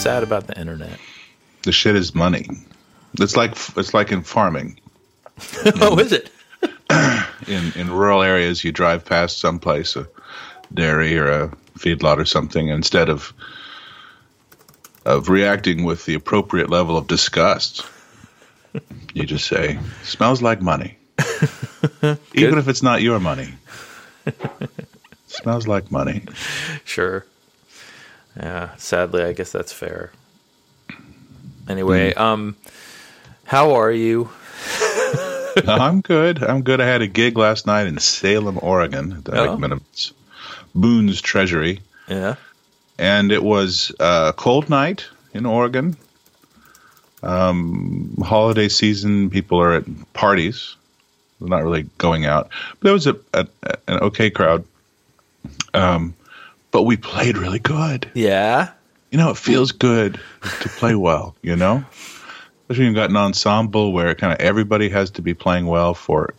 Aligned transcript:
sad 0.00 0.22
about 0.22 0.46
the 0.46 0.58
internet. 0.58 0.98
The 1.62 1.72
shit 1.72 1.94
is 1.94 2.14
money. 2.14 2.48
It's 3.18 3.36
like 3.36 3.50
it's 3.76 3.92
like 3.92 4.10
in 4.10 4.22
farming. 4.22 4.80
oh, 5.80 5.98
is 5.98 6.12
it? 6.12 6.30
in 7.46 7.72
in 7.76 7.90
rural 7.90 8.22
areas, 8.22 8.64
you 8.64 8.72
drive 8.72 9.04
past 9.04 9.40
someplace, 9.40 9.96
a 9.96 10.06
dairy 10.72 11.18
or 11.18 11.30
a 11.30 11.48
feedlot 11.78 12.16
or 12.16 12.24
something, 12.24 12.70
and 12.70 12.78
instead 12.78 13.10
of 13.10 13.34
of 15.04 15.28
reacting 15.28 15.84
with 15.84 16.06
the 16.06 16.14
appropriate 16.14 16.70
level 16.70 16.96
of 16.96 17.06
disgust, 17.06 17.84
you 19.14 19.24
just 19.24 19.46
say, 19.46 19.78
"Smells 20.02 20.40
like 20.40 20.62
money," 20.62 20.96
even 22.34 22.58
if 22.58 22.68
it's 22.68 22.82
not 22.82 23.02
your 23.02 23.20
money. 23.20 23.52
Smells 25.26 25.68
like 25.68 25.90
money. 25.90 26.22
Sure. 26.84 27.26
Yeah. 28.36 28.74
Sadly, 28.76 29.22
I 29.22 29.32
guess 29.32 29.52
that's 29.52 29.72
fair. 29.72 30.12
Anyway, 31.68 32.12
mm. 32.12 32.20
um, 32.20 32.56
how 33.44 33.74
are 33.74 33.92
you? 33.92 34.30
I'm 35.66 36.00
good. 36.00 36.42
I'm 36.42 36.62
good. 36.62 36.80
I 36.80 36.86
had 36.86 37.02
a 37.02 37.06
gig 37.06 37.36
last 37.36 37.66
night 37.66 37.86
in 37.86 37.98
Salem, 37.98 38.58
Oregon, 38.62 39.22
the 39.24 39.32
oh. 39.36 39.78
Boon's 40.74 41.20
Treasury. 41.20 41.80
Yeah. 42.08 42.36
And 42.98 43.32
it 43.32 43.42
was 43.42 43.92
a 43.98 44.34
cold 44.36 44.68
night 44.68 45.06
in 45.32 45.46
Oregon. 45.46 45.96
Um, 47.22 48.16
holiday 48.22 48.68
season, 48.68 49.30
people 49.30 49.60
are 49.60 49.74
at 49.74 50.12
parties. 50.12 50.76
They're 51.38 51.48
not 51.48 51.64
really 51.64 51.84
going 51.98 52.26
out. 52.26 52.50
But 52.78 52.84
there 52.84 52.92
was 52.92 53.06
a, 53.06 53.16
a 53.34 53.46
an 53.88 54.00
okay 54.00 54.30
crowd. 54.30 54.64
Um, 55.74 56.14
but 56.70 56.82
we 56.82 56.96
played 56.96 57.36
really 57.36 57.58
good. 57.58 58.10
Yeah. 58.14 58.70
You 59.10 59.18
know, 59.18 59.30
it 59.30 59.36
feels 59.36 59.72
good 59.72 60.20
to 60.42 60.68
play 60.68 60.94
well, 60.94 61.34
you 61.42 61.56
know? 61.56 61.84
Especially 62.62 62.84
when 62.84 62.94
you've 62.94 62.94
got 62.94 63.10
an 63.10 63.16
ensemble 63.16 63.92
where 63.92 64.14
kind 64.14 64.32
of 64.32 64.38
everybody 64.40 64.88
has 64.88 65.10
to 65.12 65.22
be 65.22 65.34
playing 65.34 65.66
well 65.66 65.94
for 65.94 66.34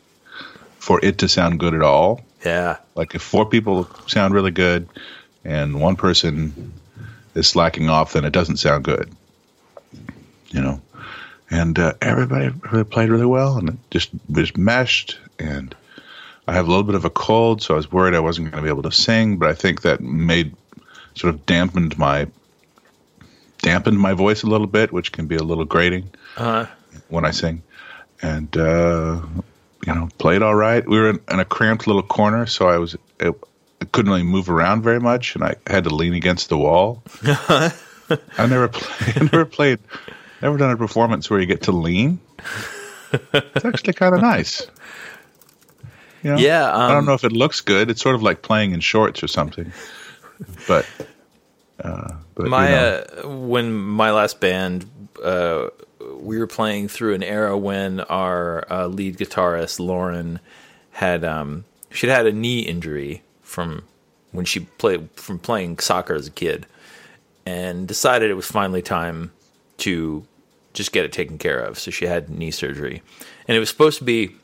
for 0.80 1.00
it 1.04 1.20
to 1.20 1.28
sound 1.28 1.60
good 1.60 1.74
at 1.74 1.82
all. 1.82 2.22
Yeah. 2.46 2.78
Like 2.96 3.14
if 3.14 3.22
four 3.22 3.46
people 3.46 3.90
sound 4.08 4.34
really 4.34 4.52
good 4.52 4.88
and 5.44 5.80
one 5.80 5.96
person 5.96 6.74
is 7.36 7.48
slacking 7.48 7.90
off, 7.90 8.14
then 8.14 8.26
it 8.26 8.32
doesn't 8.32 8.58
sound 8.58 8.84
good. 8.84 9.14
You 10.48 10.62
know? 10.62 10.82
And 11.50 11.78
uh, 11.78 11.94
everybody 12.02 12.50
really 12.72 12.86
played 12.86 13.10
really 13.10 13.26
well 13.26 13.58
and 13.58 13.70
it 13.70 13.76
just 13.92 14.10
just 14.32 14.58
meshed 14.58 15.20
and 15.38 15.76
I 16.48 16.54
have 16.54 16.68
a 16.68 16.70
little 16.70 16.84
bit 16.84 16.96
of 16.96 17.06
a 17.06 17.10
cold, 17.10 17.62
so 17.62 17.76
I 17.76 17.78
was 17.78 17.92
worried 17.92 18.16
I 18.16 18.20
wasn't 18.20 18.52
going 18.52 18.62
to 18.62 18.66
be 18.66 18.70
able 18.70 18.90
to 18.90 18.92
sing, 18.92 19.38
but 19.38 19.50
I 19.50 19.54
think 19.54 19.84
that 19.84 20.02
made 20.02 20.56
sort 21.16 21.34
of 21.34 21.46
dampened 21.46 21.98
my 21.98 22.28
dampened 23.60 24.00
my 24.00 24.14
voice 24.14 24.44
a 24.44 24.48
little 24.48 24.68
bit, 24.68 24.92
which 24.92 25.12
can 25.12 25.28
be 25.28 25.36
a 25.36 25.44
little 25.44 25.66
grating 25.66 26.10
uh-huh. 26.38 26.66
when 27.10 27.26
I 27.26 27.32
sing. 27.32 27.62
And 28.22 28.56
uh, 28.58 29.22
you 29.86 29.96
know, 29.96 30.10
played 30.18 30.42
all 30.42 30.56
right. 30.56 30.88
We 30.88 31.00
were 31.00 31.10
in, 31.12 31.20
in 31.30 31.40
a 31.40 31.46
cramped 31.46 31.88
little 31.88 32.04
corner, 32.04 32.46
so 32.46 32.68
I 32.68 32.78
was 32.78 32.96
it, 33.20 33.36
I 33.82 33.86
couldn't 33.86 34.12
really 34.12 34.24
move 34.24 34.50
around 34.50 34.84
very 34.84 35.00
much, 35.00 35.36
and 35.36 35.44
I 35.44 35.56
had 35.68 35.86
to 35.86 35.90
lean 35.90 36.14
against 36.14 36.50
the 36.50 36.58
wall. 36.58 37.04
I 37.24 37.72
never 38.38 38.68
played, 38.68 39.18
I 39.18 39.24
never 39.24 39.46
played, 39.46 39.80
never 40.42 40.58
done 40.58 40.72
a 40.72 40.78
performance 40.78 41.30
where 41.30 41.40
you 41.40 41.46
get 41.46 41.64
to 41.64 41.72
lean. 41.72 42.20
It's 43.34 43.66
actually 43.66 43.94
kind 43.94 44.16
of 44.16 44.22
nice. 44.22 44.68
You 46.24 46.32
know? 46.32 46.38
Yeah, 46.38 46.72
um, 46.72 46.82
I 46.82 46.88
don't 46.90 46.98
um, 46.98 47.06
know 47.06 47.14
if 47.14 47.24
it 47.24 47.32
looks 47.32 47.62
good. 47.62 47.90
It's 47.90 48.02
sort 48.02 48.16
of 48.16 48.24
like 48.24 48.42
playing 48.42 48.74
in 48.74 48.80
shorts 48.80 49.24
or 49.24 49.28
something. 49.28 49.72
But, 50.68 50.88
uh, 51.84 52.16
but 52.36 52.48
my 52.48 52.70
you 52.70 52.76
know. 52.76 53.06
uh, 53.24 53.30
when 53.30 53.74
my 53.74 54.12
last 54.12 54.40
band, 54.40 54.86
uh, 55.24 55.68
we 56.20 56.40
were 56.40 56.48
playing 56.48 56.88
through 56.88 57.14
an 57.14 57.24
era 57.24 57.58
when 57.58 58.02
our 58.02 58.66
uh, 58.72 58.88
lead 58.88 59.18
guitarist 59.18 59.80
Lauren 59.80 60.40
had 60.92 61.24
um, 61.24 61.66
she'd 61.92 62.10
had 62.10 62.26
a 62.26 62.32
knee 62.32 62.60
injury 62.62 63.24
from 63.42 63.84
when 64.32 64.46
she 64.46 64.62
played 64.62 65.10
from 65.16 65.40
playing 65.40 65.80
soccer 65.80 66.14
as 66.14 66.28
a 66.28 66.32
kid, 66.32 66.66
and 67.46 67.88
decided 67.88 68.30
it 68.30 68.36
was 68.36 68.48
finally 68.48 68.82
time 68.82 69.32
to 69.78 70.26
just 70.74 70.92
get 70.92 71.04
it 71.06 71.12
taken 71.12 71.38
care 71.38 71.60
of. 71.60 71.78
So 71.78 71.92
she 71.92 72.06
had 72.06 72.30
knee 72.30 72.52
surgery, 72.52 73.02
and 73.48 73.56
it 73.56 73.60
was 73.60 73.70
supposed 73.70 73.98
to 74.00 74.04
be 74.04 74.36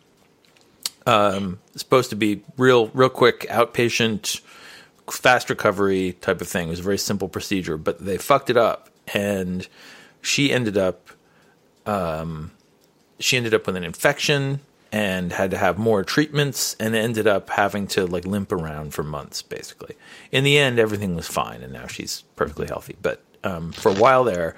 um, 1.07 1.59
supposed 1.75 2.09
to 2.11 2.15
be 2.15 2.43
real, 2.57 2.87
real 2.87 3.09
quick 3.09 3.47
outpatient, 3.49 4.41
fast 5.09 5.49
recovery 5.49 6.13
type 6.19 6.41
of 6.41 6.47
thing. 6.47 6.67
It 6.67 6.71
was 6.71 6.79
a 6.81 6.83
very 6.83 6.97
simple 6.97 7.29
procedure, 7.29 7.77
but 7.77 7.97
they 8.05 8.17
fucked 8.17 8.49
it 8.49 8.57
up, 8.57 8.89
and 9.13 9.67
she 10.21 10.51
ended 10.51 10.77
up, 10.77 11.09
um, 11.85 12.51
she 13.19 13.37
ended 13.37 13.53
up 13.53 13.65
with 13.65 13.77
an 13.77 13.85
infection 13.85 14.59
and 14.91 15.31
had 15.33 15.51
to 15.51 15.57
have 15.57 15.77
more 15.77 16.03
treatments, 16.03 16.75
and 16.79 16.95
ended 16.95 17.27
up 17.27 17.49
having 17.49 17.87
to 17.87 18.05
like 18.05 18.25
limp 18.25 18.51
around 18.51 18.93
for 18.93 19.03
months, 19.03 19.41
basically. 19.41 19.95
In 20.31 20.43
the 20.43 20.57
end, 20.57 20.79
everything 20.79 21.15
was 21.15 21.27
fine, 21.27 21.61
and 21.61 21.73
now 21.73 21.87
she's 21.87 22.23
perfectly 22.35 22.67
healthy. 22.67 22.95
But 23.01 23.21
um, 23.43 23.71
for 23.71 23.89
a 23.89 23.95
while 23.95 24.23
there, 24.23 24.55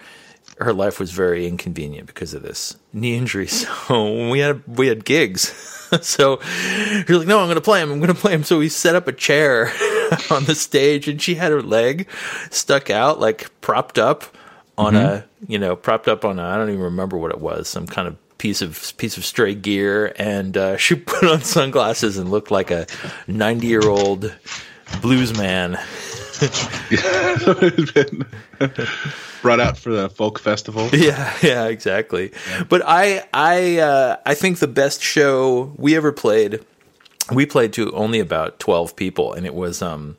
her 0.60 0.74
life 0.74 1.00
was 1.00 1.12
very 1.12 1.48
inconvenient 1.48 2.08
because 2.08 2.34
of 2.34 2.44
this 2.44 2.76
knee 2.94 3.16
injury. 3.16 3.48
So 3.88 4.30
we 4.30 4.40
had 4.40 4.62
we 4.68 4.88
had 4.88 5.06
gigs. 5.06 5.52
so 6.02 6.40
you're 7.08 7.20
like, 7.20 7.28
no, 7.28 7.40
I'm 7.40 7.48
going 7.48 7.56
to 7.56 7.62
play 7.62 7.82
him. 7.82 7.92
I'm 7.92 8.00
going 8.00 8.14
to 8.14 8.20
play 8.20 8.34
him. 8.34 8.44
So 8.44 8.60
we 8.60 8.70
set 8.70 8.96
up 8.96 9.08
a 9.08 9.12
chair 9.12 9.68
on 10.32 10.46
the 10.46 10.56
stage, 10.56 11.08
and 11.08 11.22
she 11.22 11.36
had 11.36 11.52
her 11.52 11.64
leg 11.64 12.08
stuck 12.52 12.90
out, 12.90 13.20
like 13.20 13.50
propped 13.62 13.98
up 13.98 14.26
on 14.78 14.94
mm-hmm. 14.94 15.06
a 15.06 15.26
you 15.48 15.58
know 15.58 15.76
propped 15.76 16.08
up 16.08 16.24
on 16.26 16.40
a 16.40 16.44
I 16.44 16.58
don't 16.58 16.70
even 16.70 16.82
remember 16.82 17.18
what 17.18 17.32
it 17.32 17.40
was, 17.40 17.68
some 17.68 17.88
kind 17.88 18.08
of 18.08 18.38
piece 18.38 18.62
of 18.62 18.94
piece 18.98 19.18
of 19.18 19.26
stray 19.26 19.56
gear, 19.56 20.14
and 20.18 20.58
uh, 20.58 20.78
she 20.78 20.96
put 20.96 21.24
on 21.24 21.42
sunglasses 21.42 22.18
and 22.18 22.30
looked 22.30 22.52
like 22.52 22.70
a 22.72 22.86
90 23.28 23.68
year 23.68 23.88
old 23.88 24.36
blues 25.02 25.38
man. 25.38 25.80
brought 29.42 29.60
out 29.60 29.78
for 29.78 29.92
the 29.92 30.10
folk 30.10 30.40
festival. 30.40 30.90
Yeah, 30.94 31.36
yeah, 31.42 31.68
exactly. 31.68 32.32
Yeah. 32.50 32.64
But 32.64 32.82
I, 32.86 33.26
I, 33.34 33.80
uh, 33.80 34.18
I 34.26 34.36
think 34.36 34.60
the 34.60 34.68
best 34.68 35.02
show 35.02 35.74
we 35.78 35.96
ever 35.96 36.12
played, 36.12 36.64
we 37.32 37.46
played 37.46 37.74
to 37.74 37.92
only 37.92 38.20
about 38.20 38.60
twelve 38.60 38.96
people, 38.96 39.34
and 39.34 39.46
it 39.46 39.54
was, 39.54 39.82
um, 39.82 40.18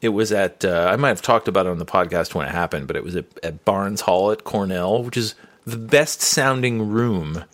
it 0.00 0.10
was 0.10 0.32
at. 0.32 0.64
Uh, 0.64 0.88
I 0.90 0.96
might 0.96 1.08
have 1.08 1.22
talked 1.22 1.48
about 1.48 1.66
it 1.66 1.70
on 1.70 1.78
the 1.78 1.86
podcast 1.86 2.34
when 2.34 2.46
it 2.46 2.52
happened, 2.52 2.86
but 2.86 2.96
it 2.96 3.04
was 3.04 3.16
at, 3.16 3.26
at 3.42 3.64
Barnes 3.64 4.02
Hall 4.02 4.30
at 4.30 4.44
Cornell, 4.44 5.02
which 5.02 5.16
is 5.16 5.34
the 5.64 5.76
best 5.76 6.22
sounding 6.22 6.88
room 6.88 7.44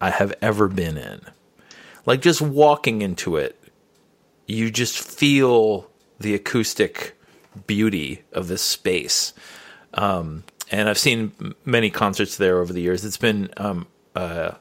I 0.00 0.10
have 0.10 0.34
ever 0.42 0.68
been 0.68 0.98
in. 0.98 1.20
Like 2.06 2.20
just 2.20 2.42
walking 2.42 3.02
into 3.02 3.36
it, 3.36 3.58
you 4.46 4.70
just 4.70 4.98
feel 4.98 5.90
the 6.18 6.34
acoustic 6.34 7.13
beauty 7.66 8.22
of 8.32 8.48
this 8.48 8.62
space. 8.62 9.32
Um, 9.94 10.44
and 10.70 10.88
I've 10.88 10.98
seen 10.98 11.54
many 11.64 11.90
concerts 11.90 12.36
there 12.36 12.58
over 12.58 12.72
the 12.72 12.80
years. 12.80 13.04
It's 13.04 13.16
been 13.16 13.50
um, 13.56 13.86
uh, 14.14 14.52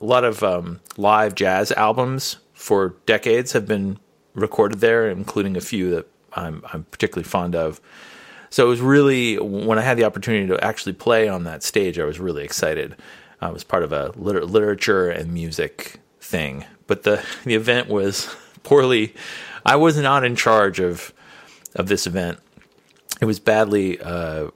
a 0.00 0.04
lot 0.04 0.24
of 0.24 0.42
um, 0.42 0.80
live 0.96 1.34
jazz 1.34 1.72
albums 1.72 2.36
for 2.52 2.96
decades 3.06 3.52
have 3.52 3.66
been 3.66 3.98
recorded 4.34 4.80
there, 4.80 5.08
including 5.08 5.56
a 5.56 5.60
few 5.60 5.90
that 5.90 6.06
I'm, 6.32 6.64
I'm 6.72 6.84
particularly 6.84 7.28
fond 7.28 7.54
of. 7.54 7.80
So 8.50 8.66
it 8.66 8.68
was 8.68 8.80
really 8.80 9.38
when 9.38 9.78
I 9.78 9.82
had 9.82 9.98
the 9.98 10.04
opportunity 10.04 10.46
to 10.46 10.64
actually 10.64 10.92
play 10.92 11.28
on 11.28 11.44
that 11.44 11.62
stage, 11.62 11.98
I 11.98 12.04
was 12.04 12.20
really 12.20 12.44
excited. 12.44 12.96
I 13.40 13.50
was 13.50 13.64
part 13.64 13.82
of 13.82 13.92
a 13.92 14.12
liter- 14.14 14.44
literature 14.44 15.10
and 15.10 15.32
music 15.32 16.00
thing, 16.20 16.64
but 16.86 17.02
the 17.02 17.24
the 17.44 17.54
event 17.54 17.88
was 17.88 18.34
poorly. 18.62 19.14
I 19.66 19.76
was 19.76 19.96
not 19.98 20.24
in 20.24 20.36
charge 20.36 20.78
of 20.78 21.12
of 21.74 21.88
this 21.88 22.06
event. 22.06 22.38
It 23.20 23.24
was 23.26 23.40
badly 23.40 24.00
uh, 24.00 24.50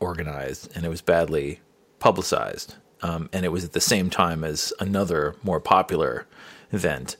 organized 0.00 0.74
and 0.76 0.84
it 0.84 0.88
was 0.88 1.02
badly 1.02 1.60
publicized. 1.98 2.76
Um, 3.02 3.28
and 3.32 3.44
it 3.44 3.50
was 3.50 3.64
at 3.64 3.72
the 3.72 3.80
same 3.80 4.08
time 4.08 4.44
as 4.44 4.72
another 4.80 5.36
more 5.42 5.60
popular 5.60 6.26
event. 6.72 7.16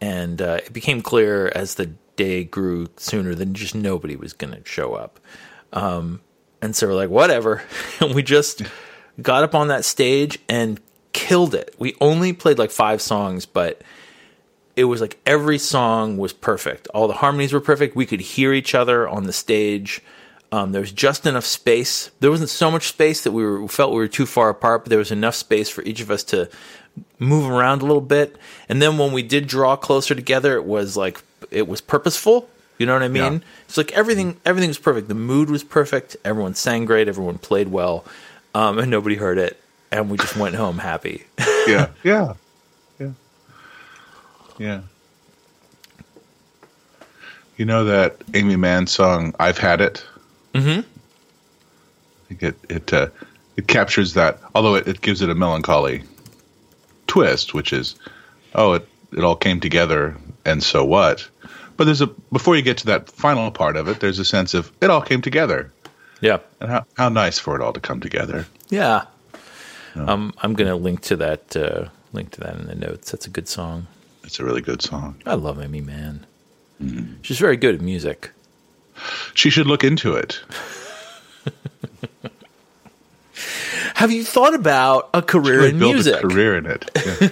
And 0.00 0.42
uh, 0.42 0.60
it 0.64 0.72
became 0.72 1.00
clear 1.00 1.50
as 1.54 1.76
the 1.76 1.86
day 2.16 2.44
grew 2.44 2.88
sooner 2.96 3.34
than 3.34 3.54
just 3.54 3.74
nobody 3.74 4.16
was 4.16 4.32
going 4.32 4.52
to 4.52 4.62
show 4.68 4.94
up. 4.94 5.20
Um, 5.72 6.20
and 6.60 6.76
so 6.76 6.86
we're 6.86 6.94
like, 6.94 7.10
whatever. 7.10 7.62
and 8.00 8.14
we 8.14 8.22
just 8.22 8.62
got 9.20 9.44
up 9.44 9.54
on 9.54 9.68
that 9.68 9.84
stage 9.84 10.38
and 10.48 10.80
killed 11.12 11.54
it. 11.54 11.74
We 11.78 11.96
only 12.00 12.32
played 12.32 12.58
like 12.58 12.70
five 12.70 13.00
songs, 13.00 13.46
but 13.46 13.82
it 14.76 14.84
was 14.84 15.00
like 15.00 15.18
every 15.26 15.58
song 15.58 16.16
was 16.16 16.32
perfect. 16.32 16.88
All 16.88 17.08
the 17.08 17.14
harmonies 17.14 17.52
were 17.52 17.60
perfect. 17.60 17.94
We 17.96 18.06
could 18.06 18.20
hear 18.20 18.52
each 18.52 18.74
other 18.74 19.08
on 19.08 19.24
the 19.24 19.32
stage. 19.32 20.00
Um, 20.50 20.72
there 20.72 20.80
was 20.80 20.92
just 20.92 21.26
enough 21.26 21.46
space. 21.46 22.10
There 22.20 22.30
wasn't 22.30 22.50
so 22.50 22.70
much 22.70 22.88
space 22.88 23.24
that 23.24 23.32
we, 23.32 23.42
were, 23.42 23.62
we 23.62 23.68
felt 23.68 23.92
we 23.92 23.98
were 23.98 24.08
too 24.08 24.26
far 24.26 24.50
apart, 24.50 24.84
but 24.84 24.90
there 24.90 24.98
was 24.98 25.10
enough 25.10 25.34
space 25.34 25.70
for 25.70 25.82
each 25.82 26.00
of 26.00 26.10
us 26.10 26.22
to 26.24 26.50
move 27.18 27.50
around 27.50 27.82
a 27.82 27.86
little 27.86 28.02
bit. 28.02 28.36
And 28.68 28.82
then 28.82 28.98
when 28.98 29.12
we 29.12 29.22
did 29.22 29.46
draw 29.46 29.76
closer 29.76 30.14
together, 30.14 30.56
it 30.56 30.64
was 30.64 30.96
like 30.96 31.22
it 31.50 31.68
was 31.68 31.80
purposeful. 31.80 32.48
You 32.78 32.86
know 32.86 32.94
what 32.94 33.02
I 33.02 33.08
mean? 33.08 33.32
Yeah. 33.34 33.38
It's 33.66 33.76
like 33.76 33.92
everything 33.92 34.40
everything 34.44 34.68
was 34.68 34.78
perfect. 34.78 35.08
The 35.08 35.14
mood 35.14 35.50
was 35.50 35.62
perfect. 35.62 36.16
Everyone 36.24 36.54
sang 36.54 36.84
great. 36.84 37.08
Everyone 37.08 37.38
played 37.38 37.68
well, 37.68 38.04
um, 38.54 38.78
and 38.78 38.90
nobody 38.90 39.16
heard 39.16 39.38
it. 39.38 39.58
And 39.90 40.10
we 40.10 40.16
just 40.16 40.36
went 40.36 40.54
home 40.54 40.78
happy. 40.78 41.24
yeah, 41.38 41.56
yeah, 41.66 41.88
yeah, 42.02 42.34
yeah. 44.62 44.80
You 47.56 47.64
know 47.64 47.84
that 47.84 48.16
Aimee 48.34 48.56
Mann 48.56 48.86
song 48.86 49.34
"I've 49.38 49.58
Had 49.58 49.80
It." 49.80 50.04
Mm-hmm. 50.54 50.80
I 50.80 52.28
think 52.28 52.42
it 52.42 52.56
it 52.68 52.92
uh, 52.92 53.08
it 53.56 53.66
captures 53.66 54.14
that, 54.14 54.38
although 54.54 54.76
it, 54.76 54.86
it 54.86 55.00
gives 55.00 55.20
it 55.20 55.28
a 55.30 55.34
melancholy 55.34 56.02
twist, 57.06 57.54
which 57.54 57.72
is, 57.72 57.96
oh, 58.54 58.74
it 58.74 58.88
it 59.12 59.24
all 59.24 59.36
came 59.36 59.60
together, 59.60 60.16
and 60.44 60.62
so 60.62 60.84
what? 60.84 61.28
But 61.76 61.84
there's 61.84 62.00
a 62.00 62.06
before 62.06 62.56
you 62.56 62.62
get 62.62 62.78
to 62.78 62.86
that 62.86 63.10
final 63.10 63.50
part 63.50 63.76
of 63.76 63.88
it, 63.88 64.00
there's 64.00 64.18
a 64.18 64.24
sense 64.24 64.54
of 64.54 64.72
it 64.80 64.90
all 64.90 65.02
came 65.02 65.20
together, 65.22 65.72
yeah, 66.20 66.38
and 66.60 66.70
how 66.70 66.86
how 66.96 67.08
nice 67.08 67.38
for 67.38 67.56
it 67.56 67.62
all 67.62 67.72
to 67.72 67.80
come 67.80 68.00
together. 68.00 68.46
yeah. 68.70 69.04
Um, 69.94 70.32
I'm 70.38 70.54
gonna 70.54 70.76
link 70.76 71.02
to 71.02 71.16
that. 71.16 71.54
Uh, 71.54 71.88
link 72.14 72.30
to 72.32 72.40
that 72.40 72.56
in 72.56 72.66
the 72.66 72.74
notes. 72.74 73.10
That's 73.10 73.26
a 73.26 73.30
good 73.30 73.48
song. 73.48 73.86
It's 74.32 74.40
a 74.40 74.46
really 74.46 74.62
good 74.62 74.80
song. 74.80 75.16
I 75.26 75.34
love 75.34 75.60
Aimee 75.60 75.82
Mann. 75.82 76.24
She's 77.20 77.38
very 77.38 77.58
good 77.58 77.74
at 77.74 77.80
music. 77.82 78.30
She 79.34 79.50
should 79.50 79.66
look 79.66 79.84
into 79.84 80.14
it. 80.14 80.40
Have 83.96 84.10
you 84.10 84.24
thought 84.24 84.54
about 84.54 85.10
a 85.12 85.20
career 85.20 85.66
in 85.66 85.78
build 85.78 85.96
music? 85.96 86.14
a 86.24 86.26
career 86.26 86.56
in 86.56 86.64
it. 86.64 86.90
Yeah. 86.96 87.28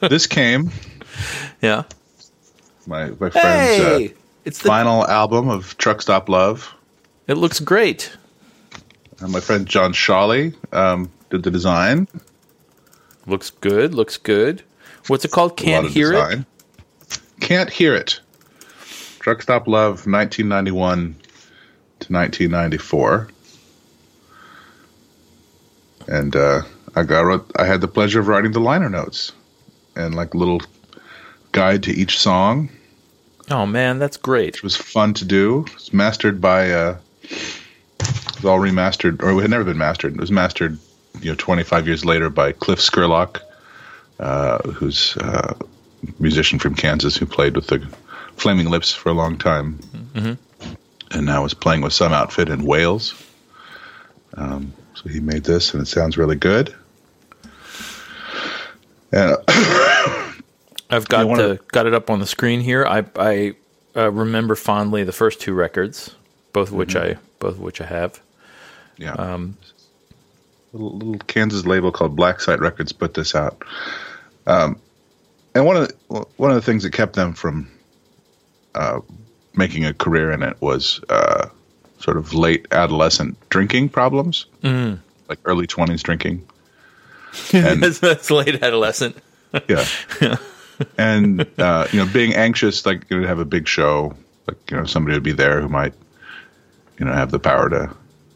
this 0.08 0.26
came 0.26 0.70
Yeah. 1.60 1.82
my 2.86 3.10
my 3.10 3.28
friend's 3.28 3.34
Hey, 3.36 4.06
uh, 4.06 4.12
it's 4.46 4.60
the. 4.60 4.68
final 4.68 5.06
album 5.06 5.50
of 5.50 5.76
Truck 5.76 6.00
Stop 6.00 6.30
Love. 6.30 6.74
It 7.26 7.34
looks 7.34 7.60
great. 7.60 8.16
Uh, 9.20 9.28
my 9.28 9.40
friend 9.40 9.66
John 9.66 9.92
Shawley 9.92 10.54
um, 10.72 11.10
did 11.28 11.42
the 11.42 11.50
design. 11.50 12.08
Looks 13.26 13.50
good. 13.50 13.92
Looks 13.94 14.16
good. 14.16 14.62
What's 15.06 15.24
it 15.24 15.30
called? 15.30 15.56
Can't 15.56 15.88
hear 15.88 16.12
it. 16.12 16.44
Can't 17.40 17.70
hear 17.70 17.94
it. 17.94 18.20
Truck 19.20 19.42
Stop 19.42 19.66
Love, 19.66 20.06
1991 20.06 21.14
to 22.00 22.12
1994. 22.12 23.28
And 26.08 26.34
uh, 26.34 26.62
I 26.94 27.02
got 27.02 27.20
wrote, 27.20 27.50
I 27.56 27.64
had 27.64 27.80
the 27.80 27.88
pleasure 27.88 28.20
of 28.20 28.28
writing 28.28 28.52
the 28.52 28.60
liner 28.60 28.88
notes 28.88 29.32
and 29.94 30.14
like 30.14 30.34
a 30.34 30.38
little 30.38 30.60
guide 31.52 31.82
to 31.84 31.92
each 31.92 32.18
song. 32.18 32.70
Oh 33.50 33.66
man, 33.66 33.98
that's 33.98 34.16
great. 34.16 34.56
It 34.56 34.62
was 34.62 34.76
fun 34.76 35.14
to 35.14 35.24
do. 35.24 35.64
It's 35.74 35.92
mastered 35.92 36.40
by 36.40 36.70
uh 36.70 36.98
it 37.22 38.36
was 38.36 38.44
all 38.44 38.58
remastered 38.58 39.22
or 39.22 39.32
it 39.32 39.42
had 39.42 39.50
never 39.50 39.64
been 39.64 39.78
mastered. 39.78 40.14
It 40.14 40.20
was 40.20 40.30
mastered, 40.30 40.78
you 41.20 41.30
know, 41.30 41.36
25 41.36 41.86
years 41.86 42.04
later 42.04 42.30
by 42.30 42.52
Kliph 42.52 42.80
Scurlock, 42.80 43.36
uh, 43.38 43.40
who's 44.72 45.16
uh, 45.18 45.54
a 45.56 46.22
musician 46.22 46.58
from 46.58 46.74
Kansas 46.74 47.16
who 47.16 47.26
played 47.26 47.54
with 47.56 47.68
the 47.68 47.78
Flaming 48.36 48.70
Lips 48.70 48.94
for 48.94 49.10
a 49.10 49.12
long 49.12 49.36
time, 49.38 49.78
and 51.10 51.26
now 51.26 51.44
is 51.44 51.54
playing 51.54 51.82
with 51.82 51.92
some 51.92 52.12
outfit 52.12 52.48
in 52.48 52.64
Wales. 52.64 53.14
Um, 54.34 54.72
so 54.94 55.08
he 55.08 55.20
made 55.20 55.44
this, 55.44 55.74
and 55.74 55.82
it 55.82 55.86
sounds 55.86 56.16
really 56.16 56.36
good. 56.36 56.74
I've 60.90 61.08
got 61.08 61.26
the, 61.36 61.60
got 61.68 61.86
it 61.86 61.94
up 61.94 62.10
on 62.10 62.20
the 62.20 62.26
screen 62.26 62.60
here. 62.60 62.84
I 62.86 63.04
I 63.16 63.54
uh, 63.96 64.10
remember 64.10 64.54
fondly 64.54 65.04
the 65.04 65.12
first 65.12 65.40
two 65.40 65.54
records, 65.54 66.14
both 66.52 66.68
of 66.68 66.74
which 66.74 66.96
I 66.96 67.16
both 67.38 67.54
of 67.54 67.60
which 67.60 67.80
I 67.80 67.86
have. 67.86 68.20
Yeah. 68.96 69.12
Um, 69.12 69.56
little, 70.72 70.96
little 70.96 71.18
Kansas 71.26 71.64
label 71.64 71.90
called 71.90 72.16
Black 72.16 72.40
Site 72.40 72.60
Records 72.60 72.92
put 72.92 73.14
this 73.14 73.34
out. 73.34 73.62
Um, 74.46 74.80
and 75.54 75.66
one 75.66 75.76
of 75.76 75.88
the, 75.88 76.26
one 76.36 76.50
of 76.50 76.56
the 76.56 76.62
things 76.62 76.82
that 76.82 76.92
kept 76.92 77.14
them 77.14 77.34
from 77.34 77.70
uh, 78.74 79.00
making 79.54 79.84
a 79.84 79.94
career 79.94 80.30
in 80.32 80.42
it 80.42 80.56
was 80.60 81.00
uh, 81.08 81.48
sort 81.98 82.16
of 82.16 82.34
late 82.34 82.66
adolescent 82.70 83.36
drinking 83.50 83.88
problems, 83.88 84.46
mm. 84.62 84.98
like 85.28 85.38
early 85.44 85.66
twenties 85.66 86.02
drinking. 86.02 86.46
And- 87.52 87.82
that's, 87.82 88.00
that's 88.00 88.30
late 88.30 88.60
adolescent. 88.62 89.16
Yeah. 89.68 89.86
and 90.98 91.46
uh, 91.58 91.86
you 91.92 91.98
know, 91.98 92.12
being 92.12 92.34
anxious, 92.34 92.86
like 92.86 93.08
you 93.08 93.18
would 93.18 93.28
have 93.28 93.38
a 93.38 93.44
big 93.44 93.68
show, 93.68 94.16
like 94.46 94.70
you 94.70 94.76
know, 94.76 94.84
somebody 94.84 95.14
would 95.14 95.22
be 95.22 95.32
there 95.32 95.60
who 95.60 95.68
might, 95.68 95.94
you 96.98 97.06
know, 97.06 97.12
have 97.12 97.30
the 97.30 97.38
power 97.38 97.68
to 97.68 97.94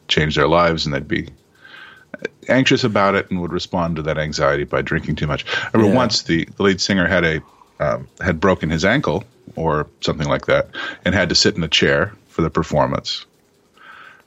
change 0.08 0.36
their 0.36 0.48
lives, 0.48 0.86
and 0.86 0.94
they'd 0.94 1.08
be 1.08 1.28
anxious 2.48 2.84
about 2.84 3.14
it 3.14 3.30
and 3.30 3.40
would 3.40 3.52
respond 3.52 3.96
to 3.96 4.02
that 4.02 4.18
anxiety 4.18 4.64
by 4.64 4.82
drinking 4.82 5.16
too 5.16 5.26
much. 5.26 5.44
I 5.46 5.70
remember 5.74 5.92
Yeah. 5.92 5.98
once 5.98 6.22
the, 6.22 6.44
the 6.56 6.62
lead 6.62 6.80
singer 6.80 7.06
had 7.06 7.24
a 7.24 7.40
um, 7.80 8.06
had 8.20 8.38
broken 8.40 8.70
his 8.70 8.84
ankle 8.84 9.24
or 9.56 9.86
something 10.00 10.28
like 10.28 10.46
that, 10.46 10.68
and 11.04 11.14
had 11.14 11.28
to 11.28 11.34
sit 11.34 11.56
in 11.56 11.62
a 11.64 11.68
chair 11.68 12.12
for 12.28 12.42
the 12.42 12.50
performance. 12.50 13.26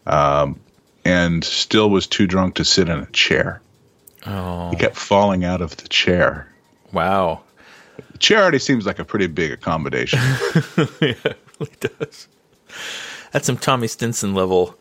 Um, 0.05 0.59
and 1.05 1.43
still 1.43 1.89
was 1.89 2.07
too 2.07 2.27
drunk 2.27 2.55
to 2.55 2.65
sit 2.65 2.89
in 2.89 2.99
a 2.99 3.05
chair. 3.07 3.61
Oh 4.25 4.69
He 4.69 4.75
kept 4.75 4.95
falling 4.97 5.45
out 5.45 5.61
of 5.61 5.77
the 5.77 5.87
chair. 5.87 6.47
wow, 6.91 7.41
The 8.11 8.17
chair 8.17 8.41
already 8.41 8.59
seems 8.59 8.85
like 8.85 8.99
a 8.99 9.05
pretty 9.05 9.27
big 9.27 9.51
accommodation. 9.51 10.19
it 11.01 11.37
really 11.59 11.73
does. 11.79 12.27
That's 13.31 13.45
some 13.45 13.57
Tommy 13.57 13.87
Stinson 13.87 14.33
level. 14.33 14.75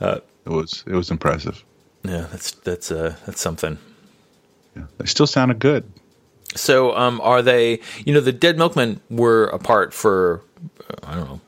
it 0.00 0.22
was 0.46 0.84
it 0.86 0.94
was 0.94 1.10
impressive. 1.10 1.62
Yeah, 2.02 2.26
that's 2.30 2.52
that's 2.52 2.90
uh 2.90 3.16
that's 3.26 3.40
something. 3.40 3.78
Yeah. 4.76 4.84
They 4.98 5.06
still 5.06 5.26
sounded 5.26 5.58
good. 5.58 5.84
So, 6.56 6.96
um, 6.96 7.20
are 7.22 7.42
they? 7.42 7.80
You 8.04 8.14
know, 8.14 8.20
the 8.20 8.32
Dead 8.32 8.56
Milkmen 8.58 9.00
were 9.08 9.44
apart 9.46 9.92
for 9.94 10.42
I 11.04 11.14
don't 11.14 11.28
know, 11.28 11.40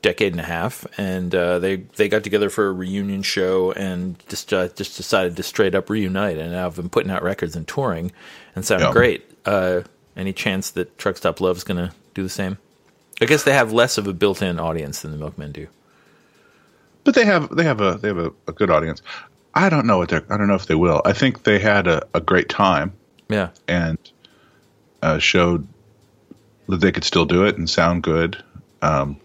decade 0.00 0.32
and 0.32 0.40
a 0.40 0.44
half, 0.44 0.86
and 0.98 1.34
uh, 1.34 1.58
they 1.58 1.76
they 1.96 2.08
got 2.08 2.24
together 2.24 2.48
for 2.48 2.68
a 2.68 2.72
reunion 2.72 3.22
show 3.22 3.72
and 3.72 4.16
just 4.28 4.52
uh, 4.52 4.68
just 4.68 4.96
decided 4.96 5.36
to 5.36 5.42
straight 5.42 5.74
up 5.74 5.90
reunite, 5.90 6.38
and 6.38 6.52
now 6.52 6.64
have 6.64 6.76
been 6.76 6.88
putting 6.88 7.10
out 7.10 7.22
records 7.22 7.56
and 7.56 7.66
touring, 7.68 8.12
and 8.54 8.64
sound 8.64 8.82
Yeah. 8.82 8.92
great. 8.92 9.24
Uh, 9.44 9.82
any 10.16 10.32
chance 10.32 10.70
that 10.70 10.96
Truck 10.98 11.16
Stop 11.16 11.40
Love's 11.40 11.64
going 11.64 11.76
to 11.88 11.94
do 12.14 12.22
the 12.22 12.28
same? 12.28 12.58
I 13.20 13.24
guess 13.26 13.42
they 13.44 13.52
have 13.52 13.72
less 13.72 13.98
of 13.98 14.06
a 14.06 14.12
built-in 14.12 14.58
audience 14.60 15.02
than 15.02 15.10
the 15.10 15.16
Milkmen 15.18 15.52
do. 15.52 15.66
But 17.04 17.14
they 17.14 17.24
have 17.24 17.54
they 17.54 17.64
have 17.64 17.80
a 17.80 17.98
they 18.00 18.08
have 18.08 18.18
a, 18.18 18.32
a 18.46 18.52
good 18.52 18.70
audience. 18.70 19.02
I 19.58 19.68
don't 19.70 19.86
know 19.86 19.98
what 19.98 20.08
they're 20.08 20.24
I 20.30 20.36
don't 20.36 20.46
know 20.46 20.54
if 20.54 20.66
they 20.66 20.76
will. 20.76 21.02
I 21.04 21.12
think 21.12 21.42
they 21.42 21.58
had 21.58 21.88
a, 21.88 22.06
a 22.14 22.20
great 22.20 22.48
time 22.48 22.92
Yeah, 23.28 23.50
and 23.66 23.98
uh, 25.02 25.18
showed 25.18 25.66
that 26.68 26.76
they 26.76 26.92
could 26.92 27.02
still 27.02 27.24
do 27.24 27.44
it 27.44 27.58
and 27.58 27.68
sound 27.68 28.04
good. 28.04 28.40
Um, 28.82 29.20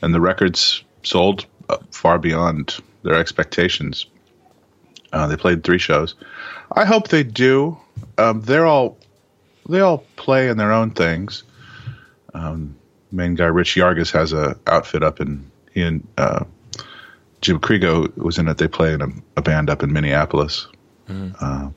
and 0.00 0.14
the 0.14 0.20
records 0.20 0.84
sold 1.02 1.46
uh, 1.68 1.78
far 1.90 2.20
beyond 2.20 2.78
their 3.02 3.14
expectations. 3.14 4.06
Uh, 5.12 5.26
they 5.26 5.36
played 5.36 5.64
three 5.64 5.78
shows. 5.78 6.14
I 6.76 6.84
hope 6.84 7.08
they 7.08 7.24
do. 7.24 7.76
Um, 8.18 8.40
they're 8.42 8.66
all 8.66 8.96
they 9.68 9.80
all 9.80 10.04
play 10.14 10.48
in 10.48 10.58
their 10.58 10.70
own 10.70 10.92
things. 10.92 11.42
Um, 12.34 12.76
main 13.10 13.34
guy 13.34 13.46
Rich 13.46 13.74
Yargis 13.74 14.12
has 14.12 14.32
a 14.32 14.56
outfit 14.68 15.02
up 15.02 15.20
in 15.20 15.50
he 15.72 15.82
and 15.82 16.06
uh, 16.18 16.44
Jim 17.42 17.60
Kriego 17.60 18.16
was 18.16 18.38
in 18.38 18.48
it. 18.48 18.58
They 18.58 18.68
play 18.68 18.94
in 18.94 19.02
a, 19.02 19.08
a 19.36 19.42
band 19.42 19.68
up 19.68 19.82
in 19.82 19.92
Minneapolis. 19.92 20.66
Uh, 21.40 21.70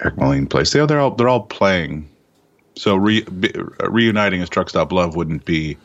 Eric 0.00 0.16
Moline 0.16 0.46
plays. 0.46 0.72
They, 0.72 0.84
they're 0.86 1.00
all 1.00 1.10
they're 1.10 1.28
all 1.28 1.42
playing. 1.42 2.08
So 2.76 2.96
re, 2.96 3.22
be, 3.22 3.52
reuniting 3.80 4.40
as 4.40 4.48
Truck 4.48 4.68
Stop 4.68 4.92
Love 4.92 5.16
wouldn't 5.16 5.44
be, 5.44 5.76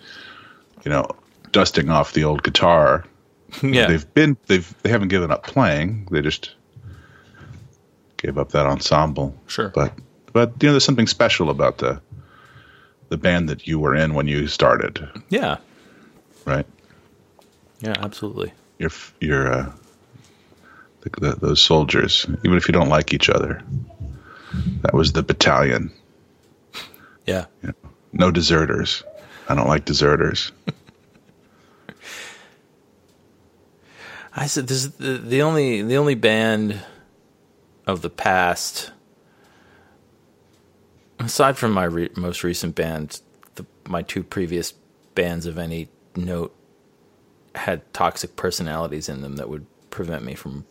you 0.83 0.91
know, 0.91 1.09
dusting 1.51 1.89
off 1.89 2.13
the 2.13 2.23
old 2.23 2.43
guitar. 2.43 3.05
yeah. 3.63 3.87
They've 3.87 4.13
been 4.13 4.37
they've 4.47 4.73
they 4.83 4.89
haven't 4.89 5.09
given 5.09 5.31
up 5.31 5.43
playing. 5.43 6.07
They 6.11 6.21
just 6.21 6.51
gave 8.17 8.37
up 8.37 8.49
that 8.49 8.65
ensemble. 8.65 9.35
Sure. 9.47 9.69
But 9.69 9.93
but 10.31 10.53
you 10.61 10.67
know, 10.67 10.73
there's 10.73 10.85
something 10.85 11.07
special 11.07 11.49
about 11.49 11.79
the 11.79 12.01
the 13.09 13.17
band 13.17 13.49
that 13.49 13.67
you 13.67 13.77
were 13.79 13.93
in 13.93 14.13
when 14.13 14.27
you 14.27 14.47
started, 14.47 15.05
yeah, 15.29 15.57
right? 16.45 16.65
Yeah, 17.81 17.95
absolutely. 17.99 18.53
You're 18.79 18.89
f- 18.89 19.13
you're 19.19 19.51
uh, 19.51 19.71
the, 21.01 21.09
the, 21.19 21.35
those 21.35 21.61
soldiers, 21.61 22.25
even 22.43 22.57
if 22.57 22.67
you 22.67 22.71
don't 22.71 22.89
like 22.89 23.13
each 23.13 23.29
other. 23.29 23.61
That 24.81 24.93
was 24.93 25.13
the 25.13 25.23
battalion. 25.23 25.91
Yeah, 27.25 27.45
No 28.11 28.31
deserters. 28.31 29.03
I 29.47 29.55
don't 29.55 29.67
like 29.67 29.85
deserters. 29.85 30.51
I 34.33 34.47
said 34.47 34.67
this 34.67 34.85
is 34.85 34.91
the, 34.93 35.17
the 35.17 35.41
only 35.41 35.81
the 35.81 35.97
only 35.97 36.15
band 36.15 36.81
of 37.85 38.01
the 38.01 38.09
past, 38.09 38.91
aside 41.19 41.57
from 41.57 41.71
my 41.73 41.83
re- 41.83 42.09
most 42.15 42.43
recent 42.43 42.75
band, 42.75 43.21
the, 43.55 43.65
my 43.87 44.01
two 44.01 44.23
previous 44.23 44.71
bands 45.15 45.45
of 45.45 45.57
any 45.57 45.89
note 46.15 46.55
had 47.55 47.93
toxic 47.93 48.35
personalities 48.35 49.09
in 49.09 49.21
them 49.21 49.35
that 49.35 49.49
would 49.49 49.65
prevent 49.89 50.23
me 50.23 50.35
from 50.35 50.65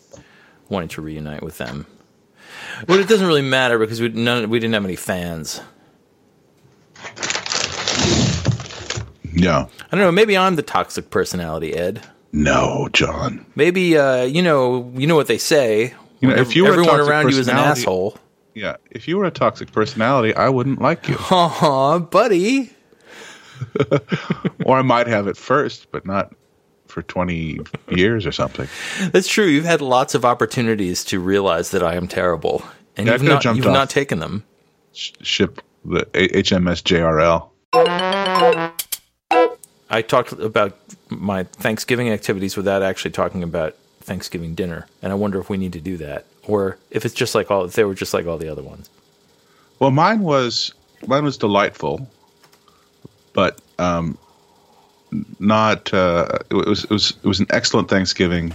wanting 0.69 0.89
to 0.91 1.03
reunite 1.03 1.43
with 1.43 1.59
them. 1.59 1.87
But 2.87 3.01
it 3.01 3.09
doesn't 3.09 3.27
really 3.27 3.43
matter 3.43 3.79
because 3.79 4.01
we 4.01 4.09
none 4.09 4.49
we 4.51 4.59
didn't 4.59 4.75
have 4.75 4.85
any 4.85 4.97
fans. 4.97 5.61
Yeah. 9.33 9.67
I 9.93 9.97
don't 9.97 10.01
know. 10.01 10.13
Maybe 10.13 10.37
I'm 10.37 10.57
the 10.57 10.63
toxic 10.63 11.11
personality, 11.11 11.75
Ed. 11.75 12.03
No, 12.33 12.89
John. 12.93 13.47
Maybe 13.55 13.97
uh, 13.97 14.25
you 14.25 14.43
know 14.43 14.93
you 14.95 15.07
know 15.07 15.17
what 15.17 15.27
they 15.27 15.39
say. 15.39 15.95
You 16.21 16.29
know, 16.29 16.37
if 16.37 16.55
you 16.55 16.65
were 16.65 16.71
a 16.71 16.73
everyone 16.73 16.97
toxic 16.97 17.11
around 17.11 17.31
you 17.31 17.39
is 17.39 17.49
an 17.49 17.57
asshole. 17.57 18.19
Yeah. 18.55 18.77
If 18.91 19.09
you 19.09 19.17
were 19.17 19.25
a 19.25 19.31
toxic 19.31 19.73
personality, 19.73 20.35
I 20.35 20.49
wouldn't 20.49 20.81
like 20.81 21.09
you. 21.09 21.17
Aw, 21.31 21.99
buddy. 22.01 22.71
or 24.65 24.77
I 24.77 24.83
might 24.83 25.07
have 25.07 25.27
it 25.29 25.37
first, 25.37 25.91
but 25.91 26.05
not 26.05 26.35
for 26.91 27.03
20 27.03 27.61
years 27.91 28.27
or 28.27 28.33
something. 28.33 28.69
That's 29.13 29.29
true. 29.29 29.47
You've 29.47 29.65
had 29.65 29.81
lots 29.81 30.15
of 30.15 30.25
opportunities 30.25 31.05
to 31.05 31.21
realize 31.21 31.71
that 31.71 31.83
I 31.83 31.95
am 31.95 32.09
terrible, 32.09 32.63
and 32.97 33.07
Yeah, 33.07 33.15
you've 33.15 33.23
not 33.23 33.43
jumped 33.43 33.65
you've 33.65 33.73
not 33.73 33.91
taken 33.91 34.19
them. 34.19 34.45
Ship 34.93 35.61
the 35.85 36.05
HMS 36.13 36.83
JRL. 36.83 37.49
I 39.93 40.03
talked 40.03 40.33
about 40.33 40.79
my 41.09 41.45
Thanksgiving 41.45 42.11
activities 42.11 42.57
without 42.57 42.83
actually 42.83 43.11
talking 43.11 43.43
about 43.43 43.77
Thanksgiving 44.01 44.55
dinner, 44.55 44.87
and 45.03 45.13
I 45.13 45.15
wonder 45.15 45.41
if 45.41 45.51
we 45.51 45.57
need 45.57 45.73
to 45.73 45.81
do 45.81 45.97
that, 45.99 46.27
or 46.47 46.79
if 46.91 47.05
it's 47.05 47.15
just 47.15 47.35
like 47.35 47.51
all 47.51 47.65
if 47.65 47.75
they 47.75 47.85
were 47.85 47.95
just 47.95 48.15
like 48.15 48.27
all 48.27 48.39
the 48.39 48.49
other 48.49 48.63
ones. 48.63 48.89
Well, 49.79 49.91
mine 49.91 50.21
was 50.21 50.75
mine 51.07 51.25
was 51.25 51.37
delightful, 51.37 52.09
but 53.33 53.61
um, 53.79 54.19
not. 55.39 55.93
Uh, 55.93 56.27
it 56.51 56.55
was 56.55 56.85
it 56.85 56.91
was 56.91 57.11
it 57.23 57.27
was 57.29 57.41
an 57.41 57.47
excellent 57.51 57.89
Thanksgiving. 57.89 58.55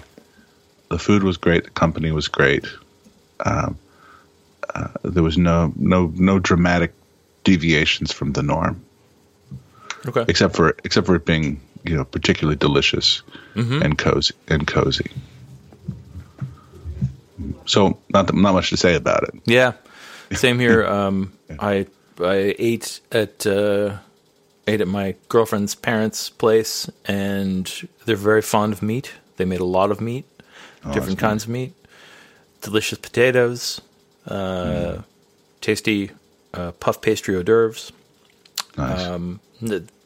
The 0.89 0.99
food 0.99 1.23
was 1.23 1.37
great. 1.37 1.63
The 1.65 1.69
company 1.71 2.11
was 2.11 2.27
great. 2.27 2.65
Um, 3.45 3.77
uh, 4.73 4.87
there 5.03 5.23
was 5.23 5.37
no 5.37 5.73
no 5.75 6.11
no 6.15 6.39
dramatic 6.39 6.93
deviations 7.43 8.11
from 8.11 8.33
the 8.33 8.41
norm, 8.43 8.83
Okay. 10.07 10.25
except 10.27 10.55
for 10.55 10.75
except 10.83 11.05
for 11.07 11.15
it 11.15 11.25
being 11.25 11.59
you 11.83 11.95
know 11.95 12.05
particularly 12.05 12.55
delicious 12.57 13.21
and 13.55 13.97
cozy 13.97 14.33
and 14.47 14.65
cozy. 14.67 15.09
So 17.65 17.97
not 18.13 18.33
not 18.33 18.53
much 18.53 18.69
to 18.69 18.77
say 18.77 18.95
about 18.95 19.23
it. 19.23 19.33
Yeah, 19.45 19.73
same 20.31 20.59
here. 20.59 20.85
Um, 20.85 21.33
I 21.59 21.85
I 22.19 22.55
ate 22.57 23.01
at 23.11 23.45
uh, 23.45 23.97
ate 24.67 24.81
at 24.81 24.87
my 24.87 25.15
girlfriend's 25.29 25.75
parents' 25.75 26.29
place, 26.29 26.89
and 27.05 27.87
they're 28.05 28.15
very 28.15 28.41
fond 28.41 28.73
of 28.73 28.81
meat. 28.81 29.13
They 29.37 29.45
made 29.45 29.59
a 29.59 29.65
lot 29.65 29.91
of 29.91 30.01
meat, 30.01 30.25
different 30.93 31.19
kinds 31.19 31.43
of 31.43 31.49
meat, 31.49 31.73
delicious 32.61 32.97
potatoes, 32.97 33.81
uh, 34.27 35.01
tasty 35.61 36.11
uh, 36.53 36.71
puff 36.73 37.01
pastry 37.01 37.35
hors 37.35 37.43
d'oeuvres. 37.43 37.91
Nice. 38.77 39.03
Um, 39.05 39.39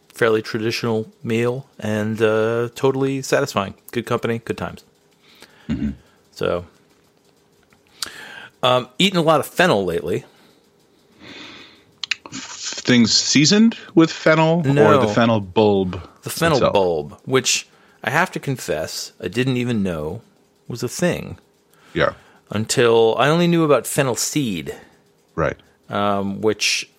fairly 0.10 0.42
traditional 0.42 1.10
meal 1.24 1.66
and 1.80 2.22
uh, 2.22 2.70
totally 2.76 3.22
satisfying. 3.22 3.74
Good 3.92 4.06
company, 4.06 4.40
good 4.40 4.58
times. 4.58 4.84
So, 6.32 6.66
um, 8.62 8.90
eating 8.98 9.18
a 9.18 9.22
lot 9.22 9.40
of 9.40 9.46
fennel 9.46 9.86
lately. 9.86 10.26
Things 12.90 13.12
seasoned 13.14 13.78
with 13.94 14.12
fennel 14.12 14.64
No. 14.64 14.84
or 14.86 14.98
the 15.06 15.14
fennel 15.14 15.40
bulb? 15.40 15.92
The 16.24 16.32
fennel 16.32 16.58
itself? 16.58 16.74
bulb, 16.74 17.08
which 17.26 17.68
I 18.04 18.10
have 18.10 18.32
to 18.32 18.40
confess, 18.40 19.12
I 19.22 19.28
didn't 19.28 19.58
even 19.58 19.84
know 19.84 20.22
was 20.68 20.82
a 20.84 20.90
thing 20.90 21.38
Yeah, 21.94 22.14
until 22.50 23.16
I 23.18 23.30
only 23.30 23.46
knew 23.48 23.64
about 23.64 23.86
fennel 23.86 24.16
seed, 24.16 24.76
right. 25.36 25.58
um, 25.90 26.42
which 26.42 26.90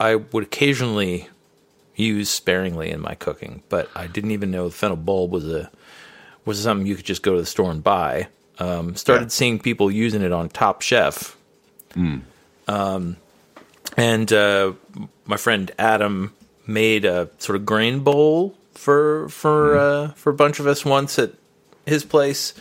I 0.00 0.16
would 0.16 0.42
occasionally 0.44 1.28
use 1.94 2.28
sparingly 2.28 2.90
in 2.90 3.00
my 3.00 3.14
cooking, 3.14 3.62
but 3.68 3.88
I 3.94 4.06
didn't 4.08 4.32
even 4.32 4.50
know 4.50 4.64
the 4.68 4.74
fennel 4.74 4.96
bulb 4.96 5.30
was 5.32 5.46
a 5.60 5.70
was 6.44 6.60
something 6.62 6.86
you 6.86 6.96
could 6.96 7.04
just 7.04 7.22
go 7.22 7.34
to 7.34 7.40
the 7.40 7.46
store 7.46 7.70
and 7.70 7.84
buy. 7.84 8.26
Um, 8.58 8.96
started 8.96 9.24
Yeah. 9.26 9.38
seeing 9.38 9.58
people 9.60 9.90
using 9.92 10.22
it 10.22 10.32
on 10.32 10.48
Top 10.48 10.82
Chef. 10.82 11.36
Um, 12.66 13.16
and 13.98 14.32
uh, 14.32 14.72
my 15.26 15.36
friend 15.36 15.70
Adam 15.78 16.32
made 16.66 17.04
a 17.04 17.28
sort 17.38 17.56
of 17.56 17.66
grain 17.66 18.00
bowl 18.00 18.56
for 18.72 19.28
for 19.28 19.76
uh, 19.76 20.08
for 20.12 20.30
a 20.30 20.34
bunch 20.34 20.60
of 20.60 20.66
us 20.66 20.84
once 20.84 21.18
at 21.18 21.32
his 21.84 22.04
place 22.04 22.54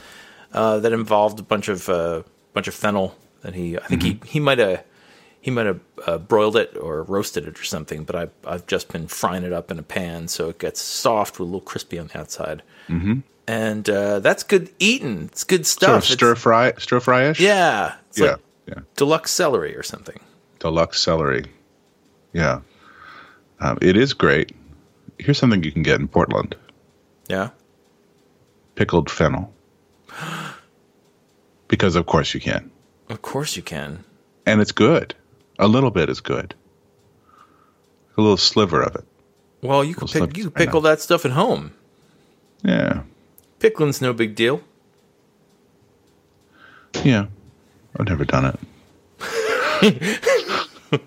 uh, 0.52 0.80
that 0.80 0.92
involved 0.92 1.40
a 1.40 1.44
bunch 1.44 1.68
of 1.68 1.88
uh, 1.90 2.24
bunch 2.54 2.68
of 2.68 2.74
fennel. 2.74 3.16
And 3.44 3.56
he, 3.56 3.78
I 3.78 3.86
think 3.86 4.02
he 4.02 4.20
he 4.26 4.40
might 4.40 4.58
have 4.58 4.84
he 5.40 5.52
might 5.52 5.68
have 5.68 5.80
uh, 6.08 6.18
broiled 6.18 6.58
it 6.58 6.76
or 6.76 7.04
roasted 7.04 7.48
it 7.48 7.60
or 7.60 7.64
something. 7.64 8.04
But 8.04 8.16
I 8.16 8.28
I've 8.52 8.66
just 8.66 8.92
been 8.92 9.08
frying 9.08 9.44
it 9.44 9.54
up 9.54 9.70
in 9.70 9.78
a 9.78 9.84
pan 9.84 10.28
so 10.28 10.50
it 10.50 10.58
gets 10.58 10.82
soft 10.82 11.40
with 11.40 11.48
a 11.48 11.52
little 11.52 11.62
crispy 11.62 12.00
on 12.00 12.08
the 12.08 12.20
outside. 12.20 12.64
Mm-hmm. 12.90 13.20
And 13.48 13.90
uh, 13.90 14.20
that's 14.20 14.44
good 14.44 14.72
eating. 14.80 15.26
It's 15.32 15.44
good 15.44 15.66
stuff. 15.66 16.04
Sort 16.04 16.10
of 16.10 16.18
stir 16.18 16.36
fry, 16.36 16.74
stir 16.80 17.00
fryish. 17.00 17.40
yeah, 17.40 17.96
yeah, 18.16 18.26
like 18.26 18.40
yeah. 18.66 18.80
deluxe 18.96 19.32
celery 19.32 19.76
or 19.76 19.84
something. 19.84 20.20
Deluxe 20.60 21.00
celery. 21.00 21.46
Yeah, 22.34 22.62
um, 23.60 23.78
it 23.82 23.96
is 23.98 24.14
great. 24.14 24.52
Here's 25.20 25.38
something 25.38 25.64
you 25.64 25.72
can 25.72 25.84
get 25.84 26.00
in 26.00 26.08
Portland: 26.08 26.56
Yeah. 27.28 27.50
pickled 28.76 29.10
fennel. 29.10 29.54
Because 31.68 31.98
of 31.98 32.06
course 32.06 32.34
you 32.34 32.40
can, 32.40 32.72
Of 33.10 33.22
course 33.22 33.58
you 33.58 33.62
can. 33.62 34.06
and 34.46 34.62
it's 34.62 34.72
good. 34.72 35.14
A 35.60 35.68
little 35.68 35.92
bit 35.92 36.10
is 36.10 36.22
good. 36.22 36.56
A 38.18 38.22
little 38.22 38.38
sliver 38.38 38.82
of 38.82 38.96
it. 38.96 39.04
Well, 39.62 39.84
you 39.84 39.94
can 39.94 40.08
pick, 40.08 40.38
you 40.38 40.44
can 40.46 40.52
pickle 40.52 40.80
that 40.82 41.02
stuff 41.02 41.26
at 41.26 41.32
home. 41.32 41.74
Yeah, 42.64 43.02
Pickling's 43.60 44.02
no 44.02 44.14
big 44.14 44.34
deal. 44.36 44.62
yeah. 47.04 47.26
I've 48.00 48.08
never 48.08 48.24
done 48.26 48.46
it. 48.46 48.60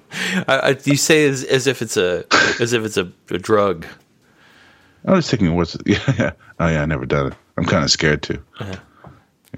I, 0.49 0.56
I, 0.56 0.76
you 0.84 0.96
say 0.96 1.26
as, 1.28 1.44
as 1.44 1.66
if 1.66 1.82
it's 1.82 1.96
a 1.96 2.25
as 2.60 2.72
if 2.72 2.84
it's 2.84 2.96
a, 2.96 3.10
a 3.30 3.38
drug. 3.38 3.87
I 5.06 5.12
was 5.12 5.28
thinking, 5.30 5.54
what's 5.56 5.76
yeah, 5.87 5.99
yeah. 6.18 6.32
Oh 6.58 6.68
yeah, 6.68 6.82
I 6.82 6.87
never 6.87 7.06
done 7.06 7.28
it. 7.28 7.34
I'm 7.56 7.64
kind 7.64 7.84
of 7.84 7.90
scared 7.90 8.22
too. 8.22 8.42
Uh-huh. 8.58 8.76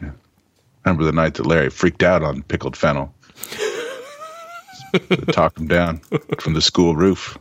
Yeah. 0.01 0.11
I 0.85 0.91
remember 0.91 1.05
the 1.05 1.13
night 1.13 1.35
that 1.35 1.47
Larry 1.47 1.71
freaked 1.71 2.03
out 2.03 2.23
on 2.23 2.43
pickled 2.43 2.77
fennel. 2.77 3.15
talk 5.33 5.59
him 5.59 5.69
down 5.69 5.99
from 6.41 6.55
the 6.55 6.61
school 6.61 6.95
roof. 6.95 7.39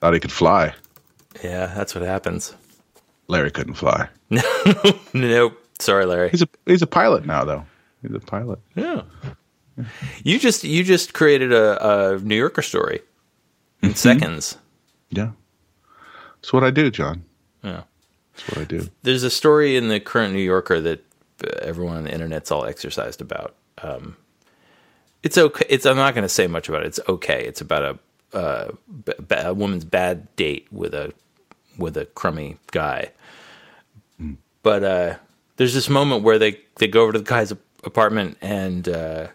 Thought 0.00 0.14
he 0.14 0.20
could 0.20 0.32
fly. 0.32 0.74
Yeah, 1.42 1.66
that's 1.66 1.94
what 1.94 2.04
happens. 2.04 2.54
Larry 3.26 3.50
couldn't 3.50 3.74
fly. 3.74 4.08
No, 4.30 4.42
Nope. 5.14 5.64
Sorry, 5.78 6.04
Larry. 6.04 6.30
He's 6.30 6.42
a 6.42 6.48
he's 6.66 6.82
a 6.82 6.86
pilot 6.86 7.24
now 7.24 7.44
though. 7.44 7.64
He's 8.02 8.14
a 8.14 8.20
pilot. 8.20 8.58
Yeah. 8.74 9.02
You 10.24 10.38
just 10.38 10.64
you 10.64 10.84
just 10.84 11.14
created 11.14 11.52
a, 11.52 12.14
a 12.14 12.18
New 12.18 12.36
Yorker 12.36 12.62
story 12.62 13.00
in 13.82 13.94
seconds. 13.94 14.58
Yeah. 15.10 15.30
That's 16.36 16.52
what 16.52 16.64
I 16.64 16.70
do, 16.70 16.90
John. 16.90 17.24
Yeah. 17.62 17.82
That's 18.34 18.48
what 18.48 18.58
I 18.58 18.64
do. 18.64 18.88
There's 19.02 19.22
a 19.22 19.30
story 19.30 19.76
in 19.76 19.88
the 19.88 20.00
current 20.00 20.32
New 20.32 20.40
Yorker 20.40 20.80
that 20.80 21.04
uh, 21.44 21.50
everyone 21.62 21.96
on 21.96 22.04
the 22.04 22.12
internet's 22.12 22.50
all 22.50 22.64
exercised 22.64 23.20
about. 23.20 23.54
Um, 23.82 24.16
it's 25.22 25.36
okay. 25.36 25.66
It's 25.68 25.86
I'm 25.86 25.96
not 25.96 26.14
going 26.14 26.22
to 26.22 26.28
say 26.28 26.46
much 26.46 26.68
about 26.68 26.82
it. 26.82 26.86
It's 26.86 27.00
okay. 27.08 27.44
It's 27.44 27.60
about 27.60 27.98
a 28.32 28.36
uh, 28.36 28.70
b- 29.04 29.12
a 29.30 29.54
woman's 29.54 29.84
bad 29.84 30.34
date 30.36 30.66
with 30.70 30.94
a 30.94 31.12
with 31.76 31.96
a 31.96 32.04
crummy 32.06 32.56
guy. 32.70 33.10
But 34.62 34.84
uh, 34.84 35.14
there's 35.56 35.74
this 35.74 35.88
moment 35.88 36.22
where 36.22 36.38
they 36.38 36.60
they 36.76 36.86
go 36.88 37.02
over 37.02 37.12
to 37.12 37.18
the 37.18 37.24
guy's 37.24 37.52
apartment 37.84 38.36
and 38.40 38.88
uh, 38.88 39.28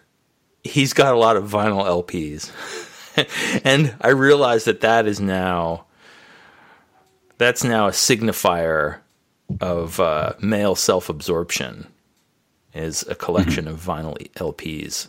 he's 0.64 0.92
got 0.92 1.14
a 1.14 1.18
lot 1.18 1.36
of 1.36 1.44
vinyl 1.44 1.84
LPs, 1.84 2.50
and 3.64 3.94
I 4.00 4.08
realize 4.08 4.64
that 4.64 4.80
that 4.80 5.06
is 5.06 5.20
now 5.20 5.86
that's 7.38 7.64
now 7.64 7.88
a 7.88 7.92
signifier 7.92 8.98
of 9.60 10.00
uh, 10.00 10.32
male 10.40 10.74
self-absorption 10.74 11.86
is 12.72 13.06
a 13.08 13.14
collection 13.14 13.68
of 13.68 13.80
vinyl 13.80 14.16
LPs. 14.32 15.08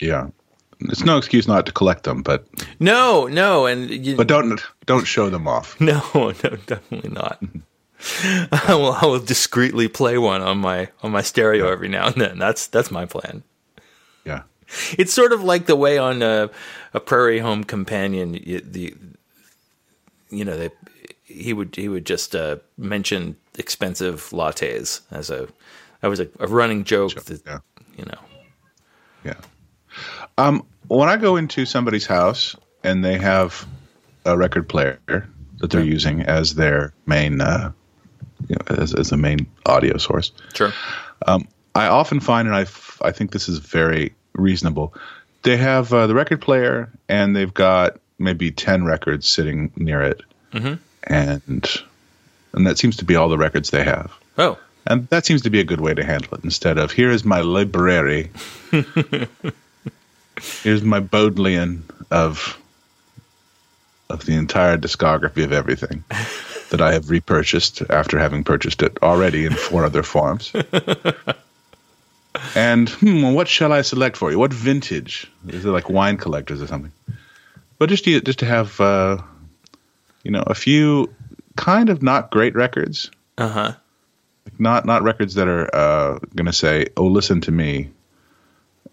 Yeah. 0.00 0.28
It's 0.80 1.04
no 1.04 1.16
excuse 1.16 1.46
not 1.46 1.66
to 1.66 1.72
collect 1.72 2.02
them, 2.04 2.22
but 2.22 2.46
No, 2.80 3.26
no, 3.26 3.66
and 3.66 3.88
you, 3.90 4.16
but 4.16 4.26
don't 4.26 4.60
don't 4.86 5.06
show 5.06 5.30
them 5.30 5.46
off. 5.46 5.80
no, 5.80 6.02
no, 6.12 6.32
definitely 6.66 7.10
not. 7.10 7.42
I 8.52 8.74
will, 8.74 8.92
I 8.92 9.06
will 9.06 9.20
discreetly 9.20 9.88
play 9.88 10.18
one 10.18 10.42
on 10.42 10.58
my 10.58 10.88
on 11.02 11.12
my 11.12 11.22
stereo 11.22 11.70
every 11.70 11.88
now 11.88 12.08
and 12.08 12.16
then. 12.16 12.38
That's 12.38 12.66
that's 12.66 12.90
my 12.90 13.06
plan. 13.06 13.44
Yeah. 14.90 14.94
it's 14.98 15.12
sort 15.12 15.32
of 15.32 15.42
like 15.42 15.66
the 15.66 15.76
way 15.76 15.98
on 15.98 16.22
a, 16.22 16.50
a 16.92 17.00
Prairie 17.00 17.40
Home 17.40 17.64
Companion, 17.64 18.32
the 18.32 18.94
you 20.30 20.44
know, 20.44 20.56
they, 20.56 20.70
he 21.22 21.52
would 21.52 21.74
he 21.76 21.88
would 21.88 22.06
just 22.06 22.34
uh, 22.34 22.56
mention 22.76 23.36
expensive 23.56 24.30
lattes 24.30 25.00
as 25.10 25.30
a 25.30 25.48
that 26.00 26.08
was 26.08 26.20
a, 26.20 26.28
a 26.38 26.46
running 26.46 26.84
joke. 26.84 27.14
that, 27.14 27.42
yeah. 27.46 27.58
You 27.96 28.04
know, 28.04 28.18
Yeah. 29.24 29.40
Um, 30.36 30.66
when 30.88 31.08
I 31.08 31.16
go 31.16 31.36
into 31.36 31.64
somebody's 31.64 32.06
house 32.06 32.56
and 32.82 33.04
they 33.04 33.16
have 33.16 33.66
a 34.24 34.36
record 34.36 34.68
player 34.68 35.00
that 35.58 35.70
they're 35.70 35.84
using 35.84 36.22
as 36.22 36.56
their 36.56 36.92
main, 37.06 37.40
uh, 37.40 37.70
you 38.48 38.56
know, 38.56 38.82
as, 38.82 38.92
as 38.94 39.12
a 39.12 39.16
main 39.16 39.46
audio 39.66 39.96
source, 39.96 40.32
sure. 40.54 40.72
I 41.76 41.86
often 41.86 42.20
find, 42.20 42.48
and 42.48 42.56
I, 42.56 42.62
f- 42.62 43.00
I 43.02 43.10
think 43.12 43.32
this 43.32 43.48
is 43.48 43.58
very 43.58 44.12
reasonable, 44.34 44.94
they 45.42 45.56
have 45.56 45.92
uh, 45.92 46.06
the 46.06 46.14
record 46.14 46.40
player 46.40 46.90
and 47.08 47.34
they've 47.34 47.52
got 47.54 47.98
maybe 48.18 48.50
10 48.50 48.84
records 48.84 49.28
sitting 49.28 49.70
near 49.76 50.02
it. 50.02 50.22
Mm-hmm. 50.52 50.74
And, 51.04 51.66
and 52.52 52.66
that 52.66 52.78
seems 52.78 52.96
to 52.98 53.04
be 53.04 53.16
all 53.16 53.28
the 53.28 53.38
records 53.38 53.70
they 53.70 53.84
have. 53.84 54.12
Oh, 54.38 54.58
And 54.86 55.08
that 55.08 55.26
seems 55.26 55.42
to 55.42 55.50
be 55.50 55.60
a 55.60 55.64
good 55.64 55.80
way 55.80 55.94
to 55.94 56.04
handle 56.04 56.34
it 56.34 56.44
instead 56.44 56.78
of 56.78 56.90
here 56.90 57.10
is 57.10 57.24
my 57.24 57.40
library. 57.40 58.30
Here's 60.62 60.82
my 60.82 61.00
Bodleian 61.00 61.84
of 62.10 62.58
of 64.10 64.26
the 64.26 64.34
entire 64.34 64.76
discography 64.76 65.44
of 65.44 65.52
everything 65.52 66.04
that 66.70 66.80
I 66.80 66.92
have 66.92 67.10
repurchased 67.10 67.82
after 67.90 68.18
having 68.18 68.44
purchased 68.44 68.82
it 68.82 68.98
already 69.02 69.46
in 69.46 69.54
four 69.54 69.84
other 69.84 70.02
forms. 70.02 70.52
and 72.54 72.88
hmm, 72.88 73.32
what 73.32 73.48
shall 73.48 73.72
I 73.72 73.82
select 73.82 74.16
for 74.16 74.30
you? 74.30 74.38
What 74.38 74.52
vintage? 74.52 75.30
Is 75.48 75.64
it 75.64 75.68
like 75.70 75.88
wine 75.88 76.16
collectors 76.16 76.60
or 76.62 76.66
something? 76.66 76.92
But 77.78 77.88
just 77.88 78.04
to, 78.04 78.20
just 78.20 78.38
to 78.40 78.46
have 78.46 78.80
uh, 78.80 79.18
you 80.22 80.30
know 80.30 80.42
a 80.46 80.54
few 80.54 81.12
kind 81.56 81.88
of 81.90 82.02
not 82.02 82.30
great 82.30 82.54
records 82.54 83.10
uh 83.38 83.48
huh. 83.48 83.72
not 84.58 84.84
not 84.86 85.02
records 85.02 85.34
that 85.34 85.48
are 85.48 85.74
uh, 85.74 86.18
going 86.34 86.46
to 86.46 86.52
say, 86.52 86.86
"Oh, 86.96 87.06
listen 87.06 87.40
to 87.42 87.52
me," 87.52 87.90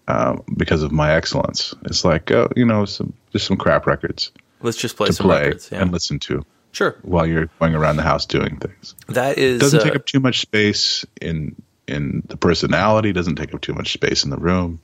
um, 0.08 0.42
because 0.56 0.82
of 0.82 0.92
my 0.92 1.14
excellence. 1.14 1.74
It's 1.84 2.04
like, 2.04 2.30
oh, 2.30 2.48
you 2.56 2.64
know, 2.64 2.84
some 2.84 3.12
just 3.32 3.46
some 3.46 3.56
crap 3.56 3.86
records 3.86 4.32
Let's 4.60 4.76
just 4.76 4.96
play 4.96 5.08
to 5.08 5.12
some 5.12 5.26
play 5.26 5.42
records. 5.46 5.70
Yeah. 5.72 5.82
and 5.82 5.92
listen 5.92 6.18
to 6.20 6.44
Sure. 6.72 6.96
while 7.02 7.26
you're 7.26 7.46
going 7.60 7.74
around 7.74 7.96
the 7.96 8.02
house 8.02 8.24
doing 8.24 8.58
things. 8.58 8.94
That 9.08 9.36
is 9.38 9.60
Doesn't 9.60 9.80
uh, 9.80 9.84
take 9.84 9.96
up 9.96 10.06
too 10.06 10.20
much 10.20 10.40
space 10.40 11.04
in 11.20 11.54
in 11.86 12.22
the 12.28 12.36
personality. 12.36 13.12
Doesn't 13.12 13.36
take 13.36 13.54
up 13.54 13.60
too 13.60 13.74
much 13.74 13.92
space 13.92 14.24
in 14.24 14.30
the 14.30 14.38
room. 14.38 14.80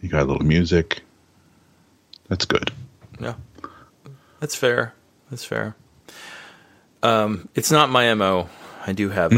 You 0.00 0.08
got 0.08 0.22
a 0.22 0.24
little 0.24 0.44
music. 0.44 1.02
That's 2.28 2.44
good. 2.44 2.72
Yeah, 3.20 3.34
that's 4.40 4.54
fair. 4.54 4.94
That's 5.30 5.44
fair. 5.44 5.76
Um, 7.02 7.48
it's 7.54 7.70
not 7.70 7.90
my 7.90 8.12
mo. 8.14 8.48
I 8.86 8.92
do 8.92 9.10
have 9.10 9.32
a. 9.32 9.36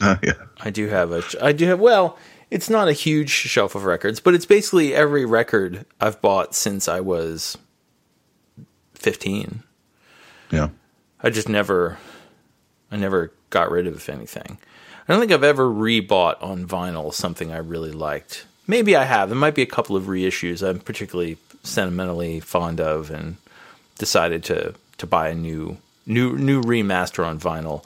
yeah. 0.22 0.32
I 0.60 0.70
do 0.70 0.88
have 0.88 1.12
a. 1.12 1.22
I 1.40 1.52
do 1.52 1.66
have. 1.66 1.80
Well, 1.80 2.18
it's 2.50 2.70
not 2.70 2.88
a 2.88 2.92
huge 2.92 3.30
shelf 3.30 3.74
of 3.74 3.84
records, 3.84 4.20
but 4.20 4.34
it's 4.34 4.46
basically 4.46 4.94
every 4.94 5.24
record 5.24 5.86
I've 6.00 6.20
bought 6.20 6.54
since 6.54 6.88
I 6.88 7.00
was 7.00 7.56
fifteen. 8.94 9.62
Yeah. 10.50 10.68
I 11.22 11.30
just 11.30 11.48
never. 11.48 11.98
I 12.90 12.96
never 12.96 13.32
got 13.50 13.70
rid 13.70 13.86
of 13.86 14.08
anything. 14.08 14.58
I 15.08 15.12
don't 15.12 15.20
think 15.20 15.32
I've 15.32 15.44
ever 15.44 15.66
rebought 15.68 16.42
on 16.42 16.66
vinyl 16.66 17.12
something 17.12 17.52
I 17.52 17.58
really 17.58 17.92
liked. 17.92 18.46
Maybe 18.66 18.94
I 18.94 19.04
have. 19.04 19.28
There 19.28 19.38
might 19.38 19.54
be 19.54 19.62
a 19.62 19.66
couple 19.66 19.96
of 19.96 20.04
reissues 20.04 20.66
I'm 20.66 20.78
particularly 20.78 21.36
sentimentally 21.64 22.40
fond 22.40 22.80
of, 22.80 23.10
and 23.10 23.36
decided 23.98 24.44
to 24.44 24.74
to 24.98 25.06
buy 25.06 25.28
a 25.28 25.34
new 25.34 25.78
new 26.06 26.36
new 26.36 26.62
remaster 26.62 27.26
on 27.26 27.38
vinyl. 27.38 27.84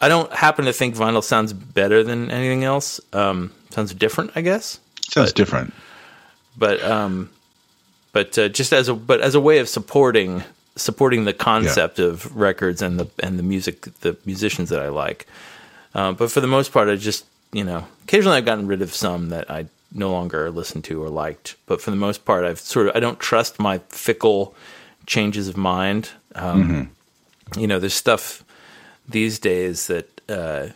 I 0.00 0.08
don't 0.08 0.32
happen 0.32 0.64
to 0.64 0.72
think 0.72 0.94
vinyl 0.94 1.22
sounds 1.22 1.52
better 1.52 2.02
than 2.02 2.30
anything 2.30 2.64
else. 2.64 3.00
Um, 3.12 3.52
sounds 3.70 3.92
different, 3.92 4.32
I 4.34 4.40
guess. 4.40 4.80
Sounds 5.02 5.32
different. 5.32 5.74
But 6.56 6.82
um, 6.82 7.30
but 8.12 8.38
uh, 8.38 8.48
just 8.48 8.72
as 8.72 8.88
a 8.88 8.94
but 8.94 9.20
as 9.20 9.34
a 9.34 9.40
way 9.40 9.58
of 9.58 9.68
supporting 9.68 10.42
supporting 10.76 11.24
the 11.24 11.32
concept 11.32 11.98
of 11.98 12.34
records 12.36 12.80
and 12.82 12.98
the 12.98 13.08
and 13.22 13.38
the 13.38 13.42
music 13.42 13.82
the 14.00 14.16
musicians 14.24 14.68
that 14.70 14.80
I 14.80 14.88
like. 14.88 15.26
Uh, 15.94 16.12
but 16.12 16.30
for 16.30 16.40
the 16.40 16.46
most 16.46 16.72
part, 16.72 16.88
I 16.88 16.96
just 16.96 17.24
you 17.52 17.64
know 17.64 17.86
occasionally 18.04 18.36
I've 18.36 18.44
gotten 18.44 18.66
rid 18.66 18.82
of 18.82 18.94
some 18.94 19.30
that 19.30 19.50
I 19.50 19.66
no 19.92 20.10
longer 20.10 20.50
listened 20.50 20.84
to 20.84 21.02
or 21.02 21.08
liked. 21.08 21.56
But 21.66 21.80
for 21.80 21.90
the 21.90 21.96
most 21.96 22.24
part, 22.24 22.44
I've 22.44 22.60
sort 22.60 22.88
of 22.88 22.96
I 22.96 23.00
don't 23.00 23.18
trust 23.18 23.58
my 23.58 23.78
fickle 23.88 24.54
changes 25.06 25.48
of 25.48 25.56
mind. 25.56 26.10
Um, 26.34 26.90
You 27.56 27.66
know, 27.66 27.80
there's 27.80 27.94
stuff 27.94 28.44
these 29.08 29.40
days 29.40 29.88
that 29.88 30.20
uh, 30.30 30.68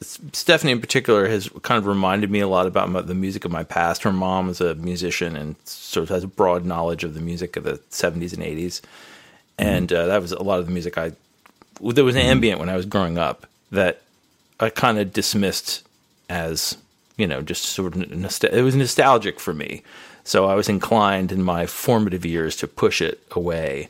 Stephanie 0.00 0.72
in 0.72 0.80
particular 0.80 1.28
has 1.28 1.50
kind 1.60 1.76
of 1.76 1.86
reminded 1.86 2.30
me 2.30 2.40
a 2.40 2.48
lot 2.48 2.66
about 2.66 2.88
my, 2.88 3.02
the 3.02 3.14
music 3.14 3.44
of 3.44 3.50
my 3.50 3.64
past. 3.64 4.02
Her 4.02 4.12
mom 4.12 4.48
is 4.48 4.62
a 4.62 4.74
musician 4.76 5.36
and 5.36 5.56
sort 5.66 6.04
of 6.04 6.08
has 6.08 6.24
a 6.24 6.28
broad 6.28 6.64
knowledge 6.64 7.04
of 7.04 7.12
the 7.12 7.20
music 7.20 7.56
of 7.56 7.64
the 7.64 7.78
70s 7.90 8.32
and 8.32 8.42
80s. 8.42 8.80
And 9.58 9.92
uh, 9.92 10.06
that 10.06 10.22
was 10.22 10.32
a 10.32 10.42
lot 10.42 10.60
of 10.60 10.66
the 10.66 10.72
music 10.72 10.96
I 10.96 11.12
there 11.82 12.04
was 12.04 12.16
ambient 12.16 12.58
when 12.60 12.68
I 12.68 12.76
was 12.76 12.86
growing 12.86 13.16
up 13.18 13.46
that 13.70 14.02
I 14.58 14.70
kind 14.70 14.98
of 14.98 15.12
dismissed 15.12 15.82
as 16.28 16.76
you 17.16 17.26
know 17.26 17.42
just 17.42 17.64
sort 17.64 17.96
of 17.96 18.02
it 18.02 18.62
was 18.62 18.76
nostalgic 18.76 19.40
for 19.40 19.52
me. 19.54 19.82
So 20.24 20.46
I 20.46 20.54
was 20.54 20.68
inclined 20.68 21.32
in 21.32 21.42
my 21.42 21.66
formative 21.66 22.24
years 22.24 22.56
to 22.56 22.68
push 22.68 23.00
it 23.00 23.20
away. 23.32 23.88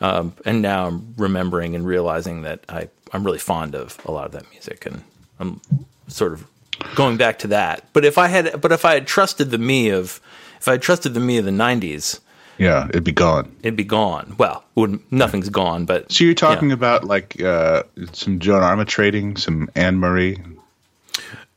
Um, 0.00 0.34
and 0.44 0.62
now 0.62 0.86
I'm 0.86 1.14
remembering 1.16 1.74
and 1.74 1.86
realizing 1.86 2.42
that 2.42 2.60
I, 2.68 2.88
I'm 3.12 3.24
really 3.24 3.38
fond 3.38 3.74
of 3.74 3.98
a 4.04 4.12
lot 4.12 4.26
of 4.26 4.32
that 4.32 4.50
music, 4.50 4.86
and 4.86 5.02
I'm 5.40 5.60
sort 6.08 6.32
of 6.32 6.46
going 6.94 7.16
back 7.16 7.38
to 7.40 7.48
that. 7.48 7.84
But 7.92 8.04
if 8.04 8.18
I 8.18 8.28
had, 8.28 8.60
but 8.60 8.72
if 8.72 8.84
I 8.84 8.94
had 8.94 9.06
trusted 9.06 9.50
the 9.50 9.58
me 9.58 9.88
of, 9.88 10.20
if 10.60 10.68
I 10.68 10.72
had 10.72 10.82
trusted 10.82 11.14
the 11.14 11.20
me 11.20 11.38
of 11.38 11.44
the 11.44 11.50
'90s, 11.50 12.20
Yeah, 12.58 12.86
it'd 12.88 13.04
be 13.04 13.12
gone. 13.12 13.54
it'd 13.62 13.76
be 13.76 13.84
gone. 13.84 14.34
Well, 14.38 14.64
wouldn't, 14.74 15.10
nothing's 15.12 15.48
gone, 15.50 15.84
but 15.84 16.10
So 16.10 16.24
you're 16.24 16.34
talking 16.34 16.68
Yeah. 16.70 16.74
about 16.74 17.04
like 17.04 17.40
uh, 17.42 17.82
some 18.12 18.38
Joan 18.38 18.62
Armatrading, 18.62 19.38
some 19.38 19.68
Anne 19.74 19.96
Murray. 19.96 20.42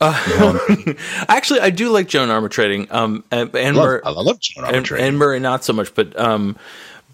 actually, 0.00 1.60
I 1.60 1.70
do 1.70 1.90
like 1.90 2.08
Joan 2.08 2.28
Armatrading. 2.28 2.90
Um, 2.92 3.22
and, 3.30 3.54
and 3.54 3.76
Love, 3.76 3.86
Mur- 3.86 4.02
I 4.04 4.10
love 4.10 4.40
Joan 4.40 4.64
and, 4.74 4.86
Armatrading. 4.86 5.00
and 5.00 5.18
Murray 5.18 5.40
not 5.40 5.64
so 5.64 5.72
much, 5.72 5.94
but 5.94 6.18
um, 6.18 6.56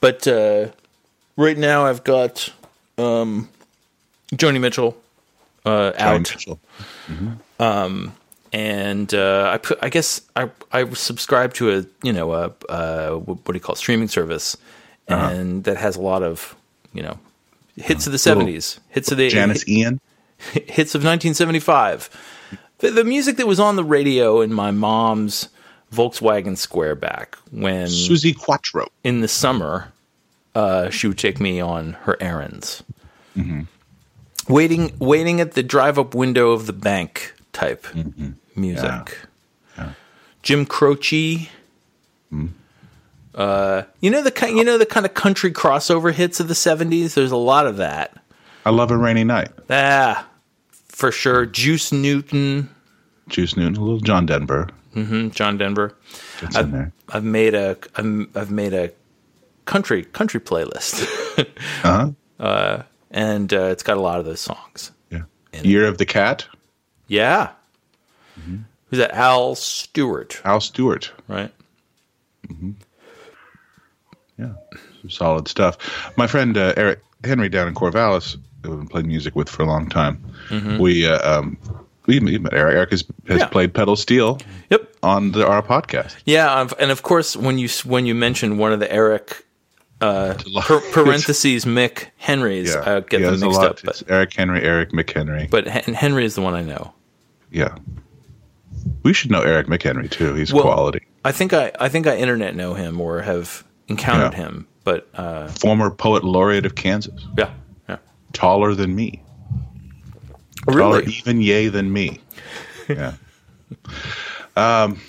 but 0.00 0.26
uh, 0.28 0.68
right 1.36 1.58
now 1.58 1.86
I've 1.86 2.04
got 2.04 2.48
um, 2.98 3.48
Joni 4.32 4.60
Mitchell 4.60 4.96
uh, 5.64 5.92
Joni 5.92 6.00
out. 6.00 6.18
Mitchell. 7.58 8.15
And 8.52 9.12
uh, 9.14 9.50
I 9.52 9.58
put, 9.58 9.78
I 9.82 9.88
guess 9.88 10.20
I 10.36 10.50
I 10.72 10.88
subscribe 10.94 11.52
to 11.54 11.78
a 11.78 11.84
you 12.02 12.12
know 12.12 12.32
a 12.32 12.52
uh, 12.68 13.10
what 13.16 13.44
do 13.44 13.52
you 13.54 13.60
call 13.60 13.74
it, 13.74 13.78
streaming 13.78 14.08
service, 14.08 14.56
Uh-huh. 15.08 15.28
and 15.34 15.64
that 15.64 15.76
has 15.76 15.96
a 15.96 16.00
lot 16.00 16.22
of 16.22 16.54
you 16.92 17.02
know 17.02 17.18
hits 17.76 18.06
of 18.06 18.12
the 18.12 18.18
seventies, 18.18 18.80
hits 18.88 19.10
of 19.12 19.18
the 19.18 19.28
Janis 19.28 19.68
Ian. 19.68 20.00
hits 20.38 20.94
of 20.94 21.02
1975. 21.04 22.08
The, 22.78 22.90
the 22.90 23.04
music 23.04 23.36
that 23.38 23.46
was 23.46 23.58
on 23.58 23.76
the 23.76 23.84
radio 23.84 24.42
in 24.42 24.52
my 24.52 24.70
mom's 24.70 25.48
Volkswagen 25.94 26.56
Squareback 26.56 27.34
when 27.50 27.86
Suzi 27.88 28.36
Quatro. 28.36 28.88
in 29.02 29.22
the 29.22 29.28
summer, 29.28 29.92
uh, 30.54 30.90
she 30.90 31.06
would 31.08 31.16
take 31.18 31.40
me 31.40 31.58
on 31.60 31.94
her 32.02 32.16
errands. 32.20 32.82
Waiting, 34.48 34.92
waiting 35.00 35.40
at 35.40 35.52
the 35.52 35.62
drive-up 35.62 36.14
window 36.14 36.50
of 36.52 36.66
the 36.66 36.72
bank 36.72 37.34
type 37.56 37.86
music. 38.54 39.18
Jim 40.42 40.64
Croce. 40.66 41.48
Uh, 43.34 43.82
you 44.00 44.10
know 44.10 44.22
the 44.22 44.30
kind, 44.30 44.56
you 44.56 44.64
know 44.64 44.78
the 44.78 44.86
kind 44.86 45.04
of 45.04 45.12
country 45.14 45.50
crossover 45.52 46.12
hits 46.12 46.40
of 46.40 46.48
the 46.48 46.54
'70s. 46.54 47.14
There's 47.14 47.32
a 47.32 47.36
lot 47.36 47.66
of 47.66 47.76
that. 47.78 48.16
I 48.64 48.70
love 48.70 48.90
a 48.90 48.96
rainy 48.96 49.24
night. 49.24 49.50
Ah, 49.68 50.26
for 50.88 51.12
sure. 51.12 51.44
Juice 51.44 51.92
Newton, 51.92 52.68
Juice 53.28 53.56
Newton, 53.56 53.76
a 53.76 53.80
little 53.80 54.00
John 54.00 54.24
Denver. 54.26 54.68
Mm-hmm, 54.94 55.30
John 55.30 55.58
Denver. 55.58 55.94
Gets 56.40 56.56
in 56.56 56.70
there. 56.72 56.92
I've 57.10 57.24
made 57.24 57.54
a 57.54 57.76
I'm- 57.96 58.30
I've 58.34 58.50
made 58.50 58.72
a 58.72 58.90
country 59.66 60.04
country 60.04 60.40
playlist, 60.40 61.02
Uh-huh. 61.84 62.82
and 63.10 63.52
uh, 63.52 63.64
it's 63.64 63.82
got 63.82 63.98
a 63.98 64.00
lot 64.00 64.18
of 64.18 64.24
those 64.24 64.40
songs. 64.40 64.92
Yeah. 65.10 65.22
Year 65.62 65.86
of 65.86 65.98
the 65.98 66.06
Cat. 66.06 66.46
Yeah, 67.08 67.50
who's 68.34 68.98
that? 68.98 69.12
Al 69.12 69.54
Stewart, 69.54 70.40
Al 70.44 70.60
Stewart. 70.60 71.12
right? 71.28 71.52
Yeah. 74.38 74.52
Some 75.00 75.10
solid 75.10 75.48
stuff. 75.48 76.12
My 76.16 76.26
friend 76.26 76.56
uh, 76.56 76.74
Eric 76.76 77.00
Henry 77.24 77.48
down 77.48 77.68
in 77.68 77.74
Corvallis, 77.74 78.36
who 78.62 78.72
I've 78.72 78.78
been 78.80 78.88
playing 78.88 79.08
music 79.08 79.34
with 79.34 79.48
for 79.48 79.62
a 79.62 79.66
long 79.66 79.88
time, 79.88 80.22
we 80.78 81.06
uh, 81.06 81.38
um, 81.38 81.56
we 82.06 82.20
met 82.20 82.52
Eric. 82.52 82.74
Eric 82.76 82.90
has, 82.90 83.04
has 83.28 83.38
Yeah. 83.40 83.46
played 83.46 83.72
pedal 83.74 83.96
steel 83.96 84.38
Yep. 84.70 84.92
on 85.02 85.32
the, 85.32 85.46
our 85.46 85.62
podcast. 85.62 86.16
Yeah, 86.24 86.52
I've- 86.54 86.74
and 86.78 86.90
of 86.90 87.02
course, 87.02 87.36
when 87.36 87.58
you 87.58 87.68
when 87.84 88.04
you 88.06 88.14
mentioned 88.14 88.58
one 88.58 88.72
of 88.72 88.80
the 88.80 88.92
Eric 88.92 89.45
uh, 90.00 90.34
per, 90.62 90.80
parentheses 90.92 91.64
Mick 91.64 92.08
Henrys, 92.16 92.74
I 92.74 93.00
get 93.00 93.20
yeah, 93.20 93.30
them 93.30 93.40
mixed 93.40 93.60
up. 93.60 93.78
But, 93.82 94.02
Eric 94.08 94.34
Henry, 94.34 94.62
Eric 94.62 94.90
McHenry. 94.92 95.48
but 95.50 95.66
Hen- 95.66 95.94
Henry 95.94 96.24
is 96.24 96.34
the 96.34 96.42
one 96.42 96.54
I 96.54 96.62
know. 96.62 96.92
yeah, 97.50 97.76
we 99.02 99.12
should 99.12 99.30
know 99.30 99.40
Eric 99.42 99.66
McHenry 99.68 100.10
too. 100.10 100.34
He's 100.34 100.52
Well- 100.52 100.62
quality. 100.64 101.00
I 101.24 101.32
think 101.32 101.52
I 101.52 101.72
I 101.80 101.88
think 101.88 102.06
I 102.06 102.16
internet 102.16 102.54
know 102.54 102.74
him 102.74 103.00
or 103.00 103.20
have 103.22 103.64
encountered 103.88 104.32
Yeah. 104.38 104.44
him. 104.46 104.66
But 104.84 105.08
uh, 105.14 105.48
Former 105.48 105.90
poet 105.90 106.22
laureate 106.22 106.64
of 106.66 106.76
Kansas. 106.76 107.26
yeah, 107.36 107.50
yeah, 107.88 107.96
Taller 108.32 108.74
than 108.76 108.94
me. 108.94 109.20
Taller 110.70 110.98
really. 111.00 111.14
even 111.14 111.40
yay 111.40 111.68
than 111.68 111.92
me. 111.92 112.20
yeah. 112.88 113.14
Um, 114.56 115.00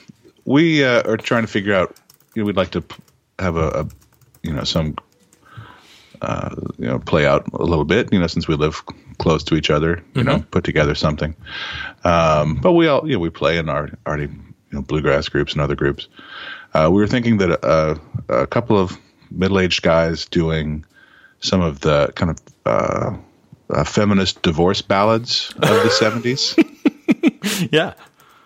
we 0.46 0.84
uh, 0.84 1.04
are 1.10 1.16
trying 1.18 1.44
to 1.44 1.48
figure 1.48 1.74
out. 1.74 1.96
You 2.36 2.42
know, 2.42 2.48
we'd 2.48 2.58
like 2.58 2.72
to 2.72 2.82
p- 2.82 2.96
have 3.40 3.56
a, 3.56 3.68
a 3.70 3.88
you 4.48 4.54
know, 4.54 4.64
some, 4.64 4.96
uh, 6.22 6.56
you 6.80 6.88
know, 6.88 7.00
play 7.00 7.26
out 7.28 7.46
a 7.54 7.64
little 7.64 7.86
bit. 7.86 8.12
You 8.12 8.20
know, 8.20 8.28
since 8.28 8.48
we 8.48 8.56
live 8.56 8.82
close 9.20 9.44
to 9.46 9.56
each 9.56 9.70
other, 9.70 10.04
you 10.16 10.24
know, 10.24 10.44
put 10.52 10.64
together 10.64 10.96
something. 10.96 11.36
Um, 12.04 12.56
but 12.56 12.74
we 12.74 12.88
all, 12.88 13.08
you 13.08 13.14
know, 13.14 13.20
we 13.20 13.30
play 13.30 13.58
in 13.58 13.70
our 13.70 13.90
already, 14.06 14.24
you 14.26 14.32
know, 14.72 14.82
bluegrass 14.82 15.30
groups 15.30 15.54
and 15.54 15.62
other 15.62 15.76
groups. 15.76 16.08
Uh, 16.74 16.90
we 16.92 17.00
were 17.02 17.08
thinking 17.08 17.38
that 17.38 17.64
uh, 17.64 17.96
a 18.30 18.46
couple 18.48 18.78
of 18.78 18.98
middle-aged 19.32 19.82
guys 19.82 20.26
doing 20.26 20.86
some 21.40 21.62
of 21.62 21.80
the 21.82 22.12
kind 22.16 22.32
of 22.32 22.38
uh, 22.66 23.18
uh, 23.70 23.84
feminist 23.84 24.42
divorce 24.42 24.82
ballads 24.82 25.54
of 25.58 25.70
the 25.70 25.90
70s 25.90 26.56
Yeah, 27.72 27.94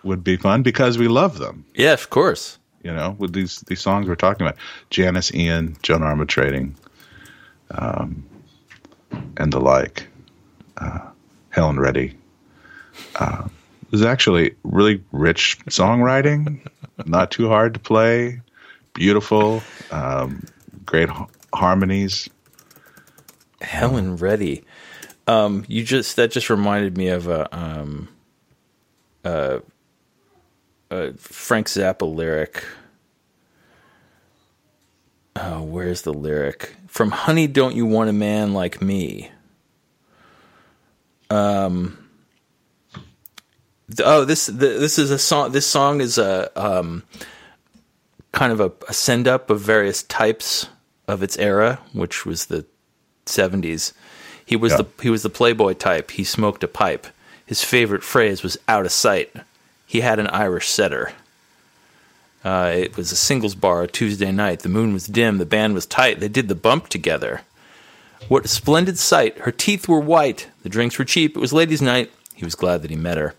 would 0.02 0.24
be 0.24 0.36
fun 0.36 0.62
because 0.62 0.98
we 0.98 1.08
love 1.08 1.38
them. 1.38 1.64
yeah, 1.74 1.92
of 1.92 2.08
course. 2.10 2.58
You 2.82 2.92
know, 2.92 3.14
with 3.18 3.32
these 3.32 3.60
these 3.60 3.80
songs 3.80 4.08
we're 4.08 4.16
talking 4.16 4.46
about, 4.46 4.58
Janis 4.90 5.32
Ian, 5.34 5.76
Joan 5.82 6.00
Armatrading, 6.00 6.74
um, 7.70 8.24
and 9.36 9.52
the 9.52 9.60
like, 9.60 10.08
uh, 10.78 11.00
Helen 11.50 11.78
Reddy. 11.78 12.16
Uh, 13.16 13.48
was 13.92 14.02
actually 14.02 14.56
really 14.64 15.04
rich 15.12 15.58
songwriting, 15.66 16.66
not 17.04 17.30
too 17.30 17.48
hard 17.48 17.74
to 17.74 17.80
play, 17.80 18.40
beautiful, 18.94 19.62
um, 19.90 20.44
great 20.84 21.08
ha- 21.08 21.28
harmonies. 21.54 22.28
Helen 23.60 24.16
Reddy. 24.16 24.64
Um, 25.28 25.64
you 25.68 25.84
just 25.84 26.16
that 26.16 26.32
just 26.32 26.50
reminded 26.50 26.96
me 26.96 27.08
of 27.08 27.28
a 27.28 27.54
um, 27.56 28.08
uh, 29.24 29.60
a 30.92 31.12
Frank 31.14 31.66
Zappa 31.68 32.02
lyric. 32.12 32.62
Oh, 35.34 35.62
where's 35.62 36.02
the 36.02 36.12
lyric 36.12 36.76
from? 36.86 37.10
Honey, 37.10 37.46
don't 37.46 37.74
you 37.74 37.86
want 37.86 38.10
a 38.10 38.12
man 38.12 38.52
like 38.52 38.82
me? 38.82 39.30
Um. 41.30 41.98
Oh, 44.04 44.24
this 44.24 44.46
th- 44.46 44.58
this 44.58 44.98
is 44.98 45.10
a 45.10 45.18
song. 45.18 45.52
This 45.52 45.66
song 45.66 46.00
is 46.00 46.18
a 46.18 46.50
um, 46.60 47.02
kind 48.32 48.52
of 48.52 48.60
a, 48.60 48.72
a 48.88 48.92
send 48.92 49.26
up 49.26 49.48
of 49.50 49.60
various 49.60 50.02
types 50.02 50.68
of 51.08 51.22
its 51.22 51.36
era, 51.38 51.78
which 51.92 52.24
was 52.24 52.46
the 52.46 52.64
70s. 53.26 53.92
He 54.44 54.56
was 54.56 54.72
Yeah. 54.72 54.78
the 54.78 54.86
he 55.02 55.10
was 55.10 55.22
the 55.22 55.30
playboy 55.30 55.74
type. 55.74 56.10
He 56.12 56.24
smoked 56.24 56.62
a 56.62 56.68
pipe. 56.68 57.06
His 57.46 57.64
favorite 57.64 58.02
phrase 58.02 58.42
was 58.42 58.58
out 58.68 58.86
of 58.86 58.92
sight. 58.92 59.34
He 59.92 60.00
had 60.00 60.18
an 60.18 60.28
Irish 60.28 60.70
setter. 60.70 61.12
Uh, 62.42 62.72
it 62.74 62.96
was 62.96 63.12
a 63.12 63.14
singles 63.16 63.54
bar 63.54 63.86
Tuesday 63.86 64.32
night. 64.32 64.60
The 64.60 64.70
moon 64.70 64.94
was 64.94 65.06
dim. 65.06 65.36
The 65.36 65.44
band 65.44 65.74
was 65.74 65.84
tight. 65.84 66.18
They 66.18 66.28
did 66.28 66.48
the 66.48 66.54
bump 66.54 66.88
together. 66.88 67.42
What 68.26 68.46
a 68.46 68.48
splendid 68.48 68.98
sight. 68.98 69.36
Her 69.40 69.52
teeth 69.52 69.88
were 69.88 70.00
white. 70.00 70.48
The 70.62 70.70
drinks 70.70 70.98
were 70.98 71.04
cheap. 71.04 71.36
It 71.36 71.40
was 71.40 71.52
ladies' 71.52 71.82
night. 71.82 72.10
He 72.34 72.42
was 72.42 72.54
glad 72.54 72.80
that 72.80 72.90
he 72.90 72.96
met 72.96 73.18
her. 73.18 73.34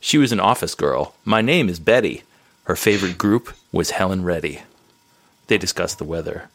She 0.00 0.18
was 0.18 0.32
an 0.32 0.40
office 0.40 0.74
girl. 0.74 1.14
My 1.24 1.40
name 1.40 1.68
is 1.68 1.78
Betty. 1.78 2.24
Her 2.64 2.74
favorite 2.74 3.16
group 3.16 3.54
was 3.70 3.92
Helen 3.92 4.24
Reddy. 4.24 4.62
They 5.46 5.56
discussed 5.56 5.98
the 5.98 6.04
weather. 6.04 6.48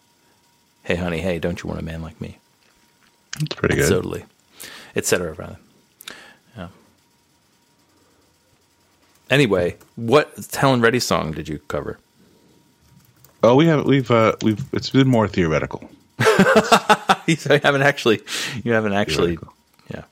Hey, 0.83 0.95
honey, 0.95 1.19
hey, 1.21 1.39
don't 1.39 1.63
you 1.63 1.69
want 1.69 1.79
a 1.79 1.85
man 1.85 2.01
like 2.01 2.19
me? 2.19 2.37
It's 3.39 3.55
pretty 3.55 3.75
good. 3.75 3.87
Totally. 3.87 4.25
Etc. 4.93 5.31
Rather. 5.31 5.57
Yeah. 6.57 6.67
Anyway, 9.29 9.75
what 9.95 10.33
Helen 10.53 10.81
Reddy 10.81 10.99
song 10.99 11.31
did 11.31 11.47
you 11.49 11.59
cover? 11.67 11.99
oh, 13.43 13.55
we 13.55 13.65
have 13.67 13.85
we've 13.85 14.09
uh, 14.11 14.35
we've 14.41 14.63
it's 14.73 14.89
been 14.89 15.07
more 15.07 15.27
theoretical. 15.27 15.89
you 17.27 17.35
haven't 17.63 17.81
actually. 17.83 18.21
You 18.63 18.73
haven't 18.73 18.93
actually. 18.93 19.37
Yeah. 19.93 20.03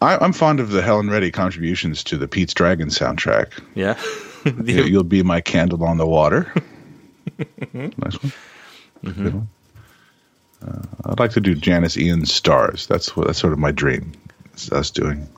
I, 0.00 0.16
I'm 0.18 0.32
fond 0.32 0.58
of 0.60 0.70
the 0.70 0.82
Helen 0.82 1.08
Reddy 1.10 1.30
contributions 1.30 2.02
to 2.04 2.16
the 2.18 2.26
Pete's 2.26 2.54
Dragon 2.54 2.88
soundtrack. 2.88 3.52
Yeah. 3.74 4.00
You- 4.44 4.82
You'll 4.82 5.04
be 5.04 5.22
my 5.22 5.40
candle 5.40 5.84
on 5.84 5.98
the 5.98 6.06
water. 6.06 6.52
nice 7.72 8.20
one. 8.20 8.32
Good 9.04 9.34
one. 9.34 9.48
Uh, 10.66 10.82
I'd 11.04 11.20
like 11.20 11.30
to 11.32 11.40
do 11.40 11.54
Janis 11.54 11.96
Ian's 11.96 12.34
Stars. 12.34 12.88
That's 12.88 13.16
what 13.16 13.28
that's 13.28 13.38
sort 13.38 13.52
of 13.52 13.60
my 13.60 13.70
dream. 13.70 14.10
It's 14.52 14.72
us 14.72 14.90
doing. 14.90 15.28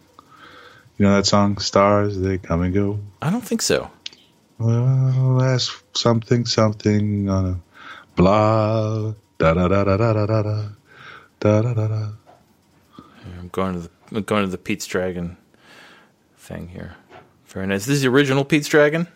You 0.99 1.07
know 1.07 1.15
that 1.17 1.27
song, 1.27 1.59
Stars, 1.59 2.19
they 2.19 2.39
come 2.39 2.63
and 2.63 2.73
go. 2.73 3.01
I 3.21 3.31
don't 3.31 3.45
think 3.45 3.63
so. 3.63 3.91
Well, 4.59 5.39
that's 5.39 5.83
something, 5.95 6.47
something 6.47 7.29
on 7.29 7.47
a 7.47 7.61
blah. 8.15 9.15
Da 9.39 9.55
da 9.55 9.67
da 9.67 9.85
da 9.85 9.97
da 9.97 10.13
da 10.13 10.27
da 10.27 10.43
da 11.41 11.63
da 11.63 11.75
da 11.75 11.89
da. 11.89 12.09
I'm 13.39 13.49
going 13.49 13.75
to 13.75 13.81
the 13.81 13.91
I'm 14.13 14.23
going 14.23 14.45
to 14.45 14.51
the 14.51 14.59
Pete's 14.59 14.87
Dragon 14.87 15.37
thing 16.37 16.69
here. 16.69 16.95
Very 17.47 17.67
nice. 17.67 17.87
This 17.87 17.97
is 17.97 18.03
the 18.03 18.09
original 18.09 18.45
Pete's 18.45 18.69
Dragon. 18.69 19.09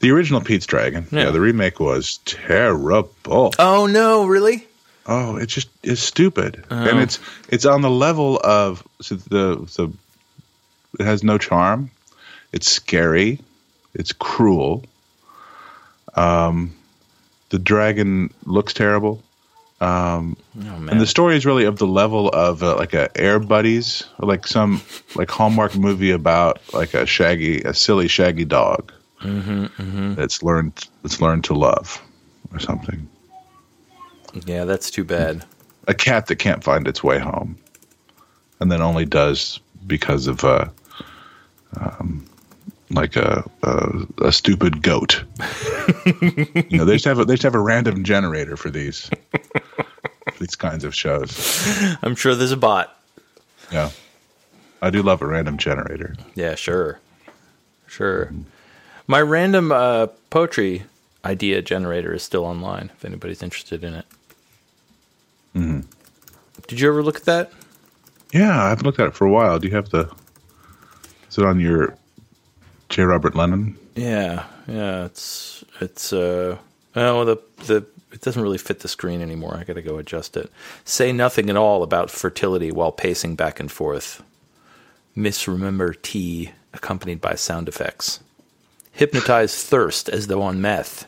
The 0.00 0.10
original 0.10 0.40
Pete's 0.40 0.66
Dragon. 0.66 1.06
Yeah. 1.10 1.24
Yeah. 1.24 1.30
the 1.30 1.40
remake 1.40 1.80
was 1.80 2.18
terrible. 2.24 3.52
Oh 3.58 3.86
no! 3.86 4.26
Really? 4.26 4.66
Oh, 5.06 5.36
it's 5.36 5.52
just 5.52 5.68
it's 5.82 6.00
stupid, 6.00 6.64
and 6.70 6.98
oh. 6.98 7.02
it's 7.02 7.18
it's 7.48 7.66
on 7.66 7.82
the 7.82 7.90
level 7.90 8.40
of 8.42 8.86
so 9.00 9.16
the 9.16 9.56
the 9.76 9.92
it 10.98 11.04
has 11.06 11.22
no 11.22 11.38
charm. 11.38 11.90
It's 12.52 12.70
scary. 12.70 13.40
It's 13.94 14.12
cruel. 14.12 14.84
Um, 16.14 16.74
the 17.50 17.58
dragon 17.58 18.32
looks 18.44 18.74
terrible, 18.74 19.22
Oh 19.80 20.34
and 20.56 21.00
the 21.00 21.06
story 21.06 21.36
is 21.36 21.46
really 21.46 21.64
of 21.64 21.78
the 21.78 21.86
level 21.86 22.28
of 22.30 22.62
uh, 22.62 22.76
like 22.76 22.94
a 22.94 23.16
Air 23.16 23.38
Buddies, 23.38 24.04
or 24.18 24.28
like 24.28 24.46
some 24.46 24.82
like 25.14 25.30
Hallmark 25.30 25.76
movie 25.76 26.10
about 26.10 26.60
like 26.74 26.94
a 26.94 27.06
shaggy, 27.06 27.62
a 27.62 27.72
silly 27.72 28.08
shaggy 28.08 28.44
dog 28.44 28.92
that's 29.20 30.42
learned 30.42 30.88
that's 31.02 31.20
learned 31.20 31.44
to 31.44 31.54
love, 31.54 32.02
or 32.52 32.58
something. 32.58 33.08
yeah, 34.46 34.64
that's 34.64 34.90
too 34.90 35.04
bad. 35.04 35.44
a 35.86 35.94
cat 35.94 36.26
that 36.26 36.36
can't 36.36 36.64
find 36.64 36.88
its 36.88 37.04
way 37.04 37.18
home, 37.18 37.56
and 38.60 38.72
then 38.72 38.82
only 38.82 39.04
does 39.04 39.60
because 39.86 40.26
of 40.26 40.44
uh, 40.44 40.66
um, 41.76 42.24
like 42.90 43.16
a, 43.16 43.48
a 43.62 44.06
a 44.26 44.32
stupid 44.32 44.82
goat. 44.82 45.22
you 46.06 46.78
know, 46.78 46.84
they 46.84 46.94
just 46.94 47.04
have 47.04 47.18
a, 47.18 47.24
they 47.24 47.34
just 47.34 47.42
have 47.42 47.54
a 47.54 47.60
random 47.60 48.04
generator 48.04 48.56
for 48.56 48.70
these 48.70 49.10
for 49.32 50.38
these 50.38 50.56
kinds 50.56 50.84
of 50.84 50.94
shows. 50.94 51.66
I'm 52.02 52.14
sure 52.14 52.34
there's 52.34 52.52
a 52.52 52.56
bot. 52.56 52.98
Yeah, 53.70 53.90
I 54.80 54.90
do 54.90 55.02
love 55.02 55.20
a 55.22 55.26
random 55.26 55.58
generator. 55.58 56.16
Yeah, 56.34 56.54
sure, 56.54 57.00
sure. 57.86 58.32
My 59.06 59.20
random 59.20 59.72
uh, 59.72 60.08
poetry 60.30 60.84
idea 61.24 61.62
generator 61.62 62.14
is 62.14 62.22
still 62.22 62.44
online. 62.44 62.90
If 62.94 63.04
anybody's 63.04 63.42
interested 63.42 63.84
in 63.84 63.94
it. 63.94 64.06
Did 66.68 66.80
you 66.80 66.88
ever 66.88 67.02
look 67.02 67.16
at 67.16 67.24
that? 67.24 67.52
Yeah, 68.32 68.62
I 68.62 68.68
haven't 68.68 68.84
looked 68.84 69.00
at 69.00 69.08
it 69.08 69.14
for 69.14 69.26
a 69.26 69.30
while. 69.30 69.58
Do 69.58 69.66
you 69.66 69.74
have 69.74 69.88
the? 69.88 70.14
Is 71.30 71.38
it 71.38 71.44
on 71.44 71.60
your 71.60 71.96
J. 72.88 73.02
Robert 73.02 73.34
Lennon? 73.34 73.76
Yeah, 73.94 74.46
yeah. 74.66 75.04
It's 75.06 75.64
it's 75.80 76.12
uh 76.12 76.58
well 76.94 77.24
the 77.24 77.38
the 77.66 77.86
it 78.12 78.22
doesn't 78.22 78.42
really 78.42 78.58
fit 78.58 78.80
the 78.80 78.88
screen 78.88 79.20
anymore. 79.20 79.56
I 79.58 79.64
got 79.64 79.74
to 79.74 79.82
go 79.82 79.98
adjust 79.98 80.36
it. 80.36 80.50
Say 80.84 81.12
nothing 81.12 81.50
at 81.50 81.56
all 81.56 81.82
about 81.82 82.10
fertility 82.10 82.72
while 82.72 82.92
pacing 82.92 83.36
back 83.36 83.60
and 83.60 83.70
forth. 83.70 84.22
Misremember 85.16 85.94
tea 86.00 86.52
accompanied 86.72 87.20
by 87.20 87.34
sound 87.34 87.68
effects. 87.68 88.20
Hypnotize 88.92 89.62
thirst 89.64 90.08
as 90.08 90.26
though 90.28 90.42
on 90.42 90.60
meth. 90.60 91.06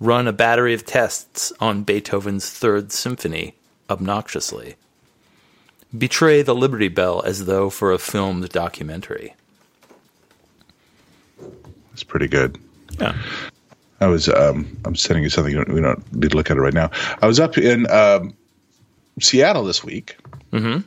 Run 0.00 0.28
a 0.28 0.32
battery 0.32 0.74
of 0.74 0.86
tests 0.86 1.52
on 1.60 1.82
Beethoven's 1.82 2.48
Third 2.50 2.92
Symphony 2.92 3.54
obnoxiously. 3.90 4.76
betray 5.96 6.42
the 6.42 6.54
Liberty 6.54 6.88
Bell 6.88 7.22
as 7.24 7.46
though 7.46 7.70
for 7.70 7.92
a 7.92 7.98
filmed 7.98 8.48
documentary. 8.50 9.34
It's 11.98 12.04
pretty 12.04 12.28
good. 12.28 12.56
Yeah. 13.00 13.12
I 14.00 14.06
was 14.06 14.28
um, 14.28 14.78
I'm 14.84 14.94
sending 14.94 15.24
you 15.24 15.30
something. 15.30 15.56
We 15.74 15.80
don't 15.80 16.12
need 16.14 16.30
to 16.30 16.36
look 16.36 16.48
at 16.48 16.56
it 16.56 16.60
right 16.60 16.72
now. 16.72 16.92
I 17.20 17.26
was 17.26 17.40
up 17.40 17.58
in 17.58 17.90
um, 17.90 18.34
Seattle 19.20 19.64
this 19.64 19.82
week, 19.82 20.16
Mm-hmm. 20.52 20.86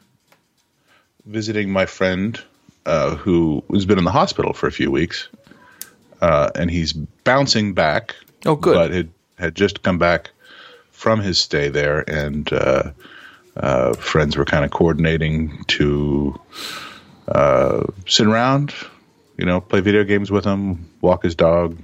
visiting 1.26 1.69
my 1.69 1.86
friend 1.86 2.41
uh, 2.86 3.15
who 3.17 3.62
has 3.74 3.86
been 3.86 3.97
in 3.97 4.06
the 4.06 4.12
hospital 4.12 4.54
for 4.54 4.67
a 4.67 4.71
few 4.71 4.89
weeks, 4.89 5.28
uh, 6.21 6.50
and 6.56 6.71
he's 6.71 6.93
bouncing 6.93 7.74
back. 7.74 8.15
Oh, 8.45 8.56
good. 8.56 8.76
But 8.76 8.91
had 8.91 9.10
had 9.38 9.56
just 9.56 9.84
come 9.84 9.97
back 9.97 10.32
from 10.91 11.19
his 11.19 11.38
stay 11.38 11.67
there, 11.67 12.10
and 12.10 12.52
uh, 12.54 12.91
uh, 13.58 13.93
friends 13.95 14.38
were 14.38 14.45
kind 14.45 14.63
of 14.63 14.71
coordinating 14.71 15.65
to 15.67 16.39
uh, 17.28 17.84
sit 18.08 18.26
around, 18.28 18.74
you 19.38 19.46
know, 19.46 19.62
play 19.62 19.80
video 19.82 20.04
games 20.04 20.30
with 20.32 20.46
him, 20.46 20.89
walk 21.02 21.24
his 21.24 21.36
dog, 21.36 21.78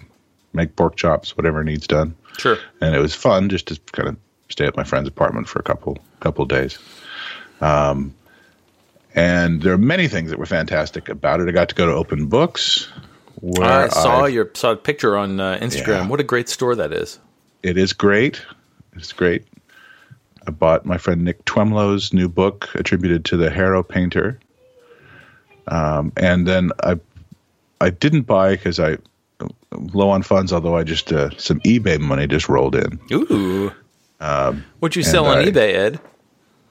make 0.53 0.75
pork 0.75 0.95
chops, 0.95 1.35
whatever 1.37 1.63
needs 1.63 1.87
done 1.87 2.15
Sure. 2.37 2.57
and 2.81 2.95
it 2.95 2.99
was 2.99 3.13
fun 3.15 3.49
just 3.49 3.67
to 3.67 3.79
kind 3.91 4.09
of 4.09 4.17
stay 4.49 4.65
at 4.65 4.75
my 4.77 4.83
friend's 4.83 5.07
apartment 5.09 5.47
for 5.47 5.59
a 5.59 5.63
couple 5.63 5.97
couple 6.19 6.43
of 6.43 6.49
days. 6.49 6.77
Um, 7.61 8.13
and 9.15 9.61
there 9.61 9.73
are 9.73 9.77
many 9.77 10.07
things 10.07 10.29
that 10.29 10.37
were 10.39 10.45
fantastic 10.45 11.09
about 11.09 11.39
it. 11.41 11.47
I 11.47 11.51
got 11.51 11.69
to 11.69 11.75
go 11.75 11.85
to 11.87 11.93
Open 11.93 12.27
Books, 12.27 12.87
where 13.41 13.67
I 13.85 13.87
saw 13.89 14.25
I- 14.25 14.27
your 14.29 14.49
saw 14.53 14.71
a 14.71 14.75
picture 14.75 15.17
on 15.17 15.39
uh, 15.39 15.57
Instagram. 15.61 15.87
Yeah. 15.87 16.07
What 16.07 16.19
a 16.19 16.23
great 16.23 16.49
store 16.49 16.75
that 16.75 16.93
is. 16.93 17.19
It 17.63 17.77
is 17.77 17.93
great. 17.93 18.41
It's 18.95 19.11
great. 19.13 19.45
I 20.47 20.51
bought 20.51 20.85
my 20.85 20.97
friend 20.97 21.23
Nick 21.25 21.43
Twemlow's 21.45 22.13
new 22.13 22.29
book 22.29 22.69
attributed 22.75 23.25
to 23.25 23.37
the 23.37 23.49
Harrow 23.49 23.83
painter. 23.83 24.39
Um, 25.67 26.13
and 26.15 26.47
then 26.47 26.71
I 26.83 26.97
I 27.81 27.89
didn't 27.89 28.23
buy 28.23 28.55
because 28.55 28.79
I 28.79 28.97
low 29.71 30.09
on 30.09 30.23
funds. 30.23 30.51
Although 30.53 30.77
I 30.77 30.83
just 30.83 31.11
uh, 31.13 31.29
some 31.37 31.59
eBay 31.61 31.99
money 31.99 32.27
just 32.27 32.49
rolled 32.49 32.75
in. 32.75 32.99
Ooh. 33.11 33.71
What'd 34.79 34.95
you 34.95 35.03
sell 35.03 35.25
on 35.27 35.39
I- 35.39 35.45
eBay, 35.45 35.73
Ed? 35.75 35.99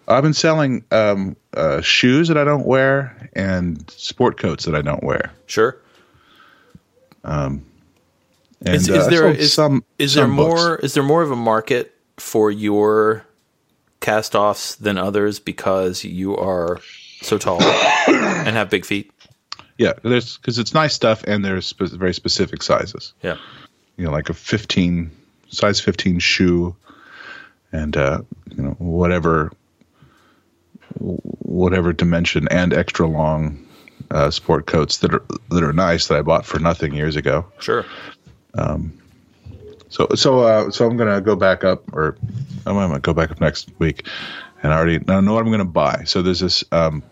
I've 0.09 0.23
been 0.23 0.35
selling 0.35 0.85
um, 0.93 1.35
uh, 1.55 1.81
shoes 1.81 2.29
that 2.29 2.39
I 2.39 2.45
don't 2.45 2.65
wear 2.65 3.29
and 3.35 3.91
sport 3.91 4.39
coats 4.39 4.65
that 4.65 4.75
I 4.77 4.81
don't 4.81 5.03
wear. 5.03 5.33
Sure. 5.47 5.77
And 7.25 8.75
Is, 8.75 8.89
uh, 8.89 8.95
is 8.95 9.07
I 9.07 9.11
there 9.11 9.29
is, 9.31 9.53
some 9.53 9.85
is 9.99 10.15
there 10.15 10.25
some 10.25 10.37
books. 10.37 10.49
more 10.63 10.77
is 10.77 10.95
there 10.95 11.03
more 11.03 11.23
of 11.23 11.31
a 11.31 11.37
market 11.37 11.95
for 12.19 12.51
your 12.51 13.27
cast 14.01 14.35
offs 14.35 14.77
than 14.77 14.97
others 14.97 15.39
because 15.41 16.05
you 16.05 16.37
are 16.37 16.81
so 17.21 17.37
tall 17.37 17.61
and 17.63 18.57
have 18.57 18.71
big 18.71 18.85
feet? 18.85 19.11
Yeah, 19.79 19.93
there's 20.03 20.37
because 20.37 20.59
it's 20.59 20.73
nice 20.75 20.95
stuff 20.95 21.25
and 21.25 21.45
there's 21.45 21.67
spe- 21.67 21.93
very 21.93 22.15
specific 22.15 22.63
sizes. 22.63 23.13
Yeah. 23.23 23.37
You 23.97 24.07
know, 24.07 24.11
like 24.11 24.29
a 24.29 24.35
15 24.35 25.11
size 25.49 25.81
15 25.81 26.19
shoe, 26.19 26.77
and 27.73 27.97
uh, 27.97 28.23
you 28.55 28.63
know 28.63 28.77
whatever 28.79 29.53
whatever 30.99 31.93
dimension 31.93 32.49
and 32.51 32.73
extra 32.73 33.07
long 33.07 33.67
uh, 34.11 34.31
sport 34.31 34.67
coats 34.67 34.99
that 34.99 35.15
are 35.15 35.23
that 35.51 35.63
are 35.63 35.73
nice 35.73 36.09
that 36.09 36.19
I 36.19 36.23
bought 36.23 36.47
for 36.47 36.59
nothing 36.59 36.95
years 36.95 37.17
ago. 37.17 37.47
Sure. 37.59 37.85
Um, 38.55 38.99
so 39.89 40.09
so 40.15 40.41
uh, 40.41 40.71
so 40.71 40.87
I'm 40.87 40.97
gonna 40.97 41.21
go 41.21 41.37
back 41.37 41.65
up, 41.65 41.93
or 41.93 42.17
I'm 42.67 42.75
gonna 42.75 42.99
go 43.01 43.15
back 43.15 43.31
up 43.31 43.41
next 43.41 43.71
week, 43.79 44.07
and 44.63 44.73
I 44.73 44.77
already 44.77 45.01
I 45.09 45.21
know 45.21 45.35
what 45.35 45.45
I'm 45.45 45.51
gonna 45.51 45.65
buy. 45.65 46.05
So 46.05 46.23
there's 46.23 46.41
this 46.41 46.65
um, 46.73 47.03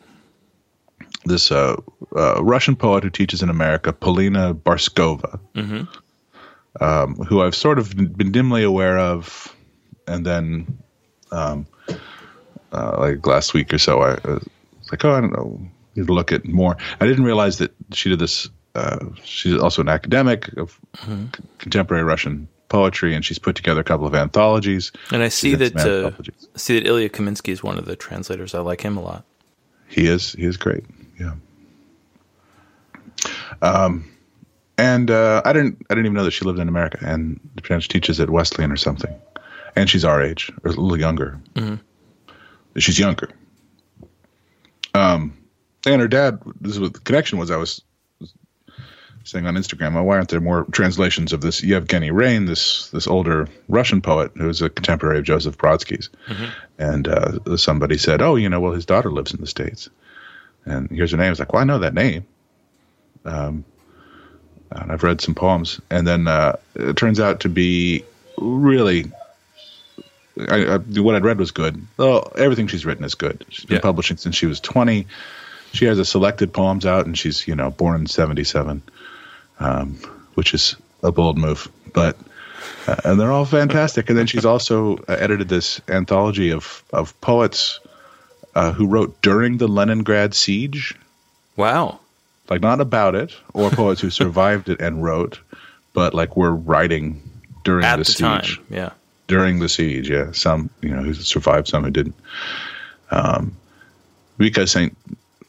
this 1.24 1.50
uh, 1.50 1.76
uh, 2.16 2.42
Russian 2.42 2.76
poet 2.76 3.04
who 3.04 3.10
teaches 3.10 3.42
in 3.42 3.48
America, 3.50 3.92
Polina 3.92 4.54
Barskova, 4.54 5.38
um, 6.80 7.14
who 7.16 7.42
I've 7.42 7.54
sort 7.54 7.78
of 7.78 7.94
been 7.96 8.32
dimly 8.32 8.62
aware 8.62 8.98
of, 8.98 9.54
and 10.06 10.24
then 10.26 10.78
um, 11.30 11.66
uh, 12.72 12.96
like 12.98 13.26
last 13.26 13.54
week 13.54 13.72
or 13.72 13.78
so, 13.78 14.00
I 14.02 14.14
was 14.24 14.48
like, 14.90 15.04
oh, 15.04 15.12
I 15.12 15.20
don't 15.20 15.32
know, 15.32 15.60
need 15.94 16.06
to 16.06 16.12
look 16.12 16.32
at 16.32 16.44
more. 16.46 16.76
I 17.00 17.06
didn't 17.06 17.24
realize 17.24 17.58
that 17.58 17.74
she 17.92 18.10
did 18.10 18.18
this. 18.18 18.48
Uh, 18.74 18.98
she's 19.22 19.56
also 19.56 19.82
an 19.82 19.88
academic 19.88 20.48
of 20.56 20.78
c- 21.06 21.28
contemporary 21.58 22.02
Russian 22.02 22.48
poetry, 22.68 23.14
and 23.14 23.24
she's 23.24 23.38
put 23.38 23.54
together 23.54 23.80
a 23.80 23.84
couple 23.84 24.06
of 24.06 24.14
anthologies. 24.16 24.90
And 25.12 25.22
I 25.22 25.28
see 25.28 25.50
She's 25.50 25.70
that 25.72 25.86
uh, 25.86 26.10
see 26.56 26.78
that 26.80 26.86
Ilya 26.88 27.10
Kaminsky 27.10 27.52
is 27.52 27.62
one 27.62 27.78
of 27.78 27.84
the 27.84 27.94
translators. 27.94 28.52
I 28.52 28.58
like 28.60 28.80
him 28.80 28.96
a 28.96 29.00
lot. 29.00 29.24
He 29.86 30.06
is 30.06 30.32
he 30.32 30.44
is 30.44 30.56
great. 30.56 30.84
Yeah. 31.18 31.34
Um, 33.62 34.10
and 34.76 35.10
uh, 35.10 35.42
I 35.44 35.52
didn't 35.52 35.86
I 35.88 35.94
didn't 35.94 36.06
even 36.06 36.14
know 36.14 36.24
that 36.24 36.32
she 36.32 36.44
lived 36.44 36.58
in 36.58 36.68
America, 36.68 36.98
and 37.00 37.40
she 37.62 37.88
teaches 37.88 38.20
at 38.20 38.28
Wesleyan 38.30 38.72
or 38.72 38.76
something, 38.76 39.14
and 39.76 39.88
she's 39.88 40.04
our 40.04 40.22
age 40.22 40.52
or 40.64 40.70
a 40.70 40.74
little 40.74 40.98
younger. 40.98 41.40
She's 42.76 42.98
younger. 42.98 43.30
Um, 44.94 45.36
and 45.86 46.00
her 46.00 46.08
dad. 46.08 46.40
This 46.60 46.72
is 46.72 46.80
what 46.80 46.94
the 46.94 47.00
connection 47.00 47.38
was. 47.38 47.50
I 47.50 47.56
was 47.56 47.82
saying 49.22 49.46
on 49.46 49.54
Instagram, 49.54 49.94
"Oh, 49.94 50.02
why 50.02 50.16
aren't 50.16 50.28
there 50.28 50.40
more 50.40 50.64
translations 50.72 51.32
of 51.32 51.40
this 51.40 51.62
Yevgeny 51.62 52.10
Rein, 52.10 52.46
this 52.46 52.90
this 52.90 53.06
older 53.06 53.48
Russian 53.68 54.00
poet 54.00 54.32
who's 54.36 54.60
a 54.60 54.68
contemporary 54.68 55.18
of 55.18 55.24
Joseph 55.24 55.56
Brodsky's?" 55.56 56.10
And 56.78 57.06
uh, 57.06 57.56
somebody 57.56 57.96
said, 57.96 58.20
"Oh, 58.22 58.34
you 58.34 58.48
know, 58.48 58.60
well, 58.60 58.72
his 58.72 58.86
daughter 58.86 59.12
lives 59.12 59.32
in 59.32 59.40
the 59.40 59.46
states." 59.46 59.88
And 60.66 60.88
here's 60.90 61.10
her 61.10 61.16
name. 61.16 61.30
It's 61.30 61.38
like, 61.40 61.52
well, 61.52 61.62
I 61.62 61.64
know 61.64 61.78
that 61.78 61.94
name. 61.94 62.24
Um, 63.24 63.64
and 64.70 64.90
I've 64.90 65.02
read 65.02 65.20
some 65.20 65.34
poems, 65.34 65.80
and 65.90 66.06
then 66.06 66.26
uh, 66.26 66.56
it 66.74 66.96
turns 66.96 67.20
out 67.20 67.40
to 67.40 67.48
be 67.48 68.02
really. 68.38 69.10
I, 70.48 70.64
I, 70.74 70.76
what 70.78 71.14
I'd 71.14 71.24
read 71.24 71.38
was 71.38 71.52
good. 71.52 71.86
Well, 71.96 72.32
everything 72.36 72.66
she's 72.66 72.84
written 72.84 73.04
is 73.04 73.14
good. 73.14 73.44
She's 73.50 73.64
been 73.66 73.76
Yeah. 73.76 73.82
publishing 73.82 74.16
since 74.16 74.34
she 74.34 74.46
was 74.46 74.58
20. 74.58 75.06
She 75.72 75.84
has 75.84 75.98
a 76.00 76.04
selected 76.04 76.52
poems 76.52 76.84
out, 76.86 77.06
and 77.06 77.16
she's 77.16 77.46
you 77.46 77.54
know 77.54 77.70
born 77.70 78.00
in 78.00 78.06
77, 78.06 78.82
um, 79.60 79.94
which 80.34 80.54
is 80.54 80.74
a 81.04 81.12
bold 81.12 81.38
move, 81.38 81.68
but 81.92 82.16
uh, 82.88 82.96
and 83.04 83.20
they're 83.20 83.30
all 83.32 83.44
fantastic. 83.44 84.08
And 84.08 84.18
then 84.18 84.26
she's 84.26 84.44
also 84.44 84.96
uh, 85.08 85.16
edited 85.18 85.48
this 85.48 85.80
anthology 85.88 86.50
of 86.50 86.82
of 86.92 87.18
poets 87.20 87.78
uh, 88.54 88.72
who 88.72 88.86
wrote 88.86 89.20
during 89.22 89.58
the 89.58 89.68
Leningrad 89.68 90.34
siege, 90.34 90.94
Wow. 91.56 92.00
like 92.50 92.60
not 92.60 92.80
about 92.80 93.14
it, 93.14 93.34
or 93.52 93.70
poets 93.70 94.00
who 94.00 94.10
survived 94.10 94.68
it 94.68 94.80
and 94.80 95.02
wrote, 95.02 95.40
but 95.92 96.14
like 96.14 96.36
were 96.36 96.54
writing 96.54 97.22
during 97.64 97.84
At 97.84 97.96
the, 97.96 98.04
the, 98.04 98.12
siege. 98.12 98.20
time. 98.56 98.66
Yeah. 98.70 98.90
During 99.26 99.58
the 99.58 99.68
siege, 99.68 100.10
yeah, 100.10 100.32
some 100.32 100.68
you 100.82 100.90
know 100.90 101.02
who 101.02 101.14
survived, 101.14 101.68
some 101.68 101.82
who 101.84 101.90
didn't. 101.90 102.14
Um, 103.10 103.56
because 104.36 104.70
Saint 104.70 104.96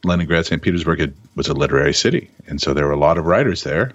Leningrad, 0.03 0.45
Saint 0.45 0.61
Petersburg 0.61 0.99
had, 0.99 1.13
was 1.35 1.47
a 1.49 1.53
literary 1.53 1.93
city, 1.93 2.29
and 2.47 2.61
so 2.61 2.73
there 2.73 2.85
were 2.85 2.93
a 2.93 2.97
lot 2.99 3.17
of 3.17 3.25
writers 3.25 3.63
there, 3.63 3.91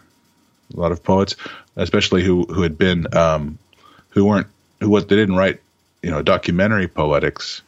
a 0.76 0.80
lot 0.80 0.92
of 0.92 1.02
poets, 1.02 1.34
especially 1.76 2.22
who 2.22 2.44
who 2.44 2.60
had 2.62 2.76
been 2.76 3.06
um, 3.16 3.58
who 4.10 4.24
weren't 4.26 4.48
who 4.80 4.90
what 4.90 5.08
they 5.08 5.16
didn't 5.16 5.36
write, 5.36 5.60
you 6.02 6.10
know, 6.10 6.20
documentary 6.20 6.86
poetics 6.88 7.62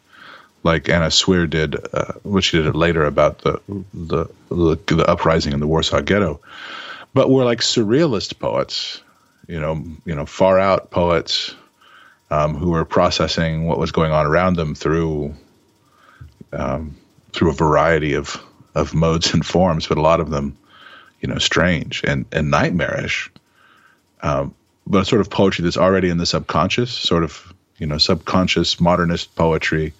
like 0.62 0.88
Anna 0.88 1.11
Swir 1.11 1.48
did, 1.48 1.77
uh, 1.92 2.12
which 2.22 2.46
she 2.46 2.62
did 2.62 2.75
later 2.75 3.05
about 3.05 3.38
the, 3.38 3.61
the 3.92 4.27
the 4.48 4.77
the 4.87 5.05
uprising 5.09 5.53
in 5.53 5.61
the 5.61 5.66
Warsaw 5.66 6.01
Ghetto, 6.01 6.40
but 7.14 7.31
were 7.31 7.44
like 7.44 7.61
surrealist 7.61 8.38
poets, 8.38 9.03
you 9.48 9.61
know, 9.61 9.85
you 10.05 10.14
know, 10.14 10.27
far 10.27 10.59
out 10.59 10.90
poets 10.90 11.55
um, 12.31 12.55
who 12.55 12.70
were 12.70 12.85
processing 12.85 13.66
what 13.66 13.79
was 13.79 13.92
going 13.92 14.12
on 14.12 14.27
around 14.27 14.57
them 14.57 14.75
through 14.75 15.35
um, 16.53 16.96
through 17.33 17.51
a 17.51 17.55
variety 17.55 18.14
of 18.14 18.42
of 18.75 18.94
modes 18.94 19.35
and 19.35 19.44
forms, 19.44 19.87
but 19.87 19.98
a 19.98 20.03
lot 20.03 20.20
of 20.20 20.31
them, 20.31 20.57
you 21.20 21.29
know, 21.29 21.38
strange 21.38 22.03
and 22.05 22.25
and 22.33 22.51
nightmarish. 22.51 23.31
Um, 24.22 24.55
but 24.87 25.07
sort 25.07 25.20
of 25.20 25.31
poetry 25.31 25.64
that's 25.64 25.77
already 25.77 26.09
in 26.09 26.18
the 26.18 26.27
subconscious, 26.27 26.92
sort 26.92 27.25
of 27.25 27.53
you 27.79 27.87
know, 27.87 27.98
subconscious 27.98 28.81
modernist 28.81 29.35
poetry, 29.35 29.92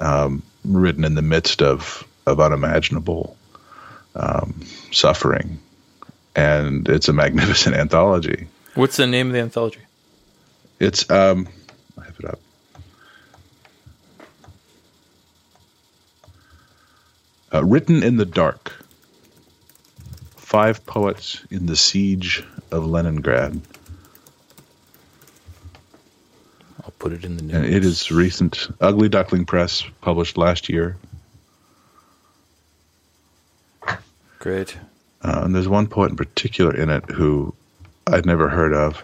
um, 0.00 0.42
written 0.64 1.04
in 1.04 1.14
the 1.14 1.22
midst 1.22 1.62
of 1.62 2.06
of 2.26 2.40
unimaginable 2.40 3.36
um, 4.14 4.60
suffering, 4.92 5.58
and 6.36 6.88
it's 6.88 7.08
a 7.08 7.12
magnificent 7.12 7.76
anthology. 7.84 8.46
What's 8.74 8.96
the 8.96 9.06
name 9.06 9.28
of 9.28 9.32
the 9.32 9.40
anthology? 9.40 9.80
It's 10.78 11.08
um, 11.10 11.48
I 11.98 12.04
have 12.04 12.16
it 12.18 12.24
up. 12.24 12.40
Uh, 17.52 17.64
written 17.64 18.02
in 18.02 18.16
the 18.16 18.24
dark. 18.24 18.72
Five 20.36 20.84
poets 20.86 21.44
in 21.50 21.66
the 21.66 21.76
siege 21.76 22.44
of 22.72 22.84
Leningrad, 22.84 23.60
I'll 26.82 26.89
put 27.00 27.12
it 27.12 27.24
in 27.24 27.36
the 27.36 27.56
and 27.56 27.64
it 27.64 27.84
is 27.84 28.12
recent. 28.12 28.68
Ugly 28.80 29.08
Duckling 29.08 29.46
Press 29.46 29.82
published 30.02 30.36
last 30.36 30.68
year. 30.68 30.96
Great. 34.38 34.76
Uh, 35.22 35.40
and 35.44 35.54
there's 35.54 35.68
one 35.68 35.86
poet 35.88 36.10
in 36.10 36.16
particular 36.16 36.74
in 36.74 36.88
it 36.88 37.10
who 37.10 37.52
I'd 38.06 38.24
never 38.24 38.48
heard 38.48 38.72
of, 38.72 39.02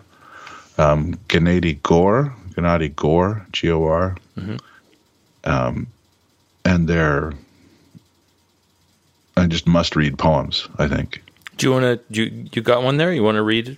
um, 0.79 1.15
Gennady 1.29 1.83
Gor, 1.83 2.33
Gennady 2.51 2.95
Gor, 2.95 3.47
G 3.53 3.71
O 3.71 3.85
R. 3.85 4.17
Um, 5.45 5.87
and 6.65 6.89
they're, 6.89 7.33
I 9.37 9.47
just 9.47 9.67
must 9.67 9.97
read 9.97 10.19
poems, 10.19 10.69
I 10.79 10.89
think. 10.89 11.23
Do 11.57 11.67
you 11.67 11.73
want 11.73 11.85
to? 11.85 12.15
You 12.15 12.49
you 12.53 12.63
got 12.63 12.83
one 12.83 12.97
there? 12.97 13.13
You 13.13 13.23
want 13.23 13.37
to 13.37 13.43
read? 13.43 13.69
You 13.69 13.77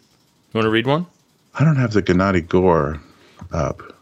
want 0.54 0.64
to 0.64 0.70
read 0.70 0.86
one? 0.86 1.06
I 1.54 1.64
don't 1.64 1.76
have 1.76 1.92
the 1.92 2.02
Gennady 2.02 2.48
Gor 2.48 3.00
up. 3.52 3.97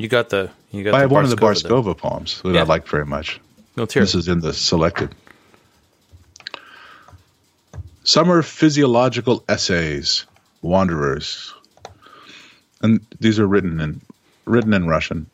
You 0.00 0.08
got 0.08 0.30
the. 0.30 0.50
You 0.70 0.82
got. 0.82 0.94
I 0.94 1.00
have 1.00 1.12
one 1.12 1.24
of 1.24 1.30
the 1.30 1.36
Barskova. 1.36 1.94
Poems 1.94 2.40
that 2.42 2.54
Yeah. 2.54 2.60
I 2.60 2.62
like 2.62 2.88
very 2.88 3.04
much. 3.04 3.38
Let's 3.76 3.92
hear 3.92 4.02
This 4.02 4.14
is 4.14 4.28
in 4.28 4.40
the 4.40 4.54
selected. 4.54 5.14
Summer 8.02 8.40
physiological 8.40 9.44
essays, 9.46 10.24
wanderers, 10.62 11.52
and 12.80 13.06
these 13.20 13.38
are 13.38 13.46
written 13.46 13.78
in 13.78 14.00
written 14.46 14.72
in 14.72 14.86
Russian. 14.86 15.26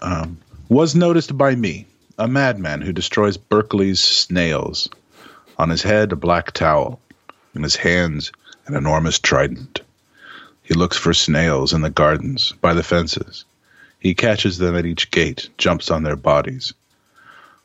Um, 0.00 0.38
was 0.70 0.94
noticed 0.94 1.36
by 1.36 1.54
me, 1.54 1.84
a 2.18 2.28
madman 2.28 2.80
who 2.80 2.94
destroys 2.94 3.36
Berkeley's 3.36 4.00
snails. 4.00 4.88
On 5.58 5.68
his 5.68 5.82
head, 5.82 6.12
a 6.12 6.16
black 6.16 6.52
towel. 6.52 6.98
In 7.54 7.62
his 7.62 7.76
hands, 7.76 8.32
an 8.66 8.74
enormous 8.74 9.18
trident. 9.18 9.82
He 10.70 10.76
looks 10.76 10.96
for 10.96 11.12
snails 11.12 11.72
in 11.72 11.80
the 11.80 11.90
gardens, 11.90 12.52
by 12.60 12.74
the 12.74 12.84
fences. 12.84 13.44
He 13.98 14.14
catches 14.14 14.58
them 14.58 14.76
at 14.76 14.86
each 14.86 15.10
gate, 15.10 15.48
jumps 15.58 15.90
on 15.90 16.04
their 16.04 16.14
bodies. 16.14 16.74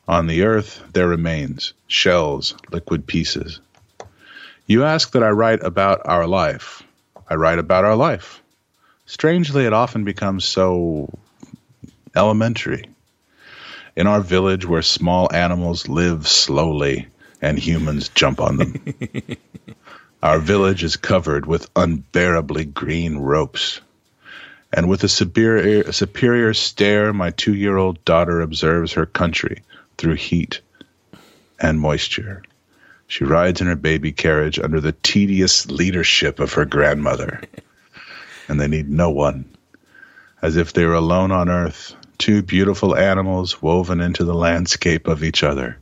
On 0.08 0.26
the 0.26 0.42
earth, 0.42 0.82
their 0.92 1.06
remains, 1.06 1.72
shells, 1.86 2.56
liquid 2.72 3.06
pieces. 3.06 3.60
You 4.66 4.82
ask 4.82 5.12
that 5.12 5.22
I 5.22 5.30
write 5.30 5.62
about 5.62 6.00
our 6.04 6.26
life. 6.26 6.82
I 7.30 7.36
write 7.36 7.60
about 7.60 7.84
our 7.84 7.94
life. 7.94 8.42
Strangely, 9.06 9.66
it 9.66 9.72
often 9.72 10.02
becomes 10.02 10.44
so 10.44 11.08
elementary. 12.16 12.86
In 13.94 14.08
our 14.08 14.20
village, 14.20 14.66
where 14.66 14.82
small 14.82 15.32
animals 15.32 15.86
live 15.86 16.26
slowly 16.26 17.06
and 17.40 17.56
humans 17.56 18.08
jump 18.08 18.40
on 18.40 18.56
them. 18.56 18.96
our 20.26 20.40
village 20.40 20.82
is 20.82 20.96
covered 20.96 21.46
with 21.46 21.70
unbearably 21.76 22.64
green 22.64 23.16
ropes. 23.16 23.80
And 24.72 24.88
with 24.88 25.04
a 25.04 25.08
superior, 25.08 25.82
a 25.82 25.92
superior 25.92 26.52
stare, 26.52 27.12
my 27.12 27.30
two 27.30 27.54
year 27.54 27.76
old 27.76 28.04
daughter 28.04 28.40
observes 28.40 28.92
her 28.94 29.06
country 29.06 29.62
through 29.96 30.14
heat 30.14 30.60
and 31.60 31.78
moisture. 31.78 32.42
She 33.06 33.22
rides 33.22 33.60
in 33.60 33.68
her 33.68 33.76
baby 33.76 34.10
carriage 34.10 34.58
under 34.58 34.80
the 34.80 34.96
tedious 35.04 35.70
leadership 35.70 36.40
of 36.40 36.54
her 36.54 36.64
grandmother. 36.64 37.42
And 38.48 38.60
they 38.60 38.66
need 38.66 38.90
no 38.90 39.10
one. 39.10 39.44
As 40.42 40.56
if 40.56 40.72
they 40.72 40.86
were 40.86 40.94
alone 40.94 41.30
on 41.30 41.48
earth, 41.48 41.94
two 42.18 42.42
beautiful 42.42 42.96
animals 42.96 43.62
woven 43.62 44.00
into 44.00 44.24
the 44.24 44.34
landscape 44.34 45.06
of 45.06 45.22
each 45.22 45.44
other. 45.44 45.78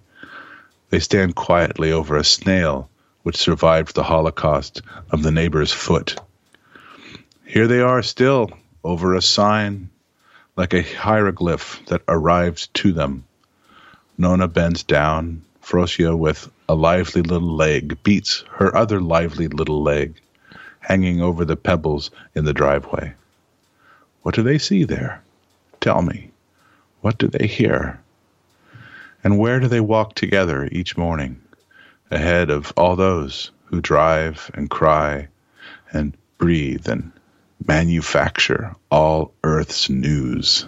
They 0.90 1.00
stand 1.00 1.34
quietly 1.34 1.92
over 1.92 2.18
a 2.18 2.24
snail 2.24 2.90
which 3.24 3.36
survived 3.36 3.94
the 3.94 4.04
holocaust 4.04 4.82
of 5.10 5.22
the 5.22 5.32
neighbor's 5.32 5.72
foot. 5.72 6.14
Here 7.44 7.66
they 7.66 7.80
are 7.80 8.02
still, 8.02 8.50
over 8.84 9.14
a 9.14 9.22
sign, 9.22 9.88
like 10.56 10.74
a 10.74 10.82
hieroglyph 10.82 11.80
that 11.86 12.02
arrived 12.06 12.72
to 12.74 12.92
them. 12.92 13.24
Nona 14.16 14.46
bends 14.46 14.84
down. 14.84 15.42
Frosia, 15.60 16.14
with 16.14 16.50
a 16.68 16.74
lively 16.74 17.22
little 17.22 17.56
leg, 17.56 18.02
beats 18.02 18.44
her 18.52 18.76
other 18.76 19.00
lively 19.00 19.48
little 19.48 19.82
leg, 19.82 20.20
hanging 20.80 21.22
over 21.22 21.46
the 21.46 21.56
pebbles 21.56 22.10
in 22.34 22.44
the 22.44 22.52
driveway. 22.52 23.14
What 24.22 24.34
do 24.34 24.42
they 24.42 24.58
see 24.58 24.84
there? 24.84 25.22
Tell 25.80 26.02
me. 26.02 26.30
What 27.00 27.16
do 27.16 27.28
they 27.28 27.46
hear? 27.46 28.00
And 29.22 29.38
where 29.38 29.58
do 29.58 29.68
they 29.68 29.80
walk 29.80 30.14
together 30.14 30.68
each 30.70 30.98
morning, 30.98 31.40
ahead 32.14 32.50
of 32.50 32.72
all 32.76 32.96
those 32.96 33.50
who 33.64 33.80
drive 33.80 34.50
and 34.54 34.70
cry 34.70 35.28
and 35.92 36.16
breathe 36.38 36.88
and 36.88 37.12
manufacture 37.66 38.74
all 38.90 39.32
Earth's 39.44 39.90
news? 39.90 40.66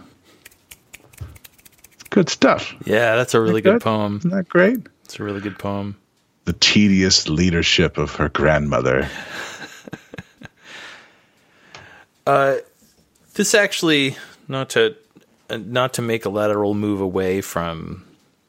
Good 2.10 2.28
stuff. 2.28 2.74
Yeah, 2.84 3.16
that's 3.16 3.34
a 3.34 3.40
really 3.40 3.60
good 3.60 3.74
Good. 3.74 3.82
poem. 3.82 4.16
Isn't 4.18 4.30
that 4.30 4.48
great? 4.48 4.78
It's 5.04 5.18
a 5.18 5.22
really 5.24 5.40
good 5.40 5.58
poem. 5.58 5.96
The 6.44 6.52
tedious 6.54 7.28
leadership 7.28 7.98
of 7.98 8.14
her 8.16 8.28
grandmother. 8.28 9.08
This 13.36 13.54
actually, 13.54 14.16
not 14.48 14.70
to 14.70 14.96
uh, 15.50 15.58
not 15.58 15.92
to 15.94 16.02
make 16.02 16.24
a 16.24 16.30
lateral 16.30 16.72
move 16.72 17.02
away 17.02 17.42
from 17.42 18.02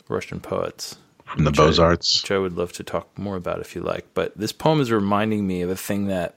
Russian 0.07 0.39
poets, 0.39 0.97
From 1.27 1.43
the 1.43 1.51
Beaux 1.51 1.73
Arts. 1.79 2.23
which 2.23 2.31
I 2.31 2.37
would 2.37 2.57
love 2.57 2.71
to 2.73 2.83
talk 2.83 3.17
more 3.17 3.35
about 3.35 3.59
if 3.59 3.75
you 3.75 3.81
like. 3.81 4.07
But 4.13 4.37
this 4.37 4.51
poem 4.51 4.79
is 4.79 4.91
reminding 4.91 5.45
me 5.45 5.61
of 5.61 5.69
a 5.69 5.75
thing 5.75 6.07
that, 6.07 6.35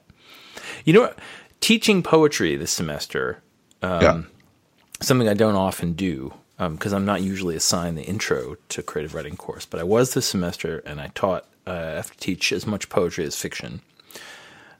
you 0.84 0.92
know, 0.92 1.02
what? 1.02 1.18
teaching 1.60 2.02
poetry 2.02 2.56
this 2.56 2.72
semester, 2.72 3.42
yeah. 3.82 4.22
something 5.00 5.28
I 5.28 5.34
don't 5.34 5.54
often 5.54 5.92
do 5.92 6.34
because 6.58 6.92
I'm 6.92 7.06
not 7.06 7.22
usually 7.22 7.56
assigned 7.56 7.96
the 7.96 8.02
intro 8.02 8.56
to 8.68 8.82
creative 8.82 9.14
writing 9.14 9.36
course. 9.36 9.64
But 9.64 9.80
I 9.80 9.84
was 9.84 10.12
this 10.12 10.26
semester, 10.26 10.82
and 10.84 11.00
I 11.00 11.08
taught. 11.14 11.46
Uh, 11.66 11.70
I 11.70 11.96
have 11.96 12.10
to 12.10 12.18
teach 12.18 12.52
as 12.52 12.66
much 12.66 12.88
poetry 12.88 13.24
as 13.24 13.36
fiction. 13.36 13.80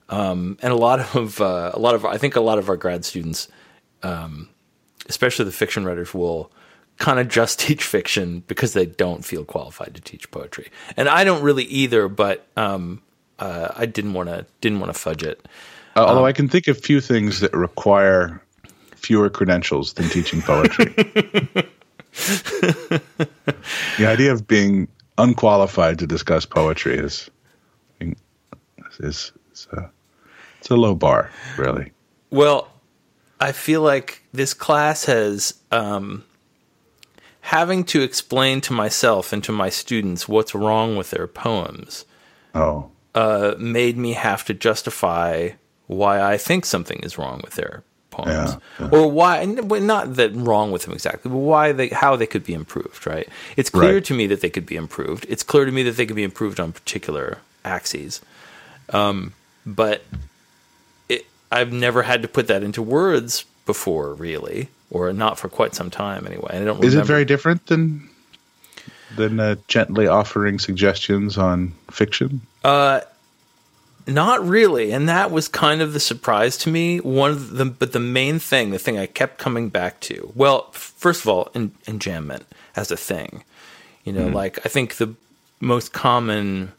Um, 0.09 0.59
and 0.61 0.73
a 0.73 0.77
lot 0.77 1.01
of 1.17 1.41
uh, 1.41 1.71
a 1.73 1.79
lot 1.79 1.95
of 1.95 2.05
I 2.05 2.19
think 2.19 2.37
a 2.37 2.41
lot 2.41 2.59
of 2.59 2.69
our 2.69 2.77
grad 2.77 3.05
students, 3.05 3.49
um, 4.03 4.49
especially 5.09 5.45
the 5.45 5.53
fiction 5.53 5.85
writers, 5.85 6.13
will 6.13 6.53
kind 7.01 7.19
of 7.19 7.27
just 7.27 7.59
teach 7.67 7.83
fiction 7.83 8.45
because 8.47 8.75
they 8.75 8.87
don't 8.87 9.25
feel 9.25 9.45
qualified 9.45 9.97
to 9.97 10.01
teach 10.01 10.31
poetry. 10.31 10.71
And 10.97 11.09
I 11.09 11.25
don't 11.25 11.43
really 11.43 11.65
either, 11.65 12.07
but 12.07 12.47
um, 12.57 13.03
uh, 13.41 13.73
I 13.75 13.87
didn't 13.87 14.13
want 14.13 14.29
to 14.29 14.47
didn't 14.61 14.79
want 14.79 14.95
to 14.95 14.99
fudge 14.99 15.25
it. 15.25 15.49
Uh, 15.97 16.05
Although 16.05 16.27
I 16.27 16.33
can 16.33 16.49
think 16.49 16.69
of 16.69 16.79
few 16.79 17.01
things 17.01 17.41
that 17.41 17.53
require 17.53 18.41
fewer 18.95 19.29
credentials 19.29 19.95
than 19.95 20.09
teaching 20.11 20.41
poetry. 20.43 20.85
the 23.99 24.01
idea 24.01 24.31
of 24.31 24.47
being 24.47 24.87
unqualified 25.19 25.99
to 25.99 26.07
discuss 26.07 26.47
poetry 26.47 26.97
is 26.97 27.29
is, 29.01 29.33
is 29.53 29.69
uh, 29.73 29.87
it's 30.59 30.71
a 30.71 30.77
low 30.77 30.95
bar, 30.95 31.31
really. 31.57 31.93
Well, 32.31 32.71
I 33.41 33.53
feel 33.53 33.83
like 33.83 34.23
this 34.33 34.53
class 34.53 35.07
has 35.07 35.55
um, 35.73 36.25
having 37.51 37.83
to 37.85 38.01
explain 38.01 38.61
to 38.61 38.73
myself 38.73 39.33
and 39.33 39.43
to 39.43 39.51
my 39.53 39.69
students 39.69 40.29
what's 40.29 40.55
wrong 40.55 40.97
with 40.97 41.11
their 41.11 41.27
poems 41.27 42.05
Oh, 42.55 42.91
uh, 43.15 43.55
made 43.59 43.97
me 43.97 44.13
have 44.13 44.45
to 44.45 44.55
justify 44.55 45.51
why 45.89 46.21
I 46.33 46.37
think 46.37 46.65
something 46.65 47.01
is 47.03 47.19
wrong 47.19 47.41
with 47.45 47.55
their 47.55 47.83
poems, 48.11 48.57
Yeah, 48.79 48.89
or 48.93 49.09
why 49.11 49.45
not 49.45 50.15
that 50.15 50.31
wrong 50.35 50.71
with 50.73 50.83
them 50.83 50.93
exactly, 50.95 51.29
but 51.31 51.39
why 51.39 51.73
they 51.73 51.89
how 51.89 52.15
they 52.17 52.27
could 52.27 52.45
be 52.45 52.55
improved. 52.55 53.07
Right? 53.07 53.29
It's 53.57 53.71
clear 53.71 53.95
Right. 53.95 54.05
to 54.05 54.15
me 54.15 54.27
that 54.29 54.41
they 54.43 54.51
could 54.51 54.67
be 54.67 54.77
improved. 54.77 55.27
It's 55.29 55.43
clear 55.43 55.65
to 55.65 55.73
me 55.73 55.83
that 55.85 55.97
they 55.97 56.07
could 56.07 56.17
be 56.17 56.29
improved 56.33 56.59
on 56.61 56.73
particular 56.73 57.39
axes, 57.65 58.21
um, 58.91 59.33
but 59.67 60.03
it, 61.09 61.27
I've 61.51 61.73
never 61.73 62.03
had 62.03 62.23
to 62.23 62.29
put 62.29 62.47
that 62.47 62.63
into 62.63 62.83
words 62.83 63.45
before, 63.67 64.15
really, 64.15 64.69
or 64.91 65.13
not 65.13 65.39
for 65.39 65.49
quite 65.49 65.75
some 65.75 65.91
time 65.91 66.27
anyway. 66.27 66.51
I 66.53 66.65
don't. 66.65 66.83
is 66.85 66.95
it 66.95 67.07
very 67.07 67.25
different 67.25 67.67
than 67.67 68.09
than 69.17 69.41
uh, 69.41 69.57
gently 69.69 70.07
offering 70.07 70.59
suggestions 70.59 71.37
on 71.39 71.73
fiction? 71.91 72.41
Uh, 72.63 73.01
Not 74.07 74.47
really, 74.47 74.93
and 74.93 75.09
that 75.09 75.31
was 75.31 75.49
kind 75.49 75.81
of 75.83 75.93
the 75.93 76.01
surprise 76.01 76.57
to 76.59 76.71
me. 76.71 76.99
One 76.99 77.31
of 77.31 77.51
the, 77.53 77.65
but 77.65 77.93
the 77.93 78.01
main 78.01 78.39
thing, 78.39 78.71
the 78.71 78.79
thing 78.79 78.99
I 78.99 79.07
kept 79.07 79.39
coming 79.39 79.69
back 79.69 80.01
to. 80.03 80.33
Well, 80.35 80.71
first 80.73 81.23
of 81.23 81.29
all, 81.29 81.51
en- 81.55 81.73
enjambment 81.87 82.43
as 82.77 82.91
a 82.91 82.97
thing, 82.97 83.45
you 84.05 84.13
know, 84.13 84.29
like 84.29 84.59
I 84.65 84.69
think 84.69 84.97
the 84.97 85.15
most 85.61 85.93
common, 85.93 86.73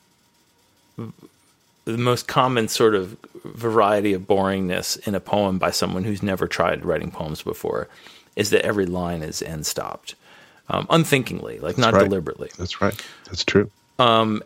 the 1.86 1.98
most 1.98 2.28
common 2.28 2.68
sort 2.68 2.96
of 2.96 3.18
variety 3.44 4.14
of 4.14 4.24
boringness 4.24 5.00
in 5.08 5.16
a 5.16 5.20
poem 5.20 5.58
by 5.58 5.72
someone 5.72 6.04
who's 6.04 6.22
never 6.22 6.48
tried 6.48 6.86
writing 6.86 7.12
poems 7.12 7.42
before, 7.42 7.88
is 8.36 8.52
that 8.52 8.66
every 8.66 8.86
line 8.86 9.24
is 9.24 9.42
end 9.42 9.66
stopped, 9.66 10.16
um, 10.70 10.86
unthinkingly, 10.90 11.60
like 11.60 11.78
not 11.78 11.94
right. 11.94 12.04
deliberately 12.04 12.50
That's 12.58 12.82
right. 12.82 13.00
That's 13.26 13.44
true. 13.44 13.72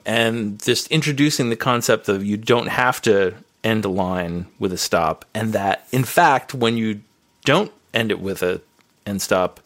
and 0.06 0.62
just 0.62 0.88
introducing 0.88 1.50
the 1.50 1.56
concept 1.56 2.10
of 2.10 2.24
you 2.24 2.38
don't 2.38 2.68
have 2.68 3.02
to 3.04 3.34
end 3.64 3.86
a 3.86 3.90
line 3.90 4.48
with 4.60 4.74
a 4.74 4.78
stop, 4.78 5.26
and 5.34 5.54
that 5.54 5.88
in 5.92 6.04
fact, 6.04 6.54
when 6.54 6.78
you 6.78 7.02
don't 7.44 7.72
end 7.94 8.12
it 8.12 8.20
with 8.20 8.44
a 8.44 8.62
end 9.06 9.22
stop, 9.22 9.60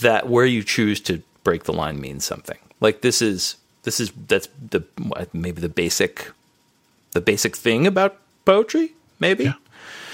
that 0.00 0.28
where 0.28 0.46
you 0.46 0.62
choose 0.62 1.00
to 1.00 1.22
break 1.44 1.64
the 1.64 1.72
line 1.72 2.00
means 2.00 2.24
something. 2.24 2.58
Like 2.80 3.02
this 3.02 3.22
is 3.22 3.56
this 3.82 4.00
is 4.00 4.12
that's 4.28 4.48
the 4.70 4.84
maybe 5.32 5.60
the 5.60 5.68
basic 5.68 6.30
the 7.12 7.20
basic 7.20 7.56
thing 7.56 7.86
about 7.86 8.18
poetry, 8.44 8.94
maybe. 9.20 9.44
Yeah. 9.44 9.54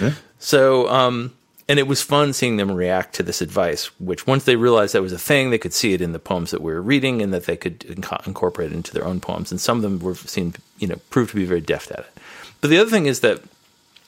Yeah. 0.01 0.13
So, 0.39 0.89
um, 0.89 1.35
and 1.69 1.79
it 1.79 1.87
was 1.87 2.01
fun 2.03 2.33
seeing 2.33 2.57
them 2.57 2.71
react 2.71 3.15
to 3.17 3.23
this 3.23 3.43
advice, 3.43 3.87
which 4.01 4.27
once 4.27 4.45
they 4.45 4.57
realized 4.57 4.95
that 4.95 5.03
was 5.03 5.13
a 5.13 5.19
thing, 5.19 5.51
they 5.51 5.59
could 5.59 5.75
see 5.75 5.93
it 5.93 6.01
in 6.01 6.13
the 6.13 6.19
poems 6.19 6.51
that 6.51 6.63
we 6.63 6.73
were 6.73 6.81
reading 6.81 7.21
and 7.21 7.33
that 7.35 7.45
they 7.45 7.57
could 7.57 7.81
inco- 7.81 8.27
incorporate 8.27 8.73
it 8.73 8.75
into 8.75 8.95
their 8.95 9.05
own 9.05 9.21
poems. 9.21 9.51
And 9.51 9.61
some 9.61 9.77
of 9.77 9.83
them 9.83 9.99
were 9.99 10.15
seen, 10.15 10.55
you 10.79 10.87
know, 10.87 10.97
proved 11.11 11.31
to 11.31 11.37
be 11.37 11.45
very 11.45 11.61
deft 11.61 11.91
at 11.91 12.01
it. 12.01 12.13
But 12.61 12.71
the 12.71 12.79
other 12.79 12.91
thing 12.91 13.07
is 13.07 13.21
that 13.21 13.43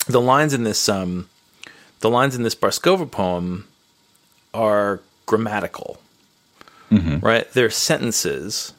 the 0.07 0.20
lines 0.20 0.55
in 0.55 0.64
this, 0.64 0.88
um, 0.88 1.28
the 2.01 2.09
lines 2.11 2.34
in 2.34 2.43
this 2.45 2.55
Barskova 2.55 3.11
poem 3.11 3.66
are 4.55 5.01
grammatical, 5.26 6.01
right? 7.20 7.51
They're 7.53 7.70
sentences, 7.70 8.72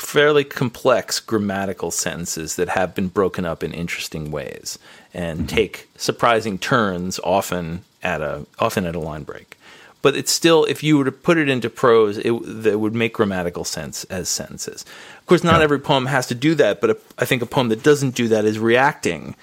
fairly 0.00 0.44
complex 0.44 1.20
grammatical 1.20 1.90
sentences 1.90 2.56
that 2.56 2.70
have 2.70 2.94
been 2.94 3.08
broken 3.08 3.44
up 3.44 3.62
in 3.62 3.72
interesting 3.72 4.30
ways 4.30 4.78
and 5.14 5.40
mm-hmm. 5.40 5.46
take 5.46 5.88
surprising 5.96 6.58
turns 6.58 7.18
often 7.24 7.84
at 8.02 8.20
a 8.20 8.46
often 8.58 8.86
at 8.86 8.94
a 8.94 9.00
line 9.00 9.22
break. 9.22 9.56
But 10.00 10.16
it's 10.16 10.30
still, 10.30 10.64
if 10.64 10.82
you 10.84 10.96
were 10.96 11.04
to 11.04 11.12
put 11.12 11.38
it 11.38 11.48
into 11.48 11.68
prose, 11.68 12.18
it, 12.18 12.30
it 12.30 12.78
would 12.78 12.94
make 12.94 13.14
grammatical 13.14 13.64
sense 13.64 14.04
as 14.04 14.28
sentences. 14.28 14.84
Of 15.18 15.26
course, 15.26 15.42
not 15.42 15.60
every 15.60 15.80
poem 15.80 16.06
has 16.06 16.26
to 16.28 16.36
do 16.36 16.54
that, 16.54 16.80
but 16.80 16.90
a, 16.90 16.96
I 17.18 17.24
think 17.24 17.42
a 17.42 17.46
poem 17.46 17.68
that 17.70 17.82
doesn't 17.82 18.14
do 18.14 18.28
that 18.28 18.44
is 18.44 18.60
reacting 18.60 19.34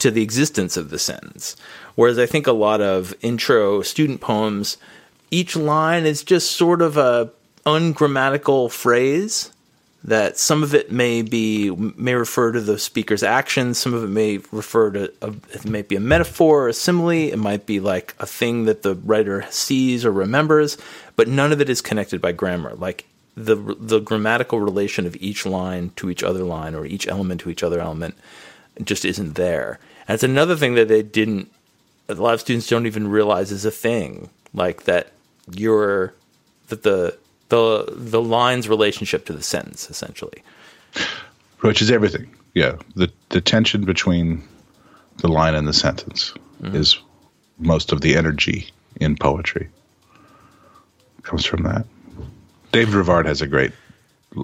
to 0.00 0.10
the 0.10 0.22
existence 0.22 0.76
of 0.76 0.90
the 0.90 0.98
sentence. 0.98 1.56
Whereas 1.94 2.18
I 2.18 2.26
think 2.26 2.48
a 2.48 2.52
lot 2.52 2.80
of 2.80 3.14
intro 3.22 3.82
student 3.82 4.20
poems, 4.20 4.76
each 5.30 5.54
line 5.54 6.04
is 6.04 6.24
just 6.24 6.50
sort 6.52 6.82
of 6.82 6.96
a 6.96 7.30
ungrammatical 7.64 8.68
phrase 8.68 9.52
that 10.04 10.36
some 10.36 10.62
of 10.62 10.74
it 10.74 10.90
may 10.90 11.22
be 11.22 11.70
may 11.70 12.14
refer 12.14 12.50
to 12.52 12.60
the 12.60 12.78
speaker's 12.78 13.22
actions 13.22 13.78
some 13.78 13.94
of 13.94 14.02
it 14.02 14.08
may 14.08 14.38
refer 14.50 14.90
to 14.90 15.12
a, 15.22 15.32
it 15.52 15.64
may 15.64 15.82
be 15.82 15.94
a 15.96 16.00
metaphor 16.00 16.64
or 16.64 16.68
a 16.68 16.72
simile 16.72 17.30
it 17.32 17.38
might 17.38 17.66
be 17.66 17.78
like 17.78 18.14
a 18.18 18.26
thing 18.26 18.64
that 18.64 18.82
the 18.82 18.96
writer 18.96 19.44
sees 19.50 20.04
or 20.04 20.10
remembers 20.10 20.76
but 21.16 21.28
none 21.28 21.52
of 21.52 21.60
it 21.60 21.68
is 21.68 21.80
connected 21.80 22.20
by 22.20 22.32
grammar. 22.32 22.74
Like 22.74 23.06
the 23.36 23.56
the 23.78 24.00
grammatical 24.00 24.60
relation 24.60 25.06
of 25.06 25.16
each 25.16 25.46
line 25.46 25.92
to 25.96 26.10
each 26.10 26.22
other 26.22 26.44
line 26.44 26.74
or 26.74 26.84
each 26.84 27.08
element 27.08 27.40
to 27.42 27.50
each 27.50 27.62
other 27.62 27.80
element 27.80 28.14
just 28.82 29.04
isn't 29.04 29.34
there. 29.34 29.78
And 30.08 30.14
it's 30.14 30.24
another 30.24 30.56
thing 30.56 30.74
that 30.74 30.88
they 30.88 31.02
didn't 31.02 31.50
a 32.08 32.14
lot 32.14 32.34
of 32.34 32.40
students 32.40 32.66
don't 32.66 32.86
even 32.86 33.08
realize 33.08 33.52
is 33.52 33.64
a 33.64 33.70
thing. 33.70 34.30
Like 34.54 34.84
that 34.84 35.12
you're 35.50 36.14
that 36.68 36.82
the 36.82 37.18
the 37.52 37.84
the 37.94 38.20
line's 38.20 38.66
relationship 38.66 39.26
to 39.26 39.34
the 39.34 39.42
sentence 39.42 39.90
essentially 39.90 40.42
which 41.60 41.80
is 41.80 41.90
everything. 41.90 42.28
Yeah, 42.54 42.76
the 42.94 43.10
the 43.30 43.40
tension 43.40 43.84
between 43.84 44.42
the 45.18 45.28
line 45.28 45.54
and 45.54 45.66
the 45.66 45.72
sentence 45.72 46.34
mm-hmm. 46.60 46.76
is 46.76 46.98
most 47.58 47.92
of 47.92 48.00
the 48.00 48.16
energy 48.16 48.68
in 49.00 49.16
poetry. 49.16 49.68
Comes 51.22 51.46
from 51.46 51.62
that. 51.62 51.86
David 52.72 52.94
Rivard 52.94 53.26
has 53.26 53.42
a 53.42 53.46
great 53.46 53.72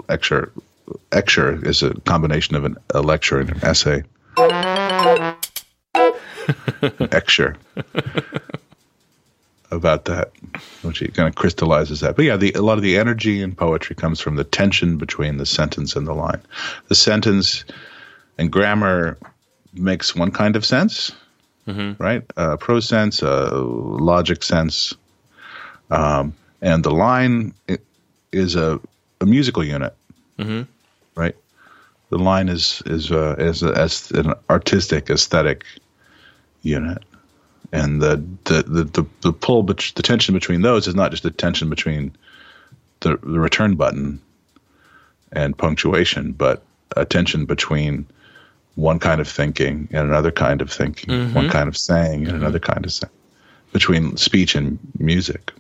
lecture. 0.09 0.53
Lecture 1.13 1.65
is 1.67 1.83
a 1.83 1.95
combination 2.03 2.57
of 2.57 2.65
an, 2.65 2.77
a 2.95 3.03
lecture 3.03 3.41
and 3.41 3.51
an 3.51 3.65
essay. 3.65 4.05
Lecture 7.01 7.57
about 9.71 10.07
that, 10.07 10.33
which 10.83 11.01
kind 11.15 11.29
of 11.29 11.35
crystallizes 11.35 12.01
that. 12.01 12.17
But 12.17 12.25
yeah, 12.25 12.37
the, 12.37 12.53
a 12.53 12.63
lot 12.63 12.79
of 12.79 12.83
the 12.83 12.97
energy 12.97 13.43
in 13.43 13.55
poetry 13.55 13.95
comes 13.95 14.21
from 14.21 14.37
the 14.37 14.45
tension 14.45 14.97
between 14.97 15.37
the 15.37 15.47
sentence 15.47 15.95
and 15.97 16.07
the 16.07 16.15
line. 16.15 16.41
The 16.89 16.95
sentence 16.95 17.65
and 18.39 18.51
grammar 18.51 19.19
makes 19.75 20.17
one 20.17 20.31
kind 20.31 20.57
of 20.57 20.65
sense, 20.65 21.13
right? 21.99 22.23
Uh, 22.37 22.57
prose 22.57 22.89
sense, 22.89 23.23
uh, 23.23 23.51
logic 23.53 24.43
sense, 24.43 24.95
um, 25.91 26.35
and 26.63 26.83
the 26.83 26.91
line 26.91 27.53
is 28.33 28.57
a, 28.57 28.81
a 29.21 29.27
musical 29.27 29.63
unit, 29.65 29.95
right? 31.15 31.37
The 32.11 32.19
line 32.19 32.49
is 32.49 32.83
is 32.87 33.13
uh, 33.13 33.37
is, 33.39 33.63
a, 33.63 33.73
as 33.77 34.11
an 34.13 34.33
artistic 34.49 35.11
aesthetic 35.11 35.65
unit 36.63 37.03
and 37.73 38.01
the 38.03 38.23
the 38.45 38.63
the 38.63 38.85
the, 38.85 39.07
the 39.23 39.33
pull, 39.33 39.63
bet- 39.63 39.93
the 39.95 40.03
tension 40.03 40.35
between 40.35 40.63
those 40.63 40.87
is 40.87 40.95
not 40.95 41.11
just 41.11 41.23
the 41.23 41.31
tension 41.31 41.69
between 41.69 42.17
the 43.01 43.17
the 43.23 43.39
return 43.41 43.77
button 43.77 44.21
and 45.33 45.57
punctuation, 45.57 46.33
but 46.33 46.63
a 46.97 47.05
tension 47.05 47.45
between 47.45 48.07
one 48.77 48.99
kind 48.99 49.21
of 49.21 49.29
thinking 49.29 49.89
and 49.93 50.09
another 50.09 50.31
kind 50.31 50.63
of 50.63 50.71
thinking, 50.73 51.35
one 51.35 51.49
kind 51.51 51.69
of 51.69 51.77
saying 51.77 52.27
and 52.27 52.37
another 52.37 52.61
kind 52.61 52.85
of 52.87 52.93
saying, 52.93 53.11
between 53.73 54.17
speech 54.17 54.55
and 54.55 54.79
music. 54.99 55.53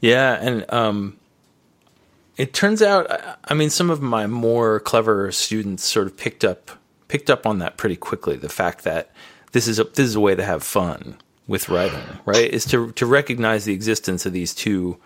Yeah, 0.00 0.34
and 0.40 0.64
um, 0.72 1.16
it 2.36 2.52
turns 2.52 2.82
out, 2.82 3.10
I- 3.10 3.34
I 3.48 3.54
mean, 3.54 3.70
some 3.70 3.90
of 3.90 4.00
my 4.02 4.26
more 4.26 4.80
clever 4.80 5.30
students 5.30 5.84
sort 5.84 6.06
of 6.06 6.16
picked 6.16 6.44
up 6.44 6.70
picked 7.08 7.30
up 7.30 7.46
on 7.46 7.58
that 7.60 7.76
pretty 7.76 7.96
quickly. 7.96 8.36
The 8.36 8.48
fact 8.48 8.82
that 8.84 9.10
this 9.52 9.68
is 9.68 9.78
a 9.78 9.84
this 9.84 10.06
is 10.06 10.14
a 10.14 10.20
way 10.20 10.34
to 10.34 10.44
have 10.44 10.62
fun 10.62 11.16
with 11.46 11.68
writing, 11.68 12.02
right? 12.24 12.50
Is 12.50 12.64
to 12.66 12.92
to 12.92 13.06
recognize 13.06 13.64
the 13.64 13.72
existence 13.74 14.26
of 14.26 14.32
these 14.32 14.54
two 14.54 14.98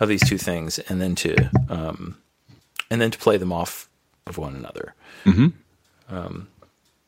of 0.00 0.08
these 0.08 0.26
two 0.28 0.38
things, 0.38 0.78
and 0.78 1.00
then 1.00 1.14
to 1.16 1.50
um, 1.68 2.18
and 2.90 3.00
then 3.00 3.10
to 3.10 3.18
play 3.18 3.36
them 3.36 3.52
off 3.52 3.88
of 4.26 4.38
one 4.38 4.54
another. 4.54 4.94
Um, 6.08 6.48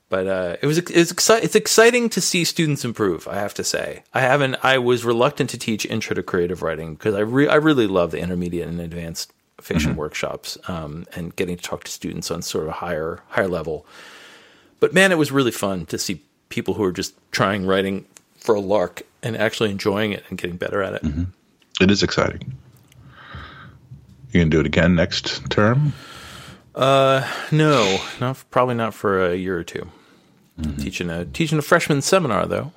but 0.08 0.26
uh, 0.26 0.56
it 0.62 0.66
was 0.66 0.78
it's 0.78 1.12
exci- 1.12 1.42
it's 1.42 1.56
exciting 1.56 2.08
to 2.10 2.20
see 2.20 2.44
students 2.44 2.84
improve. 2.84 3.26
I 3.26 3.34
have 3.36 3.54
to 3.54 3.64
say, 3.64 4.04
I 4.12 4.20
haven't. 4.20 4.56
I 4.62 4.78
was 4.78 5.04
reluctant 5.04 5.50
to 5.50 5.58
teach 5.58 5.84
intro 5.86 6.14
to 6.14 6.22
creative 6.22 6.62
writing 6.62 6.94
because 6.94 7.14
I 7.14 7.20
re- 7.20 7.48
I 7.48 7.56
really 7.56 7.86
love 7.86 8.10
the 8.12 8.18
intermediate 8.18 8.68
and 8.68 8.80
advanced 8.80 9.32
fiction 9.60 9.96
workshops 9.96 10.58
um, 10.68 11.06
and 11.16 11.34
getting 11.36 11.56
to 11.56 11.62
talk 11.62 11.84
to 11.84 11.90
students 11.90 12.30
on 12.30 12.42
sort 12.42 12.64
of 12.64 12.70
a 12.70 12.74
higher 12.74 13.22
higher 13.28 13.48
level. 13.48 13.86
But 14.78 14.92
man, 14.92 15.10
it 15.10 15.18
was 15.18 15.32
really 15.32 15.50
fun 15.50 15.86
to 15.86 15.98
see 15.98 16.22
people 16.48 16.74
who 16.74 16.84
are 16.84 16.92
just 16.92 17.14
trying 17.32 17.66
writing 17.66 18.06
for 18.36 18.54
a 18.54 18.60
lark 18.60 19.02
and 19.22 19.36
actually 19.36 19.70
enjoying 19.70 20.12
it 20.12 20.24
and 20.28 20.38
getting 20.38 20.56
better 20.56 20.82
at 20.82 20.94
it. 20.94 21.26
It 21.80 21.90
is 21.90 22.02
exciting. 22.02 22.54
You 24.32 24.40
can 24.40 24.50
do 24.50 24.60
it 24.60 24.66
again 24.66 24.94
next 24.94 25.48
term. 25.50 25.92
Uh, 26.74 27.26
no, 27.52 27.98
not 28.20 28.42
probably 28.50 28.74
not 28.74 28.94
for 28.94 29.24
a 29.24 29.36
year 29.36 29.58
or 29.58 29.64
2 29.64 29.88
Teaching 30.78 31.10
a 31.10 31.24
teaching 31.24 31.58
a 31.58 31.62
freshman 31.62 32.00
seminar 32.00 32.46
though. 32.46 32.72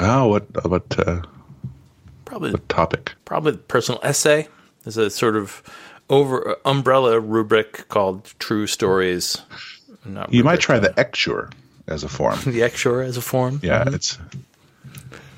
Oh, 0.00 0.26
what 0.28 0.68
what 0.68 0.98
uh, 0.98 1.22
Probably 2.24 2.50
what 2.50 2.68
topic? 2.68 3.14
probably 3.24 3.56
personal 3.56 4.00
essay. 4.02 4.48
There's 4.82 4.96
a 4.96 5.10
sort 5.10 5.36
of 5.36 5.62
over 6.10 6.56
umbrella 6.64 7.20
rubric 7.20 7.88
called 7.88 8.34
True 8.40 8.66
Stories. 8.66 9.40
Not 10.04 10.32
You 10.32 10.42
might 10.42 10.58
try 10.60 10.76
uh, 10.76 10.80
the 10.80 10.94
lecture 10.96 11.50
as 11.86 12.04
a 12.04 12.08
form. 12.08 12.38
the 12.46 12.62
Exure 12.62 13.02
as 13.02 13.16
a 13.16 13.22
form. 13.22 13.60
Yeah, 13.62 13.84
it's 13.86 14.18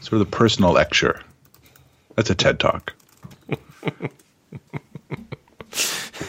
sort 0.00 0.14
of 0.14 0.18
the 0.20 0.36
personal 0.36 0.72
lecture. 0.72 1.20
That's 2.14 2.30
a 2.30 2.34
TED 2.34 2.58
talk. 2.60 2.94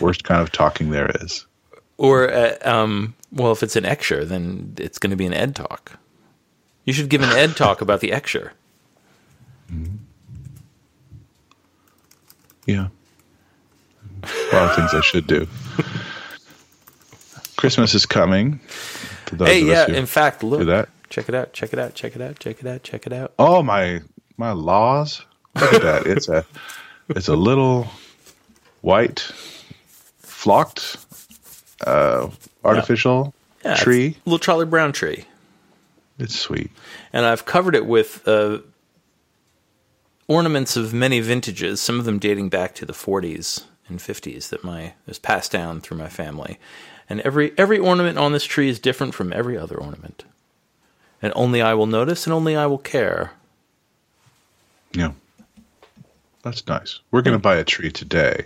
Worst 0.01 0.23
kind 0.23 0.41
of 0.41 0.51
talking 0.51 0.89
there 0.91 1.09
is. 1.21 1.45
Or 1.97 2.29
uh, 2.31 2.57
um, 2.63 3.15
well, 3.31 3.51
if 3.51 3.63
it's 3.63 3.75
an 3.75 3.85
Exure, 3.85 4.25
then 4.25 4.73
it's 4.77 4.99
going 4.99 5.11
to 5.11 5.17
be 5.17 5.25
an 5.25 5.33
Ed 5.33 5.55
talk. 5.55 5.97
You 6.85 6.93
should 6.93 7.09
give 7.09 7.21
an 7.21 7.29
Ed 7.29 7.55
talk 7.57 7.81
about 7.81 8.01
the 8.01 8.11
Exure. 8.11 8.53
Yeah. 12.65 12.87
A 14.23 14.55
lot 14.55 14.69
of 14.69 14.75
things 14.75 14.93
I 14.93 15.01
should 15.01 15.25
do. 15.25 15.47
Christmas 17.55 17.95
is 17.95 18.05
coming. 18.05 18.59
Hey, 19.37 19.63
yeah. 19.63 19.87
In 19.87 20.05
fact, 20.05 20.43
look. 20.43 20.59
do 20.59 20.65
that. 20.65 20.89
check 21.09 21.27
it 21.29 21.35
out. 21.35 21.53
Check 21.53 21.73
it 21.73 21.79
out. 21.79 21.93
Check 21.95 22.15
it 22.15 22.21
out. 22.21 22.39
Check 22.39 22.59
it 22.61 22.67
out. 22.67 22.83
Check 22.83 23.07
it 23.07 23.13
out. 23.13 23.33
Oh 23.39 23.61
my 23.63 24.01
my 24.37 24.51
laws. 24.51 25.23
Look 25.55 25.73
at 25.73 25.81
that. 25.81 26.05
It's 26.07 26.27
a 26.29 26.45
it's 27.09 27.27
a 27.27 27.35
little 27.35 27.87
white 28.81 29.19
flocked 30.19 30.97
uh 31.85 32.29
artificial 32.63 33.33
Yeah, 33.65 33.73
it's 33.73 33.81
tree. 33.81 34.17
a 34.25 34.29
little 34.29 34.39
Charlie 34.39 34.65
Brown 34.65 34.91
tree. 34.91 35.25
It's 36.19 36.37
sweet. 36.39 36.71
and 37.13 37.25
I've 37.25 37.45
covered 37.45 37.75
it 37.75 37.85
with 37.85 38.27
uh, 38.27 38.59
ornaments 40.27 40.75
of 40.75 40.93
many 40.93 41.19
vintages, 41.19 41.79
some 41.79 41.99
of 41.99 42.05
them 42.05 42.17
dating 42.19 42.49
back 42.49 42.73
to 42.75 42.85
the 42.85 42.93
40s 42.93 43.65
and 43.87 43.99
50s 43.99 44.49
that 44.49 44.63
my 44.63 44.93
was 45.05 45.19
passed 45.19 45.51
down 45.51 45.79
through 45.79 45.97
my 45.97 46.09
family. 46.09 46.57
And 47.09 47.21
every 47.21 47.53
every 47.57 47.79
ornament 47.79 48.17
on 48.17 48.33
this 48.33 48.43
tree 48.43 48.69
is 48.69 48.79
different 48.79 49.13
from 49.13 49.31
every 49.31 49.57
other 49.57 49.77
ornament. 49.77 50.25
And 51.21 51.33
only 51.35 51.61
I 51.61 51.73
will 51.73 51.87
notice, 51.87 52.25
and 52.25 52.33
only 52.33 52.55
I 52.55 52.65
will 52.65 52.77
care. 52.77 53.31
Yeah. 54.93 55.13
That's 56.43 56.65
nice. 56.67 56.99
We're 57.11 57.21
going 57.21 57.35
to 57.35 57.41
buy 57.41 57.55
a 57.57 57.63
tree 57.63 57.91
today. 57.91 58.45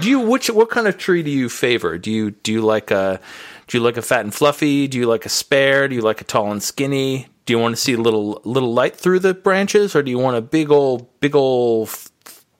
Do 0.00 0.08
you 0.08 0.18
which 0.18 0.50
what 0.50 0.70
kind 0.70 0.88
of 0.88 0.98
tree 0.98 1.22
do 1.22 1.30
you 1.30 1.48
favor? 1.48 1.98
Do 1.98 2.10
you 2.10 2.32
do 2.32 2.52
you 2.52 2.60
like 2.62 2.90
a 2.90 3.20
do 3.68 3.78
you 3.78 3.84
like 3.84 3.96
a 3.96 4.02
fat 4.02 4.20
and 4.20 4.34
fluffy? 4.34 4.88
Do 4.88 4.98
you 4.98 5.06
like 5.06 5.24
a 5.24 5.28
spare? 5.28 5.86
Do 5.86 5.94
you 5.94 6.00
like 6.00 6.20
a 6.20 6.24
tall 6.24 6.50
and 6.50 6.62
skinny? 6.62 7.28
Do 7.46 7.52
you 7.52 7.58
want 7.58 7.76
to 7.76 7.80
see 7.80 7.92
a 7.92 7.98
little 7.98 8.40
little 8.44 8.72
light 8.72 8.96
through 8.96 9.20
the 9.20 9.34
branches, 9.34 9.94
or 9.94 10.02
do 10.02 10.10
you 10.10 10.18
want 10.18 10.36
a 10.36 10.40
big 10.40 10.70
old 10.70 11.06
big 11.20 11.36
old 11.36 11.90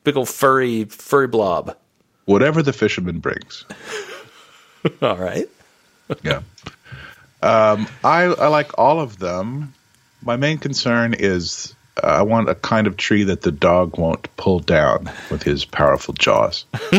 big 0.05 0.16
old 0.16 0.28
furry 0.28 0.85
furry 0.85 1.26
blob? 1.26 1.76
Whatever 2.26 2.62
the 2.62 2.72
fisherman 2.72 3.18
brings. 3.18 3.64
All 5.03 5.16
right. 5.16 5.49
yeah. 6.22 6.43
Um, 7.43 7.87
I, 8.03 8.22
I 8.22 8.49
like 8.49 8.78
all 8.78 9.01
of 9.01 9.18
them. 9.18 9.74
My 10.22 10.37
main 10.37 10.57
concern 10.57 11.12
is 11.12 11.74
uh, 12.03 12.07
I 12.07 12.22
want 12.22 12.49
a 12.49 12.55
kind 12.55 12.87
of 12.87 12.97
tree 12.97 13.24
that 13.24 13.43
the 13.43 13.53
dog 13.53 13.99
won't 13.99 14.35
pull 14.37 14.61
down 14.61 15.11
with 15.30 15.43
his 15.43 15.64
powerful 15.66 16.14
jaws. 16.14 16.64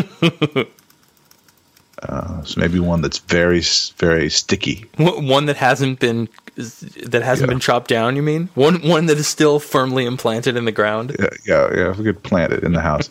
uh, 2.04 2.44
so 2.44 2.60
maybe 2.62 2.80
one 2.80 3.02
that's 3.02 3.18
very, 3.20 3.62
very 3.98 4.30
sticky. 4.30 4.86
One 4.98 5.48
that 5.48 5.58
hasn't 5.58 6.00
been 6.00 6.30
that 6.56 7.22
hasn't 7.24 7.50
yeah. 7.50 7.54
been 7.54 7.60
chopped 7.60 7.90
down. 7.90 8.16
You 8.16 8.22
mean 8.22 8.50
one 8.54 8.88
one 8.88 9.08
that 9.08 9.18
is 9.18 9.28
still 9.28 9.60
firmly 9.60 10.06
implanted 10.06 10.56
in 10.56 10.66
the 10.66 10.72
ground? 10.72 11.16
Yeah, 11.20 11.30
yeah. 11.46 11.70
yeah 11.76 11.90
if 11.92 11.98
we 11.98 12.04
could 12.06 12.22
plant 12.24 12.54
it 12.54 12.64
in 12.64 12.74
the 12.74 12.82
house. 12.82 13.10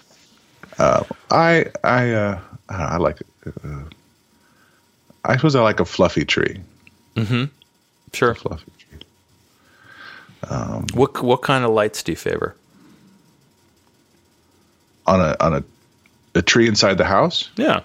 uh, 0.78 1.04
I 1.30 1.66
I 1.84 2.10
uh, 2.12 2.40
I 2.68 2.96
like 2.96 3.20
it. 3.20 3.26
Uh, 3.64 3.84
I 5.24 5.36
suppose 5.36 5.54
I 5.54 5.60
like 5.60 5.80
a 5.80 5.84
fluffy 5.84 6.24
tree. 6.24 6.60
Mm-hmm. 7.14 7.44
Sure. 8.12 8.34
fluffy 8.34 8.70
tree. 8.78 8.98
Um, 10.48 10.86
what 10.94 11.22
what 11.22 11.42
kind 11.42 11.64
of 11.64 11.70
lights 11.70 12.02
do 12.02 12.12
you 12.12 12.16
favor? 12.16 12.54
On 15.06 15.20
a 15.20 15.36
on 15.40 15.54
a 15.54 15.64
a 16.34 16.42
tree 16.42 16.68
inside 16.68 16.98
the 16.98 17.04
house? 17.04 17.50
Yeah. 17.56 17.80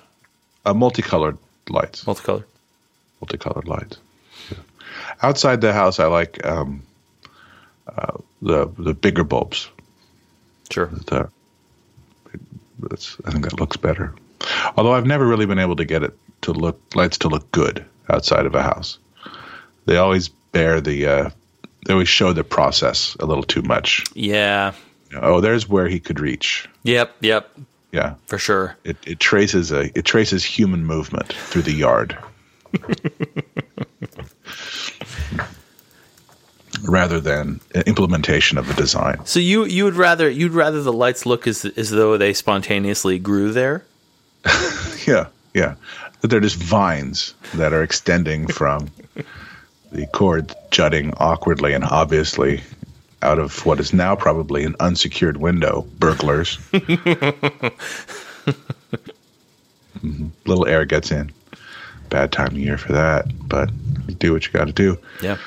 A 0.66 0.74
multicolored 0.74 1.38
lights. 1.70 2.06
Multicolored. 2.06 2.46
Multicolored 3.22 3.68
lights. 3.68 3.98
Yeah. 4.52 4.58
Outside 5.24 5.62
the 5.62 5.74
house, 5.74 6.00
I 6.00 6.06
like 6.06 6.46
um, 6.46 6.84
uh, 7.88 8.18
the 8.42 8.70
the 8.78 8.94
bigger 8.94 9.24
bulbs. 9.24 9.70
Sure. 10.70 10.88
The, 10.88 11.30
I 13.26 13.32
think 13.32 13.44
that 13.46 13.60
looks 13.60 13.78
better. 13.78 14.14
Although 14.76 14.94
I've 14.94 15.06
never 15.06 15.28
really 15.28 15.46
been 15.46 15.60
able 15.60 15.76
to 15.76 15.86
get 15.86 16.04
it 16.04 16.18
to 16.42 16.52
look 16.52 16.80
lights 16.96 17.18
to 17.20 17.28
look 17.28 17.52
good 17.52 17.86
outside 18.10 18.46
of 18.46 18.56
a 18.56 18.62
house. 18.62 18.98
They 19.86 19.98
always 19.98 20.30
bear 20.30 20.82
the 20.82 21.08
uh, 21.08 21.30
they 21.86 21.94
always 21.94 22.10
show 22.10 22.34
the 22.34 22.44
process 22.44 23.16
a 23.20 23.26
little 23.26 23.44
too 23.44 23.62
much. 23.62 24.04
Yeah. 24.14 24.74
oh, 25.22 25.42
there's 25.42 25.68
where 25.68 25.88
he 25.88 26.00
could 26.00 26.20
reach. 26.20 26.70
Yep, 26.84 27.16
yep. 27.22 27.52
Yeah. 27.92 28.16
For 28.26 28.38
sure. 28.38 28.78
It 28.84 28.98
it 29.06 29.20
traces 29.20 29.72
a 29.72 29.98
it 29.98 30.06
traces 30.06 30.44
human 30.44 30.86
movement 30.86 31.34
through 31.34 31.64
the 31.64 31.74
yard. 31.74 32.18
rather 36.84 37.20
than 37.20 37.60
implementation 37.86 38.58
of 38.58 38.68
the 38.68 38.74
design. 38.74 39.26
So 39.26 39.40
you 39.40 39.66
you 39.66 39.84
would 39.84 39.96
rather 39.96 40.30
you'd 40.30 40.54
rather 40.54 40.82
the 40.82 40.94
lights 40.94 41.26
look 41.26 41.48
as 41.48 41.66
as 41.66 41.90
though 41.90 42.18
they 42.18 42.34
spontaneously 42.34 43.20
grew 43.20 43.52
there? 43.52 43.84
yeah, 45.08 45.28
yeah. 45.54 45.76
They're 46.22 46.40
just 46.40 46.58
vines 46.58 47.34
that 47.56 47.74
are 47.74 47.84
extending 47.84 48.48
from 48.48 48.90
the 49.92 50.08
cord 50.08 50.56
jutting 50.70 51.14
awkwardly 51.18 51.74
and 51.74 51.84
obviously 51.84 52.62
out 53.22 53.40
of 53.40 53.66
what 53.66 53.80
is 53.80 53.94
now 53.94 54.16
probably 54.16 54.64
an 54.64 54.76
unsecured 54.80 55.38
window. 55.38 55.88
Burglars. 56.00 56.58
mm-hmm. 60.02 60.28
Little 60.46 60.68
air 60.68 60.86
gets 60.86 61.12
in. 61.12 61.32
Bad 62.10 62.32
time 62.32 62.48
of 62.48 62.58
year 62.58 62.78
for 62.78 62.94
that, 62.94 63.26
but 63.48 63.70
do 64.20 64.34
what 64.34 64.46
you 64.46 64.52
got 64.52 64.66
to 64.66 64.74
do. 64.74 64.98
Yeah. 65.22 65.38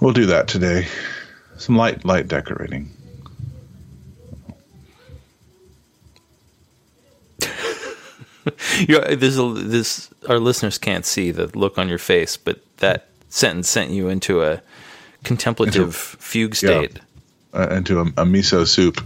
We'll 0.00 0.12
do 0.12 0.26
that 0.26 0.48
today. 0.48 0.86
Some 1.56 1.76
light 1.76 2.04
light 2.04 2.28
decorating. 2.28 2.90
you 8.78 8.98
know, 8.98 9.14
there's 9.14 9.38
a, 9.38 9.52
this 9.54 10.10
our 10.28 10.38
listeners 10.38 10.78
can't 10.78 11.04
see 11.04 11.30
the 11.30 11.46
look 11.58 11.78
on 11.78 11.88
your 11.88 11.98
face, 11.98 12.36
but 12.36 12.60
that 12.78 13.08
sentence 13.28 13.68
sent 13.68 13.90
you 13.90 14.08
into 14.08 14.42
a 14.42 14.62
contemplative 15.22 15.82
into, 15.82 15.92
fugue 15.92 16.54
state. 16.54 17.00
Yeah, 17.54 17.60
uh, 17.60 17.68
into 17.76 18.00
a, 18.00 18.02
a, 18.02 18.24
miso 18.24 18.66
soup. 18.66 19.00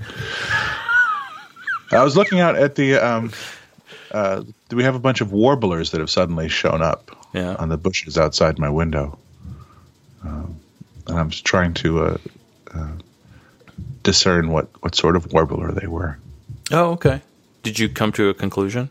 I 1.92 2.02
was 2.02 2.16
looking 2.16 2.40
out 2.40 2.56
at 2.56 2.74
the. 2.74 2.96
Um, 2.96 3.32
uh, 4.10 4.42
we 4.72 4.84
have 4.84 4.94
a 4.94 4.98
bunch 4.98 5.20
of 5.20 5.32
warblers 5.32 5.90
that 5.90 6.00
have 6.00 6.10
suddenly 6.10 6.48
shown 6.48 6.82
up 6.82 7.10
yeah. 7.34 7.54
on 7.56 7.68
the 7.68 7.76
bushes 7.76 8.16
outside 8.16 8.58
my 8.58 8.70
window, 8.70 9.18
um, 10.24 10.58
and 11.06 11.18
I'm 11.18 11.30
trying 11.30 11.74
to 11.74 12.02
uh, 12.02 12.16
uh, 12.74 12.88
discern 14.02 14.50
what 14.50 14.68
what 14.82 14.94
sort 14.94 15.16
of 15.16 15.32
warbler 15.32 15.72
they 15.72 15.86
were. 15.86 16.18
Oh, 16.70 16.92
okay. 16.92 17.22
Did 17.62 17.78
you 17.78 17.88
come 17.88 18.12
to 18.12 18.28
a 18.28 18.34
conclusion? 18.34 18.88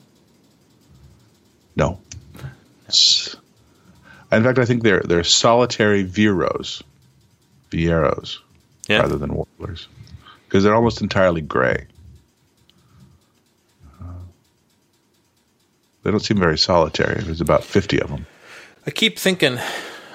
No. 1.77 1.99
In 4.31 4.43
fact, 4.43 4.59
I 4.59 4.65
think 4.65 4.83
they're 4.83 5.01
they're 5.01 5.23
solitary 5.23 6.03
viros, 6.03 6.81
vieros, 7.71 8.39
yeah. 8.89 8.99
rather 8.99 9.17
than 9.17 9.33
warblers, 9.33 9.87
because 10.45 10.63
they're 10.63 10.75
almost 10.75 11.01
entirely 11.01 11.41
gray. 11.41 11.85
Uh, 14.01 14.05
they 16.03 16.11
don't 16.11 16.19
seem 16.19 16.37
very 16.37 16.57
solitary. 16.57 17.21
There's 17.21 17.41
about 17.41 17.63
fifty 17.63 18.01
of 18.01 18.09
them. 18.09 18.25
I 18.85 18.91
keep 18.91 19.17
thinking, 19.19 19.59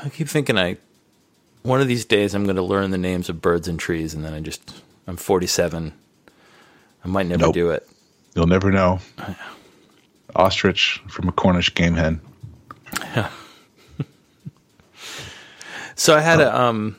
I 0.05 0.09
keep 0.11 0.29
thinking, 0.29 0.59
I 0.59 0.77
one 1.63 1.81
of 1.81 1.89
these 1.89 2.05
days 2.05 2.35
I'm 2.35 2.45
going 2.45 2.57
to 2.57 2.63
learn 2.63 2.91
the 2.91 2.99
names 2.99 3.29
of 3.29 3.41
birds 3.41 3.69
and 3.69 3.79
trees, 3.79 4.13
and 4.13 4.25
then 4.25 4.35
I 4.35 4.41
just 4.41 4.83
I'm 5.07 5.17
47. 5.17 5.93
I 7.05 7.09
might 7.09 7.27
never 7.27 7.47
nope. 7.47 7.55
do 7.55 7.71
it. 7.71 7.89
You'll 8.35 8.47
never 8.47 8.71
know 8.71 9.01
ostrich 10.37 11.03
from 11.09 11.28
a 11.28 11.33
Cornish 11.33 11.74
game 11.74 11.95
hen. 11.95 12.20
Yeah. 13.14 13.30
so 15.95 16.16
I 16.16 16.20
had 16.20 16.41
a 16.41 16.61
um 16.61 16.97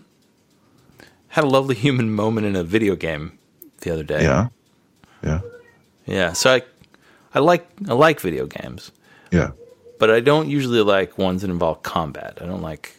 had 1.30 1.44
a 1.44 1.48
lovely 1.48 1.76
human 1.76 2.12
moment 2.12 2.46
in 2.48 2.56
a 2.56 2.64
video 2.64 2.96
game 2.96 3.38
the 3.82 3.92
other 3.92 4.04
day. 4.04 4.24
Yeah. 4.24 4.48
Yeah. 5.24 5.42
Yeah. 6.06 6.34
So 6.34 6.54
I 6.54 6.62
I 7.34 7.40
like 7.40 7.68
I 7.88 7.94
like 7.94 8.20
video 8.20 8.46
games. 8.46 8.92
Yeah. 9.32 9.52
But 10.00 10.12
I 10.12 10.20
don't 10.20 10.50
usually 10.50 10.82
like 10.82 11.18
ones 11.18 11.42
that 11.42 11.50
involve 11.50 11.84
combat. 11.84 12.38
I 12.42 12.46
don't 12.46 12.62
like 12.62 12.96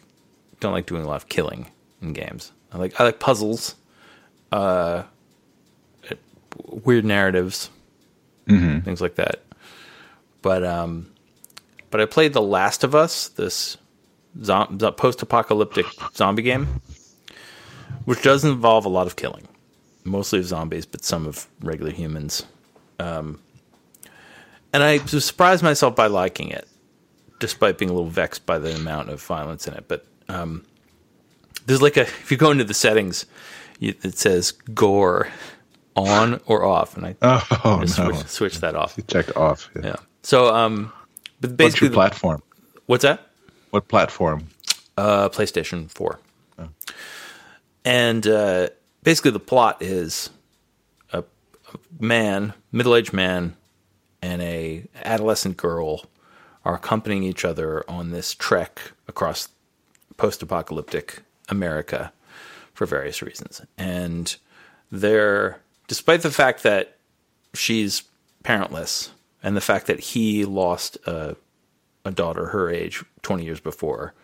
don't 0.61 0.73
like 0.73 0.87
doing 0.87 1.05
a 1.05 1.07
lot 1.07 1.17
of 1.17 1.29
killing 1.29 1.67
in 2.01 2.13
games. 2.13 2.53
I 2.73 2.79
like 2.79 2.99
I 3.01 3.05
like 3.05 3.21
puzzles, 3.21 3.77
uh, 4.51 5.05
weird 6.67 7.05
narratives, 7.05 7.71
mm-hmm. 8.47 8.81
things 8.81 9.01
like 9.01 9.15
that. 9.17 9.43
But 10.45 10.63
um, 10.63 11.11
but 11.89 12.03
I 12.03 12.05
played 12.05 12.35
The 12.35 12.43
Last 12.43 12.85
of 12.85 12.95
Us, 12.95 13.29
this 13.29 13.79
zom- 14.43 14.77
post-apocalyptic 14.79 15.87
zombie 16.15 16.43
game, 16.43 16.83
which 18.05 18.23
does 18.23 18.45
involve 18.45 18.85
a 18.85 18.91
lot 18.91 19.07
of 19.07 19.17
killing, 19.17 19.49
mostly 20.05 20.41
of 20.41 20.45
zombies, 20.45 20.85
but 20.85 21.03
some 21.03 21.27
of 21.27 21.47
regular 21.63 21.91
humans. 21.91 22.45
Um, 22.99 23.41
and 24.75 24.83
I 24.83 24.99
surprised 24.99 25.63
myself 25.63 25.97
by 25.97 26.09
liking 26.09 26.51
it, 26.51 26.69
despite 27.41 27.79
being 27.79 27.91
a 27.91 27.95
little 27.95 28.11
vexed 28.11 28.45
by 28.45 28.59
the 28.59 28.75
amount 28.75 29.09
of 29.09 29.23
violence 29.23 29.67
in 29.67 29.73
it. 29.73 29.89
But 29.89 30.05
um, 30.29 30.67
there's 31.65 31.81
like 31.81 31.97
a 31.97 32.03
if 32.03 32.31
you 32.31 32.37
go 32.37 32.51
into 32.51 32.65
the 32.65 32.75
settings, 32.75 33.25
it 33.81 34.19
says 34.19 34.53
gore 34.53 35.29
on 35.97 36.43
or 36.45 36.67
off, 36.67 36.99
and 36.99 37.07
I 37.07 37.17
oh, 37.65 37.79
no. 37.81 37.87
switch, 37.87 38.27
switch, 38.27 38.61
that 38.61 38.75
off. 38.75 38.99
You 38.99 39.05
check 39.05 39.35
off. 39.39 39.71
Yeah. 39.77 39.83
yeah. 39.87 39.97
So, 40.25 40.55
um, 40.55 40.91
but 41.41 41.57
basically, 41.57 41.89
what's 41.89 41.97
platform? 41.97 42.43
What's 42.87 43.03
that? 43.03 43.29
What 43.71 43.89
platform? 43.89 44.49
Uh, 44.97 45.29
PlayStation 45.29 45.91
Four. 45.91 46.19
Oh. 46.59 46.69
And 47.85 48.27
uh, 48.27 48.69
basically, 49.03 49.33
the 49.33 49.41
plot 49.41 49.83
is 49.83 50.31
a, 51.13 51.19
a 51.19 51.79
man, 52.03 52.55
middle-aged 52.73 53.13
man, 53.13 53.55
and 54.23 54.41
a 54.41 54.87
adolescent 55.05 55.59
girl 55.59 56.07
are 56.65 56.75
accompanying 56.75 57.23
each 57.23 57.45
other 57.45 57.85
on 57.87 58.11
this 58.11 58.33
trek 58.33 58.93
across 59.07 59.51
post-apocalyptic 60.17 61.21
America 61.51 62.13
for 62.73 62.87
various 62.87 63.21
reasons. 63.21 63.61
And 63.77 64.35
they're, 64.91 65.61
despite 65.87 66.23
the 66.23 66.31
fact 66.31 66.63
that 66.63 66.97
she's 67.53 68.05
parentless 68.43 69.11
and 69.45 69.55
the 69.55 69.61
fact 69.61 69.87
that 69.87 70.01
he 70.01 70.47
lost 70.47 70.97
a, 71.07 71.37
a 72.05 72.11
daughter 72.11 72.47
her 72.47 72.71
age 72.71 73.05
20 73.23 73.45
years 73.45 73.61
before, 73.61 74.15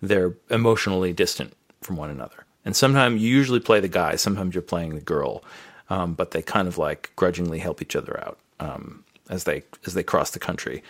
they're 0.00 0.34
emotionally 0.48 1.12
distant 1.12 1.52
from 1.82 1.96
one 1.96 2.08
another. 2.08 2.46
And 2.64 2.74
sometimes 2.74 3.22
you 3.22 3.28
usually 3.28 3.60
play 3.60 3.80
the 3.80 3.88
guy, 3.88 4.16
sometimes 4.16 4.54
you're 4.54 4.62
playing 4.62 4.94
the 4.94 5.02
girl, 5.02 5.44
um, 5.90 6.14
but 6.14 6.30
they 6.30 6.40
kind 6.40 6.66
of 6.66 6.78
like 6.78 7.12
grudgingly 7.16 7.58
help 7.58 7.82
each 7.82 7.94
other 7.94 8.18
out 8.18 8.38
um, 8.58 9.04
as 9.28 9.44
they 9.44 9.62
as 9.86 9.92
they 9.94 10.02
cross 10.02 10.30
the 10.30 10.40
country, 10.40 10.82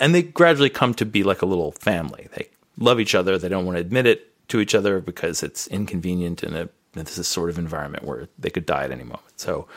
and 0.00 0.14
they 0.14 0.22
gradually 0.22 0.70
come 0.70 0.94
to 0.94 1.06
be 1.06 1.22
like 1.22 1.42
a 1.42 1.46
little 1.46 1.72
family. 1.72 2.28
They 2.34 2.48
love 2.76 2.98
each 2.98 3.14
other. 3.14 3.38
They 3.38 3.48
don't 3.48 3.66
want 3.66 3.76
to 3.76 3.80
admit 3.80 4.06
it 4.06 4.32
to 4.48 4.58
each 4.58 4.74
other 4.74 5.00
because 5.00 5.44
it's 5.44 5.68
inconvenient 5.68 6.42
in 6.42 6.56
a 6.56 6.62
in 6.94 7.04
this 7.04 7.28
sort 7.28 7.50
of 7.50 7.58
environment 7.58 8.04
where 8.04 8.28
they 8.38 8.50
could 8.50 8.66
die 8.66 8.84
at 8.84 8.90
any 8.90 9.04
moment. 9.04 9.22
So, 9.36 9.68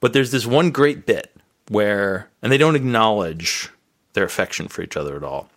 but 0.00 0.14
there's 0.14 0.30
this 0.30 0.46
one 0.46 0.70
great 0.70 1.04
bit 1.04 1.35
where, 1.68 2.28
and 2.42 2.50
they 2.50 2.58
don't 2.58 2.76
acknowledge 2.76 3.70
their 4.12 4.24
affection 4.24 4.68
for 4.68 4.82
each 4.82 4.96
other 4.96 5.16
at 5.16 5.24
all. 5.24 5.48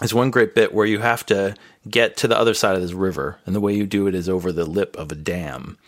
There's 0.00 0.14
one 0.14 0.30
great 0.30 0.54
bit 0.54 0.74
where 0.74 0.86
you 0.86 0.98
have 0.98 1.24
to 1.26 1.54
get 1.88 2.16
to 2.18 2.28
the 2.28 2.38
other 2.38 2.54
side 2.54 2.76
of 2.76 2.82
this 2.82 2.92
river, 2.92 3.38
and 3.46 3.54
the 3.54 3.60
way 3.60 3.74
you 3.74 3.86
do 3.86 4.06
it 4.06 4.14
is 4.14 4.28
over 4.28 4.52
the 4.52 4.66
lip 4.66 4.94
of 4.96 5.10
a 5.10 5.14
dam. 5.14 5.78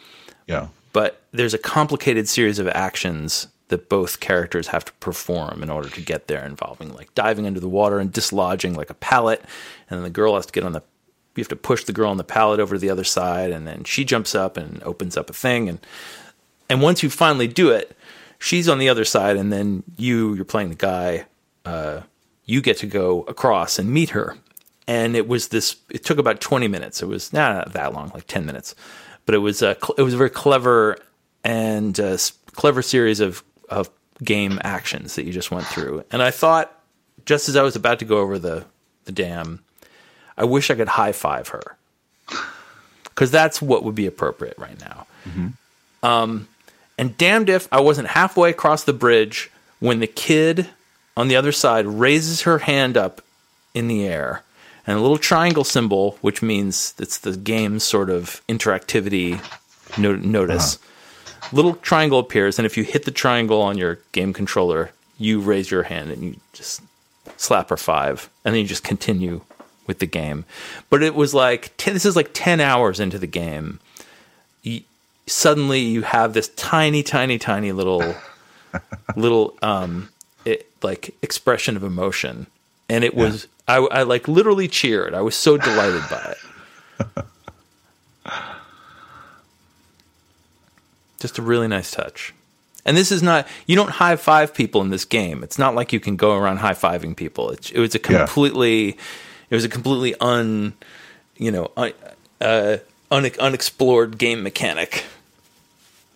Yeah. 0.47 0.69
But 0.93 1.23
there's 1.33 1.55
a 1.55 1.59
complicated 1.59 2.29
series 2.29 2.59
of 2.59 2.69
actions 2.69 3.49
that 3.69 3.91
both 3.91 4.21
characters 4.21 4.69
have 4.69 4.85
to 4.87 4.93
perform 4.95 5.63
in 5.63 5.69
order 5.69 5.91
to 5.91 6.01
get 6.01 6.27
there, 6.27 6.45
involving 6.45 6.95
like 6.95 7.15
diving 7.15 7.45
into 7.45 7.61
the 7.61 7.69
water 7.69 7.99
and 7.99 8.11
dislodging 8.11 8.75
like 8.75 8.89
a 8.89 8.95
pallet, 8.95 9.43
and 9.91 9.99
then 9.99 10.05
the 10.05 10.11
girl 10.11 10.35
has 10.37 10.47
to 10.47 10.53
get 10.53 10.65
on 10.65 10.73
the. 10.73 10.83
You 11.37 11.43
have 11.43 11.49
to 11.49 11.57
push 11.57 11.85
the 11.85 11.93
girl 11.93 12.11
on 12.11 12.17
the 12.17 12.25
pallet 12.25 12.59
over 12.59 12.75
to 12.75 12.81
the 12.81 12.91
other 12.91 13.05
side, 13.05 13.53
and 13.53 13.67
then 13.67 13.85
she 13.85 14.05
jumps 14.05 14.35
up 14.35 14.57
and 14.57 14.83
opens 14.83 15.17
up 15.17 15.29
a 15.29 15.35
thing, 15.35 15.69
and 15.69 15.79
and 16.71 16.81
once 16.81 17.03
you 17.03 17.11
finally 17.11 17.47
do 17.47 17.71
it, 17.71 17.97
she's 18.39 18.69
on 18.69 18.79
the 18.79 18.89
other 18.89 19.05
side, 19.05 19.37
and 19.37 19.53
then 19.53 19.83
you 19.97 20.35
you're 20.35 20.45
playing 20.45 20.71
the 20.71 20.75
guy. 20.75 21.27
Uh, 21.65 22.03
you 22.45 22.63
get 22.63 22.79
to 22.79 22.87
go 22.87 23.23
across 23.23 23.79
and 23.79 23.91
meet 23.91 24.11
her. 24.11 24.37
And 24.87 25.15
it 25.17 25.29
was 25.29 25.49
this. 25.49 25.77
It 25.91 26.05
took 26.05 26.19
about 26.19 26.41
twenty 26.41 26.69
minutes. 26.69 27.03
It 27.03 27.07
was 27.07 27.33
nah, 27.33 27.53
not 27.53 27.73
that 27.75 27.93
long, 27.93 28.11
like 28.15 28.27
ten 28.27 28.47
minutes, 28.47 28.75
but 29.27 29.35
it 29.35 29.39
was 29.39 29.61
a 29.61 29.77
it 29.99 30.03
was 30.03 30.15
a 30.15 30.17
very 30.17 30.31
clever 30.31 30.97
and 31.45 31.99
uh, 32.01 32.17
clever 32.53 32.81
series 32.81 33.21
of 33.21 33.45
of 33.69 33.91
game 34.25 34.59
actions 34.65 35.15
that 35.17 35.25
you 35.25 35.33
just 35.33 35.51
went 35.51 35.67
through. 35.67 36.05
And 36.11 36.23
I 36.23 36.31
thought, 36.31 36.73
just 37.27 37.49
as 37.49 37.57
I 37.57 37.63
was 37.63 37.77
about 37.77 37.99
to 37.99 38.07
go 38.07 38.19
over 38.19 38.39
the 38.39 38.65
the 39.05 39.13
dam, 39.13 39.63
I 40.39 40.45
wish 40.45 40.71
I 40.71 40.75
could 40.75 40.89
high 40.89 41.13
five 41.13 41.49
her 41.49 41.77
because 43.05 43.31
that's 43.31 43.61
what 43.61 43.85
would 43.85 43.95
be 43.95 44.07
appropriate 44.07 44.57
right 44.59 44.81
now. 44.81 45.07
Mm-hmm. 45.29 46.07
Um, 46.07 46.49
and 46.99 47.17
damned 47.17 47.49
if 47.49 47.69
I 47.73 47.81
wasn't 47.81 48.09
halfway 48.09 48.51
across 48.51 48.85
the 48.85 48.93
bridge 48.93 49.51
when 49.79 50.01
the 50.01 50.07
kid 50.07 50.69
on 51.17 51.29
the 51.29 51.37
other 51.37 51.53
side 51.53 51.87
raises 51.87 52.43
her 52.43 52.59
hand 52.59 52.97
up 52.97 53.23
in 53.75 53.89
the 53.89 54.07
air 54.07 54.43
and 54.87 54.99
a 54.99 55.03
little 55.03 55.19
triangle 55.19 55.65
symbol, 55.65 56.19
which 56.23 56.43
means 56.43 56.95
it's 56.99 57.19
the 57.19 57.37
game's 57.37 57.85
sort 57.85 58.11
of 58.11 58.43
interactivity 58.49 59.39
no- 59.99 60.17
notice. 60.17 60.77
Uh-huh. 60.77 61.49
Little 61.53 61.75
triangle 61.75 62.19
appears, 62.19 62.59
and 62.59 62.67
if 62.67 62.77
you 62.77 62.85
hit 62.85 63.05
the 63.05 63.11
triangle 63.11 63.61
on 63.63 63.79
your 63.79 64.01
game 64.13 64.33
controller, 64.33 64.91
you 65.19 65.41
raise 65.41 65.71
your 65.71 65.85
hand 65.85 66.11
and 66.11 66.23
you 66.23 66.37
just 66.53 66.83
slap 67.37 67.69
her 67.71 67.77
five, 67.77 68.29
and 68.45 68.55
then 68.55 68.63
you 68.63 68.67
just 68.67 68.85
continue 68.85 69.43
with 69.87 69.99
the 69.99 70.07
game. 70.07 70.45
But 70.91 71.03
it 71.03 71.15
was 71.15 71.35
like 71.35 71.73
ten, 71.77 71.95
this 71.95 72.05
is 72.07 72.17
like 72.17 72.31
ten 72.33 72.61
hours 72.61 72.99
into 73.01 73.19
the 73.19 73.27
game. 73.27 73.81
Suddenly, 75.29 75.81
you 75.81 76.03
have 76.03 76.33
this 76.33 76.49
tiny, 76.49 77.03
tiny, 77.03 77.39
tiny 77.39 77.73
little, 77.73 78.15
little 79.17 79.57
um, 79.63 80.09
it, 80.45 80.71
like 80.83 81.15
expression 81.23 81.77
of 81.77 81.83
emotion, 81.83 82.47
and 82.89 83.05
it 83.05 83.15
was 83.15 83.47
yeah. 83.69 83.77
I, 83.77 84.01
I 84.01 84.03
like 84.03 84.27
literally 84.29 84.69
cheered. 84.69 85.15
I 85.15 85.21
was 85.21 85.37
so 85.37 85.57
delighted 85.57 86.03
by 86.11 86.35
it. 86.35 87.25
Just 91.21 91.39
a 91.39 91.43
really 91.43 91.69
nice 91.69 91.91
touch. 91.91 92.33
And 92.85 92.97
this 92.97 93.13
is 93.13 93.23
not 93.23 93.47
you 93.67 93.77
don't 93.77 93.91
high 93.91 94.17
five 94.17 94.55
people 94.55 94.81
in 94.81 94.89
this 94.89 95.05
game. 95.05 95.43
It's 95.43 95.59
not 95.59 95.75
like 95.75 95.93
you 95.93 96.01
can 96.01 96.17
go 96.17 96.35
around 96.35 96.59
high 96.59 96.73
fiving 96.73 97.15
people. 97.15 97.51
It, 97.51 97.71
it 97.73 97.81
was 97.81 97.95
a 97.95 97.99
completely 97.99 98.87
yeah. 98.87 99.01
it 99.51 99.55
was 99.55 99.65
a 99.65 99.69
completely 99.69 100.15
un 100.21 100.73
you 101.37 101.51
know 101.51 101.71
un, 101.77 101.93
uh, 102.41 102.79
un, 103.11 103.31
unexplored 103.39 104.17
game 104.17 104.43
mechanic. 104.43 105.05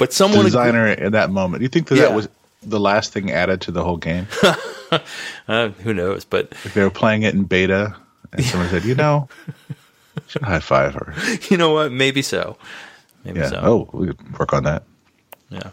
But 0.02 0.12
someone 0.12 0.44
designer 0.44 0.88
ag- 0.88 0.98
in 0.98 1.12
that 1.12 1.30
moment, 1.30 1.60
do 1.60 1.62
you 1.62 1.68
think 1.68 1.86
that 1.86 1.94
yeah. 1.94 2.06
that 2.06 2.12
was 2.12 2.28
the 2.60 2.80
last 2.80 3.12
thing 3.12 3.30
added 3.30 3.60
to 3.60 3.70
the 3.70 3.84
whole 3.84 3.98
game? 3.98 4.26
uh, 5.46 5.68
who 5.68 5.94
knows? 5.94 6.24
But 6.24 6.50
if 6.64 6.74
they 6.74 6.82
were 6.82 6.90
playing 6.90 7.22
it 7.22 7.34
in 7.34 7.44
beta, 7.44 7.94
and 8.32 8.44
someone 8.44 8.68
said, 8.68 8.84
"You 8.84 8.96
know, 8.96 9.28
should 10.26 10.42
high 10.42 10.58
five 10.58 10.94
her." 10.94 11.14
You 11.50 11.56
know 11.56 11.72
what? 11.72 11.92
Maybe 11.92 12.20
so. 12.20 12.56
Maybe 13.24 13.38
yeah. 13.38 13.50
so. 13.50 13.60
Oh, 13.62 13.90
we 13.92 14.08
could 14.08 14.38
work 14.40 14.52
on 14.52 14.64
that. 14.64 14.82
Yeah. 15.50 15.70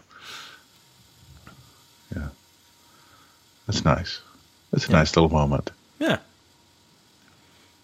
Yeah. 2.14 2.28
That's 3.66 3.84
nice. 3.84 4.20
That's 4.70 4.86
a 4.86 4.90
yeah. 4.90 4.96
nice 4.98 5.16
little 5.16 5.30
moment. 5.30 5.72
Yeah. 5.98 6.18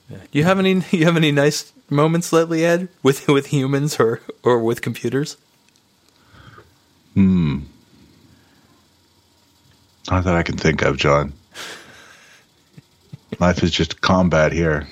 yeah. 0.09 0.19
Do 0.31 0.39
you 0.39 0.45
have 0.45 0.61
any? 0.61 0.75
You 0.93 1.07
have 1.07 1.17
any 1.17 1.33
nice 1.33 1.73
moments 1.91 2.33
lately, 2.33 2.65
Ed, 2.65 2.87
with 3.03 3.27
with 3.27 3.47
humans 3.47 3.99
or 3.99 4.21
or 4.45 4.61
with 4.61 4.81
computers? 4.81 5.37
Hmm. 7.17 7.61
Not 10.11 10.25
that 10.25 10.35
I 10.35 10.43
can 10.43 10.59
think 10.59 10.83
of, 10.83 10.99
John. 10.99 11.33
Life 13.41 13.63
is 13.63 13.71
just 13.71 14.03
combat 14.03 14.53
here, 14.53 14.87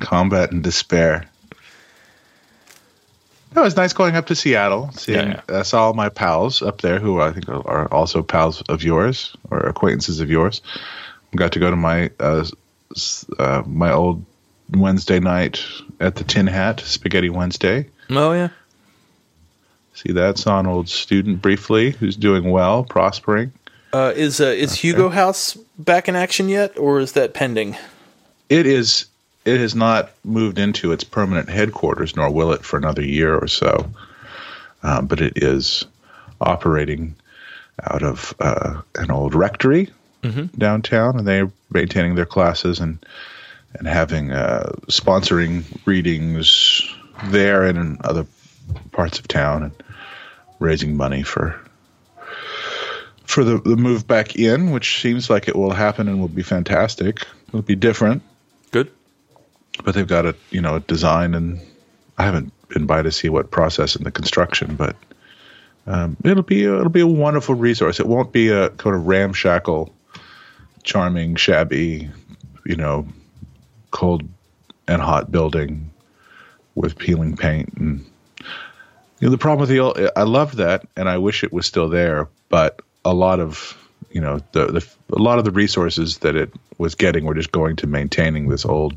combat 0.00 0.50
and 0.50 0.64
despair. 0.64 1.28
No, 3.54 3.62
it 3.62 3.64
was 3.64 3.76
nice 3.76 3.92
going 3.92 4.16
up 4.16 4.26
to 4.26 4.34
Seattle, 4.34 4.90
seeing 4.92 5.28
yeah, 5.30 5.42
yeah. 5.48 5.58
I 5.58 5.62
saw 5.62 5.86
all 5.86 5.94
my 5.94 6.08
pals 6.08 6.62
up 6.62 6.80
there 6.80 6.98
who 6.98 7.20
I 7.20 7.32
think 7.32 7.48
are 7.48 7.92
also 7.92 8.22
pals 8.22 8.62
of 8.62 8.82
yours 8.82 9.36
or 9.50 9.58
acquaintances 9.60 10.20
of 10.20 10.30
yours. 10.30 10.62
Got 11.36 11.52
to 11.52 11.58
go 11.58 11.70
to 11.70 11.76
my 11.76 12.10
uh, 12.18 12.46
uh, 13.38 13.62
my 13.66 13.92
old 13.92 14.24
Wednesday 14.70 15.20
night 15.20 15.62
at 16.00 16.16
the 16.16 16.24
Tin 16.24 16.46
Hat, 16.46 16.80
Spaghetti 16.80 17.28
Wednesday. 17.28 17.88
Oh 18.08 18.32
yeah. 18.32 18.48
See 19.98 20.12
that? 20.12 20.38
Saw 20.38 20.60
an 20.60 20.68
old 20.68 20.88
student 20.88 21.42
briefly 21.42 21.90
who's 21.90 22.14
doing 22.14 22.52
well, 22.52 22.84
prospering. 22.84 23.52
Uh, 23.92 24.12
is 24.14 24.40
uh, 24.40 24.44
is 24.44 24.74
okay. 24.74 24.80
Hugo 24.80 25.08
House 25.08 25.54
back 25.76 26.08
in 26.08 26.14
action 26.14 26.48
yet, 26.48 26.78
or 26.78 27.00
is 27.00 27.12
that 27.12 27.34
pending? 27.34 27.76
It 28.48 28.64
is. 28.64 29.06
It 29.44 29.58
has 29.58 29.74
not 29.74 30.10
moved 30.24 30.60
into 30.60 30.92
its 30.92 31.02
permanent 31.02 31.48
headquarters, 31.48 32.14
nor 32.14 32.30
will 32.30 32.52
it 32.52 32.64
for 32.64 32.76
another 32.76 33.02
year 33.02 33.36
or 33.36 33.48
so. 33.48 33.90
Um, 34.84 35.08
but 35.08 35.20
it 35.20 35.32
is 35.42 35.84
operating 36.40 37.16
out 37.82 38.04
of 38.04 38.34
uh, 38.38 38.80
an 38.94 39.10
old 39.10 39.34
rectory 39.34 39.88
mm-hmm. 40.22 40.46
downtown, 40.56 41.18
and 41.18 41.26
they're 41.26 41.50
maintaining 41.72 42.14
their 42.14 42.26
classes 42.26 42.78
and 42.78 43.04
and 43.74 43.88
having 43.88 44.30
uh, 44.30 44.70
sponsoring 44.86 45.64
readings 45.86 46.88
there 47.24 47.64
and 47.64 47.76
in 47.76 47.98
other 48.04 48.26
parts 48.92 49.18
of 49.18 49.26
town, 49.26 49.64
and 49.64 49.72
raising 50.58 50.96
money 50.96 51.22
for 51.22 51.60
for 53.24 53.44
the, 53.44 53.58
the 53.58 53.76
move 53.76 54.06
back 54.06 54.36
in, 54.36 54.70
which 54.70 55.02
seems 55.02 55.28
like 55.28 55.48
it 55.48 55.56
will 55.56 55.72
happen 55.72 56.08
and 56.08 56.18
will 56.18 56.28
be 56.28 56.42
fantastic. 56.42 57.26
It'll 57.48 57.62
be 57.62 57.76
different. 57.76 58.22
Good. 58.70 58.90
But 59.84 59.94
they've 59.94 60.06
got 60.06 60.26
a 60.26 60.34
you 60.50 60.60
know 60.60 60.76
a 60.76 60.80
design, 60.80 61.34
and 61.34 61.60
I 62.16 62.24
haven't 62.24 62.52
been 62.68 62.86
by 62.86 63.02
to 63.02 63.12
see 63.12 63.28
what 63.28 63.50
process 63.50 63.96
in 63.96 64.04
the 64.04 64.10
construction, 64.10 64.76
but 64.76 64.96
um, 65.86 66.16
it'll 66.24 66.42
be 66.42 66.64
a, 66.64 66.76
it'll 66.76 66.90
be 66.90 67.00
a 67.00 67.06
wonderful 67.06 67.54
resource. 67.54 68.00
It 68.00 68.06
won't 68.06 68.32
be 68.32 68.48
a 68.48 68.70
kind 68.70 68.96
of 68.96 69.06
ramshackle, 69.06 69.94
charming, 70.82 71.36
shabby, 71.36 72.10
you 72.66 72.76
know, 72.76 73.06
cold 73.90 74.28
and 74.86 75.00
hot 75.00 75.30
building 75.30 75.90
with 76.74 76.98
peeling 76.98 77.36
paint 77.36 77.72
and 77.76 78.04
you 79.20 79.26
know 79.26 79.30
the 79.30 79.38
problem 79.38 79.60
with 79.60 79.68
the 79.68 79.80
old, 79.80 79.98
I 80.16 80.22
love 80.22 80.56
that 80.56 80.86
and 80.96 81.08
I 81.08 81.18
wish 81.18 81.42
it 81.44 81.52
was 81.52 81.66
still 81.66 81.88
there, 81.88 82.28
but 82.48 82.80
a 83.04 83.14
lot 83.14 83.40
of 83.40 83.76
you 84.10 84.20
know 84.20 84.40
the, 84.52 84.66
the 84.66 84.88
a 85.12 85.20
lot 85.20 85.38
of 85.38 85.44
the 85.44 85.50
resources 85.50 86.18
that 86.18 86.36
it 86.36 86.52
was 86.78 86.94
getting 86.94 87.24
were 87.24 87.34
just 87.34 87.52
going 87.52 87.76
to 87.76 87.86
maintaining 87.86 88.48
this 88.48 88.64
old 88.64 88.94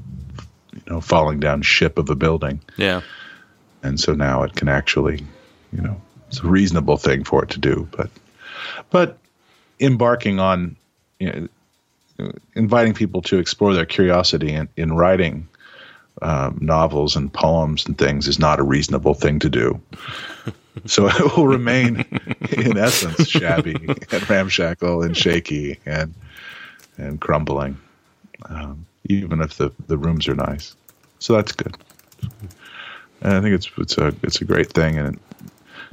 you 0.73 0.81
know 0.87 1.01
falling 1.01 1.39
down 1.39 1.61
ship 1.61 1.97
of 1.97 2.09
a 2.09 2.15
building. 2.15 2.61
Yeah. 2.77 3.01
And 3.83 3.99
so 3.99 4.13
now 4.13 4.43
it 4.43 4.53
can 4.53 4.67
actually, 4.67 5.25
you 5.73 5.81
know, 5.81 5.99
it's 6.27 6.39
a 6.39 6.47
reasonable 6.47 6.97
thing 6.97 7.23
for 7.23 7.43
it 7.43 7.49
to 7.51 7.59
do, 7.59 7.87
but 7.91 8.09
but 8.91 9.17
embarking 9.79 10.39
on 10.39 10.75
you 11.19 11.49
know, 12.19 12.31
inviting 12.53 12.93
people 12.93 13.21
to 13.23 13.39
explore 13.39 13.73
their 13.73 13.85
curiosity 13.85 14.51
in, 14.51 14.69
in 14.77 14.93
writing 14.93 15.47
um, 16.21 16.57
novels 16.61 17.15
and 17.15 17.31
poems 17.33 17.85
and 17.85 17.97
things 17.97 18.27
is 18.27 18.39
not 18.39 18.59
a 18.59 18.63
reasonable 18.63 19.13
thing 19.13 19.39
to 19.39 19.49
do. 19.49 19.81
so 20.85 21.07
it 21.07 21.35
will 21.35 21.47
remain, 21.47 22.05
in 22.51 22.77
essence, 22.77 23.27
shabby 23.27 23.75
and 24.11 24.29
ramshackle 24.29 25.03
and 25.03 25.15
shaky 25.15 25.79
and 25.85 26.13
and 26.97 27.19
crumbling, 27.19 27.77
um, 28.49 28.85
even 29.05 29.41
if 29.41 29.57
the, 29.57 29.71
the 29.87 29.97
rooms 29.97 30.27
are 30.27 30.35
nice. 30.35 30.75
So 31.19 31.33
that's 31.33 31.51
good. 31.51 31.75
and 33.21 33.33
I 33.33 33.41
think 33.41 33.55
it's 33.55 33.71
it's 33.77 33.97
a 33.97 34.13
it's 34.23 34.41
a 34.41 34.45
great 34.45 34.71
thing. 34.71 34.97
And 34.97 35.19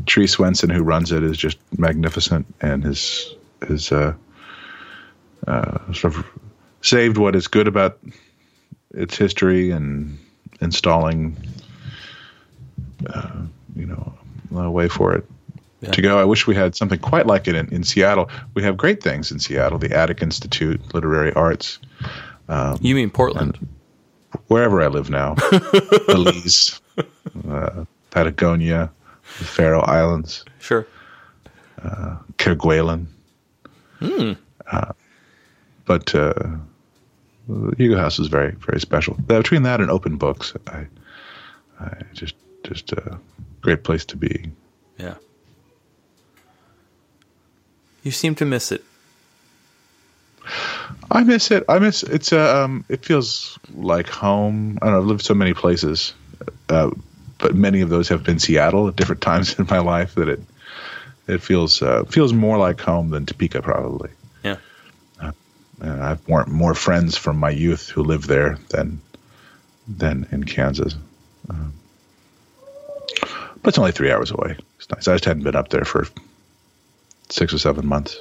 Tree 0.07 0.27
Swenson, 0.27 0.71
who 0.71 0.83
runs 0.83 1.13
it, 1.13 1.23
is 1.23 1.37
just 1.37 1.59
magnificent, 1.79 2.47
and 2.61 2.85
his 2.85 3.35
his 3.67 3.91
uh, 3.91 4.15
uh, 5.47 5.93
sort 5.93 6.17
of 6.17 6.27
saved 6.83 7.19
what 7.19 7.35
is 7.35 7.49
good 7.49 7.69
about 7.69 7.99
its 8.95 9.17
history 9.17 9.71
and 9.71 10.19
installing, 10.61 11.37
uh, 13.13 13.43
you 13.77 13.87
know, 13.87 14.13
a 14.55 14.71
way 14.71 14.89
for 14.89 15.15
it 15.15 15.25
Yeah. 15.81 15.93
to 15.93 16.03
go. 16.03 16.19
I 16.19 16.25
wish 16.25 16.47
we 16.47 16.55
had 16.55 16.75
something 16.75 16.99
quite 16.99 17.27
like 17.27 17.47
it 17.49 17.55
in, 17.55 17.69
in 17.73 17.85
Seattle. 17.85 18.29
We 18.55 18.63
have 18.63 18.77
great 18.77 19.03
things 19.03 19.31
in 19.31 19.39
Seattle: 19.39 19.79
the 19.79 19.95
Attic 19.97 20.23
Institute, 20.23 20.81
Literary 20.95 21.33
Arts, 21.35 21.79
You 22.81 22.95
mean 22.95 23.11
Portland? 23.11 23.59
wherever 24.49 24.83
I 24.83 24.89
live 24.89 25.09
now, 25.11 25.37
Belize, 26.07 26.81
uh, 27.49 27.85
Patagonia, 28.11 28.91
the 29.39 29.45
Faroe 29.45 29.81
Islands, 29.81 30.45
Sure. 30.59 30.87
Kerguelen. 32.39 33.07
Uh, 34.71 34.93
but 35.87 36.15
uh, 36.15 36.33
Hugo 37.77 37.97
House 37.97 38.19
is 38.19 38.29
very, 38.29 38.53
very 38.53 38.81
special. 38.81 39.15
Between 39.15 39.63
that 39.63 39.81
and 39.81 39.91
open 39.91 40.17
books, 40.17 40.55
I, 40.67 40.87
I 41.81 42.03
just, 42.13 42.35
just 42.63 42.93
a 42.93 43.19
great 43.63 43.85
place 43.85 44.05
to 44.07 44.17
be. 44.17 44.51
Yeah. 44.99 45.15
You 48.03 48.11
seem 48.11 48.35
to 48.37 48.45
miss 48.45 48.71
it. 48.71 48.85
I 51.11 51.25
miss 51.25 51.51
it. 51.51 51.65
I 51.69 51.79
miss 51.79 52.03
it's. 52.03 52.33
Uh, 52.33 52.65
um, 52.65 52.85
it 52.89 53.05
feels 53.05 53.59
like 53.75 54.09
home. 54.09 54.79
I 54.81 54.87
don't 54.87 54.95
know. 54.95 55.01
I've 55.01 55.07
lived 55.07 55.23
so 55.23 55.35
many 55.35 55.55
places, 55.55 56.15
uh, 56.69 56.91
but 57.39 57.55
many 57.55 57.81
of 57.81 57.89
those 57.89 58.09
have 58.09 58.25
been 58.25 58.39
Seattle 58.39 58.89
at 58.89 58.97
different 58.97 59.21
times 59.31 59.59
in 59.59 59.67
my 59.67 59.79
life. 59.79 60.15
That 60.15 60.29
it 60.29 60.41
it 61.27 61.43
feels 61.43 61.83
uh, 61.83 62.05
feels 62.05 62.33
more 62.33 62.59
like 62.59 62.81
home 62.81 63.11
than 63.11 63.27
Topeka 63.27 63.63
probably. 63.63 64.11
And 65.81 66.03
I 66.03 66.09
have 66.09 66.29
more 66.29 66.45
more 66.47 66.75
friends 66.75 67.17
from 67.17 67.39
my 67.39 67.51
youth 67.51 67.89
who 67.89 68.03
live 68.03 68.27
there 68.27 68.59
than 68.71 69.01
than 69.87 70.27
in 70.33 70.45
Kansas. 70.45 70.97
Um, 71.49 71.73
but 73.63 73.69
it's 73.69 73.79
only 73.79 73.93
three 73.93 74.11
hours 74.11 74.31
away. 74.31 74.57
It's 74.77 74.91
nice. 74.91 75.09
I 75.09 75.15
just 75.15 75.25
hadn't 75.25 75.45
been 75.45 75.57
up 75.57 75.69
there 75.69 75.85
for 75.85 76.07
six 77.29 77.53
or 77.53 77.59
seven 77.59 77.87
months. 77.87 78.17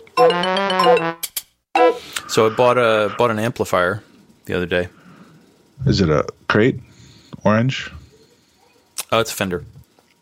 So 2.27 2.45
I 2.45 2.49
bought 2.55 2.77
a 2.77 3.13
bought 3.17 3.31
an 3.31 3.39
amplifier 3.39 4.03
the 4.45 4.53
other 4.53 4.65
day. 4.65 4.89
Is 5.85 6.01
it 6.01 6.09
a 6.09 6.27
crate? 6.47 6.79
Orange? 7.43 7.91
Oh, 9.11 9.19
it's 9.19 9.31
a 9.31 9.35
Fender. 9.35 9.63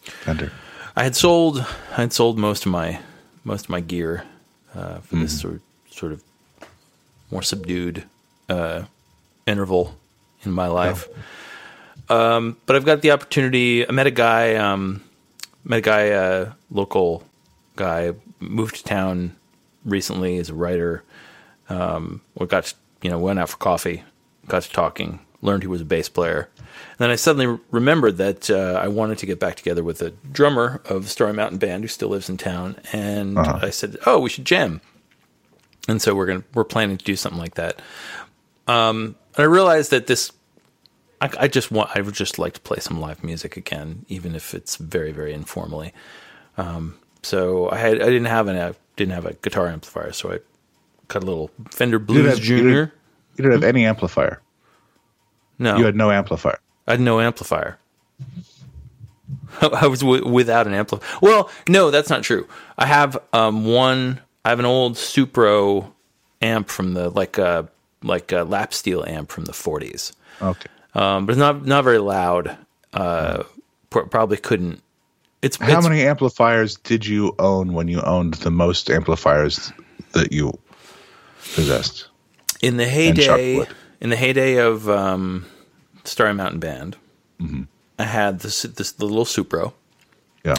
Fender. 0.02 0.52
I 0.96 1.04
had 1.04 1.16
sold 1.16 1.60
I 1.92 2.02
had 2.02 2.14
sold 2.14 2.38
most 2.38 2.66
of 2.66 2.72
my 2.72 3.00
most 3.44 3.66
of 3.66 3.70
my 3.70 3.80
gear 3.82 4.24
uh, 4.74 5.00
for 5.00 5.16
this 5.16 5.40
sort 5.42 5.62
sort 5.90 6.12
of 6.12 6.24
more 7.36 7.42
subdued 7.42 8.06
uh, 8.48 8.84
interval 9.46 9.94
in 10.44 10.54
my 10.54 10.68
life. 10.68 11.10
Um, 12.08 12.56
but 12.66 12.78
I've 12.78 12.86
got 12.86 13.02
the 13.02 13.12
opportunity. 13.12 13.86
I 13.86 13.92
met 13.92 14.08
a 14.08 14.12
guy, 14.12 14.56
um, 14.56 15.04
met 15.66 15.80
a 15.80 15.82
guy, 15.82 16.12
uh, 16.12 16.54
local 16.72 17.26
guy, 17.76 18.14
moved 18.40 18.78
to 18.78 18.84
town 18.86 19.36
recently 19.84 20.38
as 20.38 20.50
a 20.50 20.54
writer. 20.54 21.04
Um, 21.68 22.22
we 22.36 22.46
got 22.46 22.64
to, 22.68 22.76
you 23.02 23.10
know 23.10 23.20
went 23.20 23.38
out 23.38 23.50
for 23.50 23.58
coffee, 23.58 24.04
got 24.48 24.64
to 24.64 24.72
talking, 24.72 25.20
learned 25.42 25.64
he 25.64 25.68
was 25.68 25.82
a 25.82 25.86
bass 25.86 26.08
player. 26.08 26.48
And 26.56 27.00
then 27.00 27.10
I 27.10 27.18
suddenly 27.18 27.60
remembered 27.70 28.16
that 28.16 28.50
uh, 28.50 28.80
I 28.82 28.88
wanted 28.88 29.18
to 29.18 29.26
get 29.26 29.42
back 29.42 29.58
together 29.58 29.84
with 29.84 30.02
a 30.02 30.12
drummer 30.32 30.80
of 30.86 31.04
the 31.04 31.10
Story 31.10 31.34
Mountain 31.34 31.58
Band 31.58 31.84
who 31.84 31.90
still 31.90 32.10
lives 32.10 32.30
in 32.30 32.38
town, 32.38 32.78
and 32.94 33.38
I 33.38 33.72
said, 33.72 33.98
"Oh, 34.06 34.20
we 34.22 34.30
should 34.30 34.46
jam." 34.46 34.80
And 35.88 36.02
so 36.02 36.16
we're 36.16 36.26
gonna 36.26 36.44
we're 36.54 36.64
planning 36.64 36.98
to 36.98 37.06
do 37.06 37.16
something 37.16 37.40
like 37.40 37.56
that. 37.56 37.82
Um, 38.68 39.16
and 39.36 39.44
I 39.44 39.48
realized 39.48 39.92
that 39.92 40.08
this, 40.08 40.32
I, 41.22 41.30
I 41.42 41.48
just 41.48 41.72
want 41.72 41.92
I 41.96 42.02
would 42.02 42.16
just 42.16 42.40
like 42.40 42.54
to 42.54 42.60
play 42.62 42.80
some 42.80 43.00
live 43.00 43.24
music 43.24 43.56
again, 43.58 44.06
even 44.08 44.36
if 44.36 44.54
it's 44.54 44.78
very 44.78 45.12
very 45.12 45.34
informally. 45.34 45.94
Um, 46.58 46.98
so 47.22 47.70
I 47.70 47.78
had 47.78 48.02
I 48.02 48.06
didn't 48.06 48.26
have 48.26 48.48
an 48.48 48.58
I 48.58 48.74
didn't 48.96 49.14
have 49.14 49.26
a 49.26 49.34
guitar 49.34 49.68
amplifier, 49.68 50.12
so 50.14 50.32
I 50.34 50.40
got 51.08 51.22
a 51.22 51.26
little 51.26 51.52
Fender 51.70 52.00
Blues 52.00 52.28
have- 52.30 52.40
you 52.40 52.58
Junior. 52.58 52.94
You 53.38 53.44
didn't 53.44 53.52
have 53.62 53.64
any 53.64 53.86
amplifier. 53.86 54.42
No, 55.60 55.78
You 55.78 55.86
had 55.86 55.96
no 55.96 56.10
amplifier. 56.10 56.58
I 56.88 56.92
had 56.92 57.00
no 57.02 57.20
amplifier. 57.20 57.78
I 59.62 59.88
was 59.88 60.00
w- 60.02 60.28
without 60.28 60.68
an 60.68 60.74
amplifier. 60.74 61.20
Well, 61.22 61.50
no, 61.68 61.92
that's 61.92 62.10
not 62.10 62.24
true. 62.24 62.48
I 62.78 62.86
have 62.86 63.18
um, 63.34 63.66
one. 63.66 64.22
I 64.46 64.50
have 64.50 64.60
an 64.60 64.66
old 64.66 64.94
Supro 64.94 65.92
amp 66.42 66.70
from 66.70 66.94
the 66.94 67.10
like 67.10 67.38
a 67.40 67.68
like 68.04 68.32
a 68.32 68.44
lap 68.44 68.74
steel 68.74 69.04
amp 69.04 69.32
from 69.32 69.46
the 69.46 69.52
40s, 69.52 70.12
Okay. 70.42 70.70
um, 70.94 71.26
but 71.26 71.32
it's 71.34 71.40
not 71.40 71.66
not 71.66 71.84
very 71.84 71.98
loud. 71.98 72.56
Uh, 72.94 73.44
pr- 73.90 74.02
probably 74.02 74.38
couldn't. 74.38 74.82
It's 75.42 75.58
How 75.58 75.80
it's, 75.80 75.88
many 75.88 76.04
amplifiers 76.04 76.76
did 76.78 77.06
you 77.06 77.34
own 77.40 77.74
when 77.74 77.88
you 77.88 78.02
owned 78.02 78.36
the 78.36 78.52
most 78.52 78.90
amplifiers 78.90 79.72
that 80.14 80.32
you 80.32 80.58
possessed? 81.56 82.08
in 82.62 82.78
the 82.78 82.88
heyday 82.88 83.66
in 84.00 84.10
the 84.12 84.16
heyday 84.16 84.58
of 84.58 84.88
um, 84.90 85.46
Starry 86.04 86.34
Mountain 86.34 86.60
Band. 86.60 86.96
I 88.00 88.04
had 88.04 88.40
this 88.42 88.62
this 88.62 88.92
the 88.92 89.06
little 89.06 89.26
Supro. 89.26 89.74
Yeah. 90.44 90.56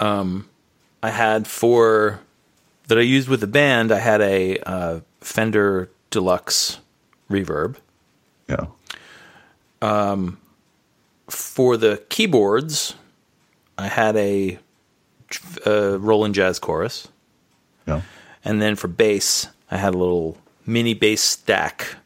I 0.00 1.10
had 1.10 1.46
for 1.46 2.20
that 2.92 2.98
I 3.00 3.04
used 3.04 3.26
with 3.26 3.40
the 3.40 3.46
band. 3.46 3.90
I 3.90 4.00
had 4.00 4.20
a 4.20 4.58
uh, 4.58 5.00
Fender 5.22 5.88
Deluxe 6.10 6.78
Reverb 7.30 7.76
Yeah. 8.50 8.66
Um, 9.80 10.36
for 11.30 11.78
the 11.78 12.02
keyboards. 12.10 12.94
I 13.78 13.88
had 13.88 14.14
a 14.16 14.58
uh, 15.66 15.98
Roland 15.98 16.34
Jazz 16.34 16.58
Chorus, 16.58 17.08
Yeah. 17.86 18.02
and 18.44 18.60
then 18.60 18.76
for 18.76 18.88
bass, 18.88 19.48
I 19.70 19.78
had 19.78 19.94
a 19.94 19.98
little 19.98 20.36
mini 20.66 20.92
bass 20.92 21.22
stack 21.22 21.96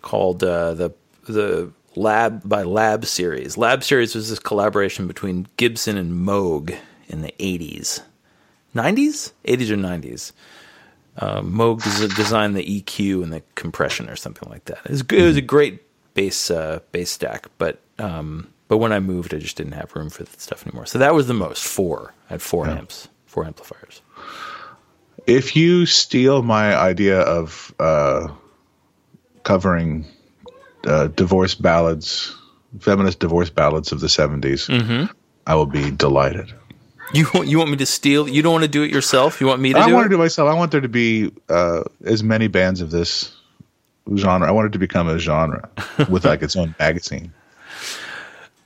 called 0.00 0.44
uh, 0.44 0.74
the 0.74 0.90
the 1.26 1.72
Lab 1.96 2.48
by 2.48 2.62
Lab 2.62 3.04
Series. 3.04 3.56
Lab 3.58 3.82
Series 3.82 4.14
was 4.14 4.30
this 4.30 4.38
collaboration 4.38 5.08
between 5.08 5.48
Gibson 5.56 5.96
and 5.96 6.12
Moog 6.12 6.78
in 7.08 7.22
the 7.22 7.34
'80s, 7.40 8.00
'90s, 8.82 9.32
'80s 9.44 9.70
or 9.70 9.76
'90s. 9.76 10.32
Uh, 11.16 11.40
Moog 11.42 11.82
des- 11.82 12.14
designed 12.14 12.54
the 12.56 12.62
EQ 12.82 13.24
and 13.24 13.32
the 13.32 13.42
compression 13.56 14.08
or 14.08 14.14
something 14.14 14.48
like 14.48 14.64
that. 14.66 14.78
It 14.84 14.90
was, 14.90 15.02
good. 15.02 15.18
It 15.20 15.24
was 15.26 15.36
a 15.36 15.40
great 15.42 15.82
bass 16.14 16.48
uh, 16.50 16.78
bass 16.92 17.10
stack, 17.10 17.46
but 17.58 17.80
um, 17.98 18.46
but 18.68 18.76
when 18.78 18.92
I 18.92 19.00
moved, 19.00 19.34
I 19.34 19.38
just 19.38 19.56
didn't 19.56 19.72
have 19.72 19.94
room 19.96 20.10
for 20.10 20.22
that 20.22 20.40
stuff 20.40 20.64
anymore. 20.66 20.86
So 20.86 20.98
that 20.98 21.14
was 21.14 21.26
the 21.26 21.34
most 21.34 21.64
four. 21.64 22.14
I 22.30 22.34
had 22.34 22.42
four 22.42 22.68
amps, 22.68 23.08
four 23.26 23.44
amplifiers. 23.44 24.00
If 25.26 25.56
you 25.56 25.84
steal 25.86 26.42
my 26.42 26.76
idea 26.76 27.20
of 27.20 27.74
uh, 27.80 28.28
covering 29.42 30.06
uh, 30.86 31.08
divorce 31.08 31.54
ballads, 31.54 32.34
feminist 32.78 33.18
divorce 33.18 33.50
ballads 33.50 33.92
of 33.92 34.00
the 34.00 34.06
70s, 34.06 34.68
Mm-hmm. 34.68 35.12
I 35.46 35.54
will 35.54 35.66
be 35.66 35.90
delighted. 35.90 36.52
You 37.14 37.26
want 37.32 37.48
you 37.48 37.58
want 37.58 37.70
me 37.70 37.76
to 37.78 37.86
steal? 37.86 38.28
You 38.28 38.42
don't 38.42 38.52
want 38.52 38.64
to 38.64 38.68
do 38.68 38.82
it 38.82 38.90
yourself? 38.90 39.40
You 39.40 39.46
want 39.46 39.60
me 39.62 39.72
to 39.72 39.78
I 39.78 39.86
do 39.86 39.94
want 39.94 40.06
it? 40.06 40.08
to 40.10 40.14
do 40.16 40.20
it 40.20 40.24
myself. 40.24 40.48
I 40.50 40.54
want 40.54 40.72
there 40.72 40.80
to 40.80 40.88
be 40.88 41.32
uh, 41.48 41.82
as 42.04 42.22
many 42.22 42.48
bands 42.48 42.80
of 42.80 42.90
this 42.90 43.34
genre. 44.16 44.46
I 44.46 44.50
want 44.50 44.66
it 44.66 44.72
to 44.72 44.78
become 44.78 45.08
a 45.08 45.18
genre 45.18 45.68
with 46.10 46.24
like 46.26 46.42
its 46.42 46.54
own 46.56 46.74
magazine, 46.78 47.32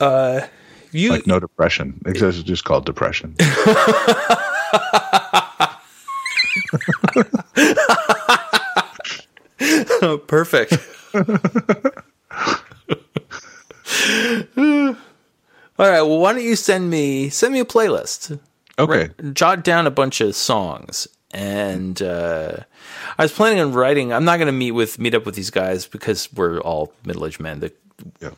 you 0.00 1.10
like 1.10 1.26
No 1.26 1.38
Depression. 1.40 2.00
It's 2.06 2.18
just- 2.20 2.44
just 2.44 2.64
called 2.64 2.84
Depression. 2.84 3.36
oh, 10.02 10.20
perfect. 10.26 10.72
All 15.78 15.88
right. 15.88 16.02
Well, 16.02 16.18
why 16.18 16.32
don't 16.32 16.42
you 16.42 16.56
send 16.56 16.90
me 16.90 17.28
send 17.30 17.52
me 17.54 17.60
a 17.60 17.64
playlist? 17.64 18.38
Okay. 18.78 19.10
Jot 19.32 19.64
down 19.64 19.86
a 19.86 19.90
bunch 19.90 20.20
of 20.20 20.34
songs, 20.34 21.06
and 21.32 22.00
uh, 22.02 22.56
I 23.18 23.22
was 23.24 23.32
planning 23.32 23.60
on 23.60 23.72
writing. 23.72 24.12
I'm 24.12 24.24
not 24.24 24.36
going 24.38 24.46
to 24.46 24.52
meet 24.52 24.72
with 24.72 24.98
meet 24.98 25.14
up 25.14 25.26
with 25.26 25.34
these 25.34 25.50
guys 25.50 25.86
because 25.86 26.32
we're 26.32 26.60
all 26.60 26.92
middle 27.04 27.26
aged 27.26 27.40
men 27.40 27.60
that 27.60 27.76
Yeah. 28.20 28.30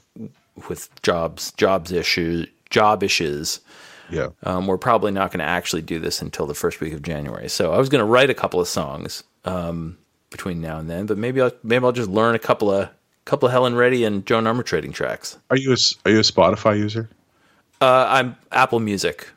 with 0.69 0.91
jobs 1.03 1.53
jobs 1.53 1.93
issues 1.93 2.49
job 2.71 3.03
issues. 3.03 3.61
Yeah. 4.11 4.29
Um, 4.43 4.67
we're 4.67 4.77
probably 4.79 5.13
not 5.13 5.31
going 5.31 5.39
to 5.39 5.45
actually 5.47 5.83
do 5.83 5.99
this 5.99 6.21
until 6.21 6.47
the 6.47 6.55
first 6.55 6.81
week 6.81 6.93
of 6.93 7.03
January. 7.03 7.49
So 7.49 7.73
I 7.73 7.79
was 7.79 7.89
going 7.89 8.01
to 8.01 8.05
write 8.05 8.29
a 8.31 8.35
couple 8.35 8.61
of 8.61 8.69
songs 8.69 9.25
um, 9.47 9.97
between 10.31 10.61
now 10.61 10.79
and 10.79 10.91
then, 10.91 11.07
but 11.07 11.17
maybe 11.17 11.41
I'll 11.41 11.53
maybe 11.63 11.85
I'll 11.85 11.93
just 11.93 12.11
learn 12.11 12.35
a 12.35 12.39
couple 12.39 12.71
of 12.71 12.91
couple 13.25 13.47
of 13.47 13.53
Helen 13.53 13.75
Reddy 13.77 14.05
and 14.05 14.27
Joan 14.27 14.45
Armatrading 14.45 14.93
tracks. 14.95 15.39
Are 15.51 15.57
you 15.57 15.73
a, 15.73 15.77
are 16.05 16.11
you 16.13 16.19
a 16.19 16.23
Spotify 16.23 16.77
user? 16.77 17.09
Uh, 17.81 18.07
I'm 18.09 18.37
Apple 18.53 18.81
Music. 18.81 19.29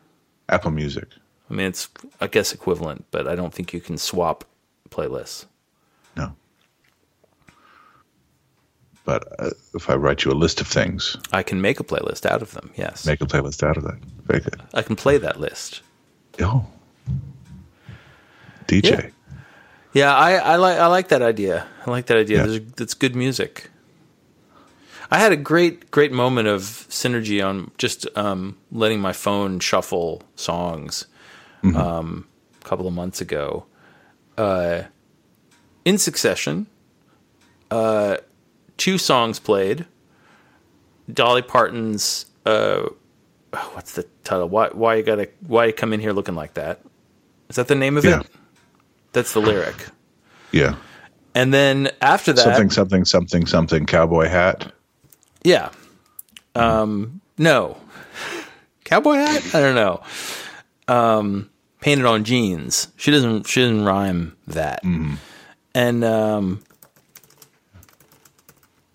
Apple 0.49 0.71
Music. 0.71 1.07
I 1.49 1.53
mean, 1.53 1.67
it's 1.67 1.89
I 2.21 2.27
guess 2.27 2.53
equivalent, 2.53 3.05
but 3.11 3.27
I 3.27 3.35
don't 3.35 3.53
think 3.53 3.73
you 3.73 3.81
can 3.81 3.97
swap 3.97 4.43
playlists. 4.89 5.45
No. 6.15 6.33
But 9.05 9.27
uh, 9.39 9.51
if 9.73 9.89
I 9.89 9.95
write 9.95 10.25
you 10.25 10.31
a 10.31 10.33
list 10.33 10.59
of 10.61 10.67
things, 10.67 11.15
I 11.31 11.43
can 11.43 11.61
make 11.61 11.79
a 11.79 11.83
playlist 11.83 12.25
out 12.25 12.41
of 12.41 12.51
them. 12.51 12.71
Yes, 12.75 13.05
make 13.05 13.21
a 13.21 13.25
playlist 13.25 13.63
out 13.63 13.77
of 13.77 13.83
that. 13.83 13.97
Very 14.25 14.41
good. 14.41 14.61
I 14.73 14.81
can 14.81 14.95
play 14.95 15.17
that 15.17 15.39
list. 15.39 15.81
Oh, 16.41 16.65
DJ. 18.67 18.83
Yeah. 18.91 19.09
Yeah, 19.93 20.13
I, 20.15 20.33
I 20.35 20.55
like 20.57 20.77
I 20.77 20.87
like 20.87 21.07
that 21.07 21.21
idea. 21.21 21.65
I 21.85 21.89
like 21.89 22.05
that 22.07 22.17
idea. 22.17 22.37
Yeah. 22.39 22.45
There's, 22.45 22.71
that's 22.73 22.93
good 22.93 23.15
music. 23.15 23.71
I 25.09 25.19
had 25.19 25.31
a 25.31 25.37
great 25.37 25.89
great 25.91 26.11
moment 26.11 26.47
of 26.47 26.61
synergy 26.61 27.45
on 27.45 27.71
just 27.77 28.07
um, 28.17 28.57
letting 28.71 28.99
my 28.99 29.13
phone 29.13 29.59
shuffle 29.59 30.21
songs 30.35 31.05
um, 31.63 32.27
a 32.61 32.65
couple 32.65 32.87
of 32.87 32.93
months 32.93 33.19
ago, 33.21 33.65
uh, 34.37 34.83
in 35.85 35.97
succession. 35.97 36.67
Uh, 37.71 38.17
two 38.77 38.97
songs 38.97 39.39
played. 39.39 39.85
Dolly 41.11 41.41
Parton's 41.41 42.25
uh, 42.45 42.89
oh, 43.53 43.71
what's 43.73 43.93
the 43.93 44.03
title? 44.23 44.49
Why 44.49 44.69
why 44.69 44.95
you 44.95 45.03
gotta 45.03 45.29
why 45.45 45.65
you 45.65 45.73
come 45.73 45.93
in 45.93 45.99
here 45.99 46.13
looking 46.13 46.35
like 46.35 46.53
that? 46.55 46.81
Is 47.49 47.55
that 47.55 47.67
the 47.67 47.75
name 47.75 47.97
of 47.97 48.03
Yeah. 48.05 48.21
it? 48.21 48.27
That's 49.13 49.33
the 49.33 49.39
lyric. 49.41 49.87
Yeah. 50.51 50.75
And 51.33 51.53
then 51.53 51.91
after 52.01 52.33
that, 52.33 52.43
Something, 52.43 52.69
something, 52.71 53.05
something, 53.05 53.45
something. 53.45 53.85
Cowboy 53.85 54.27
hat. 54.27 54.71
Yeah, 55.47 55.69
um, 56.55 57.21
no, 57.37 57.77
cowboy 58.83 59.13
hat. 59.13 59.55
I 59.55 59.61
don't 59.61 59.75
know. 59.75 60.03
Um, 60.89 61.49
painted 61.79 62.05
on 62.05 62.25
jeans. 62.25 62.89
She 62.97 63.11
doesn't. 63.11 63.47
She 63.47 63.61
doesn't 63.61 63.85
rhyme 63.85 64.35
that. 64.47 64.83
And 65.73 66.03
um, 66.03 66.63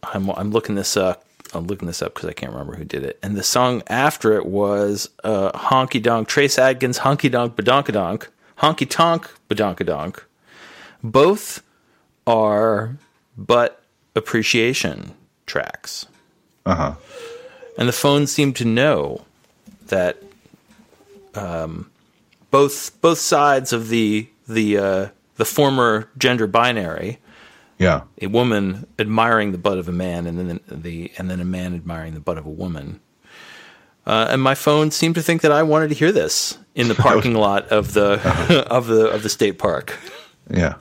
I'm 0.02 0.28
I'm 0.30 0.50
looking 0.50 0.74
this 0.74 0.94
up. 0.94 1.24
I'm 1.54 1.66
looking 1.66 1.86
this 1.86 2.02
up 2.02 2.12
because 2.12 2.28
I 2.28 2.34
can't 2.34 2.52
remember 2.52 2.74
who 2.74 2.84
did 2.84 3.02
it. 3.02 3.18
And 3.22 3.34
the 3.34 3.42
song 3.42 3.82
after 3.86 4.34
it 4.34 4.44
was 4.44 5.08
uh, 5.24 5.52
"Honky 5.52 6.02
Donk." 6.02 6.28
Trace 6.28 6.58
Adkins, 6.58 6.98
"Honky 6.98 7.30
Donk 7.30 7.56
Badonkadonk," 7.56 8.28
"Honky 8.58 8.88
Tonk 8.88 9.30
Badonkadonk." 9.48 10.20
Both 11.02 11.62
are 12.26 12.98
butt 13.38 13.82
appreciation 14.14 15.14
tracks. 15.46 16.06
Uh 16.64 16.74
huh. 16.74 16.94
And 17.78 17.88
the 17.88 17.92
phone 17.92 18.26
seemed 18.26 18.56
to 18.56 18.64
know 18.64 19.24
that 19.86 20.18
um, 21.34 21.90
both 22.50 23.00
both 23.00 23.18
sides 23.18 23.72
of 23.72 23.88
the 23.88 24.28
the 24.48 24.76
uh, 24.78 25.08
the 25.36 25.44
former 25.44 26.08
gender 26.18 26.46
binary, 26.46 27.18
Yeah. 27.78 28.02
a 28.20 28.26
woman 28.26 28.86
admiring 28.98 29.52
the 29.52 29.58
butt 29.58 29.78
of 29.78 29.88
a 29.88 29.92
man, 29.92 30.26
and 30.26 30.38
then 30.38 30.60
the 30.68 31.10
and 31.18 31.30
then 31.30 31.40
a 31.40 31.44
man 31.44 31.74
admiring 31.74 32.14
the 32.14 32.20
butt 32.20 32.38
of 32.38 32.46
a 32.46 32.50
woman. 32.50 33.00
Uh, 34.04 34.26
and 34.30 34.42
my 34.42 34.54
phone 34.54 34.90
seemed 34.90 35.14
to 35.14 35.22
think 35.22 35.42
that 35.42 35.52
I 35.52 35.62
wanted 35.62 35.88
to 35.88 35.94
hear 35.94 36.10
this 36.12 36.58
in 36.74 36.88
the 36.88 36.94
parking 37.08 37.34
lot 37.34 37.68
of 37.68 37.94
the 37.94 38.20
of 38.70 38.86
the 38.86 39.06
of 39.06 39.22
the 39.22 39.28
state 39.28 39.58
park. 39.58 39.98
Yeah. 40.50 40.74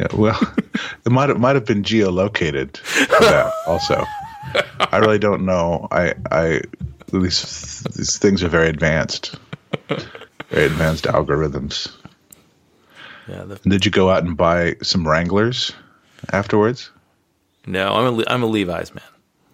Yeah. 0.00 0.08
Well, 0.14 0.40
it 1.06 1.12
might 1.12 1.28
have 1.28 1.38
might 1.38 1.54
have 1.54 1.64
been 1.66 1.82
geolocated 1.84 2.78
for 2.78 3.20
that 3.24 3.52
also. 3.66 4.04
I 4.80 4.98
really 4.98 5.18
don't 5.18 5.44
know. 5.44 5.88
I 5.90 6.14
I 6.30 6.60
these 7.12 7.80
these 7.94 8.18
things 8.18 8.42
are 8.42 8.48
very 8.48 8.68
advanced. 8.68 9.36
Very 10.50 10.66
advanced 10.66 11.04
algorithms. 11.04 11.90
Yeah, 13.28 13.44
the, 13.44 13.56
Did 13.56 13.84
you 13.84 13.90
go 13.90 14.10
out 14.10 14.24
and 14.24 14.36
buy 14.36 14.76
some 14.82 15.06
Wranglers 15.06 15.72
afterwards? 16.32 16.90
no, 17.66 17.94
I'm 17.94 18.20
a 18.20 18.24
I'm 18.26 18.42
a 18.42 18.46
Levi's 18.46 18.94
man. 18.94 19.04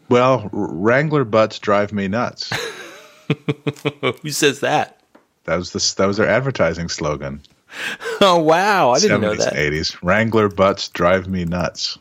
Well, 0.08 0.48
Wrangler 0.52 1.24
butts 1.24 1.58
drive 1.58 1.92
me 1.92 2.08
nuts. 2.08 2.50
Who 4.22 4.30
says 4.30 4.60
that? 4.60 5.02
That 5.44 5.56
was 5.56 5.72
the 5.72 5.94
that 5.98 6.06
was 6.06 6.16
their 6.16 6.28
advertising 6.28 6.88
slogan. 6.88 7.42
Oh 8.20 8.40
wow, 8.40 8.90
I 8.90 8.98
didn't 8.98 9.20
know 9.20 9.36
that. 9.36 9.52
80s. 9.52 9.96
Wrangler 10.02 10.48
butts 10.48 10.88
drive 10.88 11.28
me 11.28 11.44
nuts. 11.44 11.98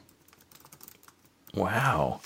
Wow. 1.53 2.21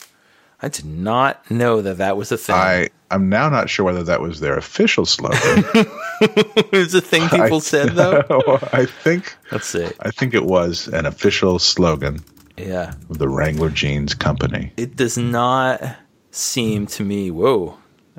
I 0.61 0.69
did 0.69 0.85
not 0.85 1.49
know 1.49 1.81
that 1.81 1.97
that 1.97 2.17
was 2.17 2.31
a 2.31 2.37
thing. 2.37 2.55
I 2.55 2.89
I'm 3.09 3.27
now 3.29 3.49
not 3.49 3.69
sure 3.69 3.85
whether 3.85 4.03
that 4.03 4.21
was 4.21 4.39
their 4.39 4.57
official 4.57 5.05
slogan. 5.05 5.39
it 6.21 6.71
was 6.71 6.93
a 6.93 7.01
thing 7.01 7.27
people 7.29 7.59
said, 7.59 7.89
though. 7.95 8.23
I 8.71 8.85
think 8.85 9.35
Let's 9.51 9.67
see. 9.67 9.89
I 9.99 10.11
think 10.11 10.33
it 10.33 10.45
was 10.45 10.87
an 10.89 11.05
official 11.05 11.59
slogan 11.59 12.23
Yeah. 12.57 12.93
of 13.09 13.17
the 13.17 13.27
Wrangler 13.27 13.69
Jeans 13.69 14.13
Company. 14.13 14.71
It 14.77 14.95
does 14.95 15.17
not 15.17 15.97
seem 16.31 16.87
to 16.87 17.03
me. 17.03 17.31
Whoa. 17.31 17.77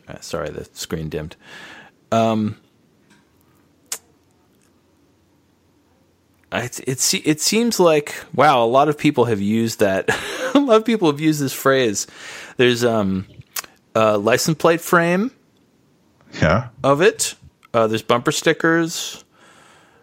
Uh, 0.09 0.21
sorry, 0.21 0.51
the 0.51 0.67
screen 0.75 1.09
dimmed. 1.09 1.37
Um, 2.11 2.59
it, 6.53 6.81
it, 6.81 7.15
it 7.27 7.41
seems 7.41 7.79
like, 7.81 8.15
wow, 8.35 8.63
a 8.65 8.67
lot 8.67 8.89
of 8.89 8.99
people 8.99 9.25
have 9.27 9.41
used 9.41 9.81
that. 9.81 10.09
a 10.55 10.59
lot 10.61 10.77
of 10.77 10.85
people 10.85 11.11
have 11.11 11.21
used 11.21 11.41
this 11.41 11.53
phrase. 11.53 12.07
There's 12.57 12.85
um, 12.85 13.27
a 13.95 14.19
license 14.19 14.59
plate 14.59 14.81
frame 14.81 15.31
Yeah. 16.41 16.69
of 16.83 17.01
it. 17.01 17.35
Uh, 17.73 17.87
there's 17.87 18.03
bumper 18.03 18.33
stickers. 18.33 19.25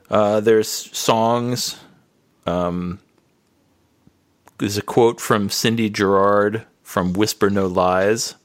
Uh, 0.09 0.39
there's 0.39 0.67
songs. 0.69 1.77
Um, 2.47 2.99
there's 4.57 4.77
a 4.77 4.81
quote 4.81 5.21
from 5.21 5.49
Cindy 5.49 5.89
Gerard 5.89 6.65
from 6.81 7.13
Whisper 7.13 7.49
No 7.49 7.67
Lies. 7.67 8.35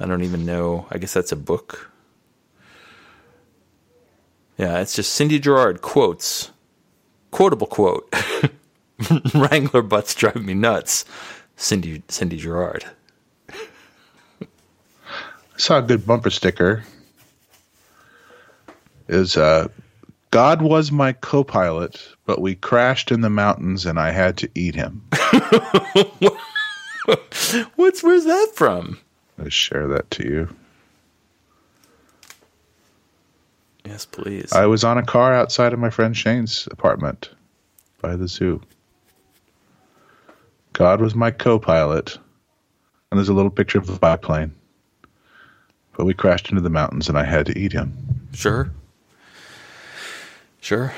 I 0.00 0.06
don't 0.06 0.22
even 0.22 0.46
know. 0.46 0.86
I 0.90 0.98
guess 0.98 1.12
that's 1.12 1.32
a 1.32 1.36
book. 1.36 1.90
Yeah, 4.56 4.78
it's 4.80 4.94
just 4.96 5.12
Cindy 5.12 5.38
Gerard 5.38 5.82
quotes. 5.82 6.50
Quotable 7.30 7.66
quote. 7.66 8.12
Wrangler 9.34 9.82
butts 9.82 10.14
drive 10.14 10.42
me 10.44 10.54
nuts. 10.54 11.04
Cindy 11.56 12.02
Cindy 12.08 12.36
Gerard. 12.36 12.84
I 13.50 14.46
saw 15.56 15.78
a 15.78 15.82
good 15.82 16.06
bumper 16.06 16.30
sticker. 16.30 16.84
Is 19.08 19.36
uh 19.36 19.68
God 20.30 20.60
was 20.60 20.92
my 20.92 21.14
co-pilot, 21.14 22.06
but 22.26 22.40
we 22.40 22.54
crashed 22.54 23.10
in 23.10 23.22
the 23.22 23.30
mountains 23.30 23.86
and 23.86 23.98
I 23.98 24.10
had 24.10 24.36
to 24.38 24.50
eat 24.54 24.74
him. 24.74 25.02
What's 27.76 28.02
where's 28.02 28.24
that 28.24 28.52
from? 28.54 28.98
I'll 29.38 29.48
share 29.48 29.86
that 29.88 30.10
to 30.12 30.24
you. 30.24 30.48
Yes, 33.88 34.04
please. 34.06 34.52
I 34.52 34.66
was 34.66 34.84
on 34.84 34.98
a 34.98 35.02
car 35.04 35.34
outside 35.34 35.72
of 35.72 35.78
my 35.78 35.90
friend 35.90 36.16
Shane's 36.16 36.68
apartment 36.70 37.30
by 38.02 38.16
the 38.16 38.28
zoo. 38.28 38.60
God 40.74 41.00
was 41.00 41.14
my 41.14 41.30
co 41.30 41.58
pilot. 41.58 42.18
And 43.10 43.18
there's 43.18 43.30
a 43.30 43.34
little 43.34 43.50
picture 43.50 43.78
of 43.78 43.88
a 43.88 43.98
biplane. 43.98 44.54
But 45.96 46.04
we 46.04 46.12
crashed 46.14 46.50
into 46.50 46.60
the 46.60 46.68
mountains 46.70 47.08
and 47.08 47.16
I 47.16 47.24
had 47.24 47.46
to 47.46 47.58
eat 47.58 47.72
him. 47.72 48.28
Sure. 48.34 48.70
Sure. 50.60 50.92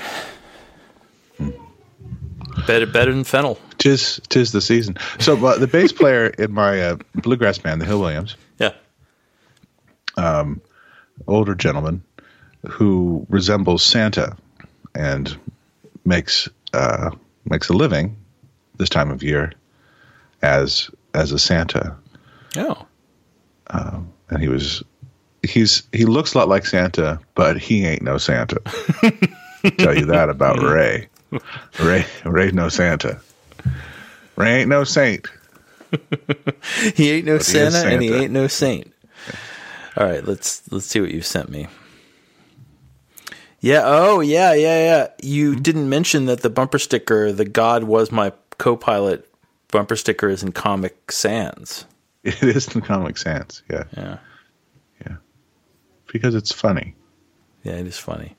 Better, 2.66 2.86
better 2.86 3.12
than 3.12 3.24
fennel. 3.24 3.58
Tis, 3.78 4.20
tis 4.28 4.50
the 4.52 4.60
season. 4.60 4.96
So 5.20 5.34
uh, 5.46 5.56
the 5.58 5.68
bass 5.68 5.92
player 5.92 6.26
in 6.38 6.52
my 6.52 6.82
uh, 6.82 6.96
bluegrass 7.14 7.58
band, 7.58 7.80
the 7.80 7.86
Hill 7.86 8.00
Williams, 8.00 8.36
Yeah. 8.58 8.72
older 11.28 11.54
gentleman 11.54 12.02
who 12.68 13.26
resembles 13.28 13.82
Santa 13.82 14.36
and 14.94 15.36
makes 16.04 16.48
uh, 16.72 17.10
makes 17.44 17.68
a 17.68 17.72
living 17.72 18.16
this 18.76 18.88
time 18.88 19.10
of 19.10 19.22
year 19.22 19.52
as 20.42 20.90
as 21.14 21.32
a 21.32 21.38
Santa. 21.38 21.94
Oh. 22.56 22.86
and 24.30 24.40
he 24.40 24.48
was 24.48 24.82
he's 25.42 25.82
he 25.92 26.04
looks 26.04 26.34
a 26.34 26.38
lot 26.38 26.48
like 26.48 26.66
Santa, 26.66 27.20
but 27.34 27.58
he 27.58 27.86
ain't 27.86 28.02
no 28.02 28.18
Santa. 28.18 28.60
Tell 29.78 29.96
you 29.96 30.06
that 30.06 30.28
about 30.30 30.62
Ray. 30.62 31.08
Ray 31.80 32.04
Ray 32.24 32.50
no 32.50 32.68
Santa. 32.68 33.20
Ray 34.36 34.60
ain't 34.60 34.68
no 34.68 34.84
saint. 34.84 35.28
He 36.94 37.10
ain't 37.10 37.26
no 37.26 37.38
he 37.38 37.42
Santa, 37.42 37.88
and 37.88 38.02
he 38.02 38.12
ain't 38.12 38.32
no 38.32 38.46
saint. 38.46 38.92
All 39.96 40.06
right, 40.06 40.24
let's 40.24 40.62
let's 40.70 40.86
see 40.86 41.00
what 41.00 41.10
you 41.10 41.20
sent 41.20 41.48
me. 41.48 41.66
Yeah. 43.60 43.82
Oh, 43.84 44.20
yeah, 44.20 44.54
yeah, 44.54 44.84
yeah. 44.84 45.08
You 45.22 45.52
mm-hmm. 45.52 45.62
didn't 45.62 45.88
mention 45.88 46.26
that 46.26 46.40
the 46.40 46.50
bumper 46.50 46.78
sticker, 46.78 47.32
the 47.32 47.44
God 47.44 47.84
was 47.84 48.10
my 48.10 48.32
co-pilot 48.58 49.28
bumper 49.70 49.96
sticker, 49.96 50.28
is 50.28 50.42
in 50.42 50.52
Comic 50.52 51.12
Sans. 51.12 51.86
It 52.22 52.42
is 52.42 52.74
in 52.74 52.82
Comic 52.82 53.16
Sans, 53.16 53.62
yeah. 53.70 53.84
Yeah. 53.96 54.18
Yeah. 55.06 55.16
because 56.12 56.34
it's 56.34 56.52
funny. 56.52 56.94
Yeah, 57.64 57.74
it 57.74 57.86
is 57.86 57.98
funny. 57.98 58.36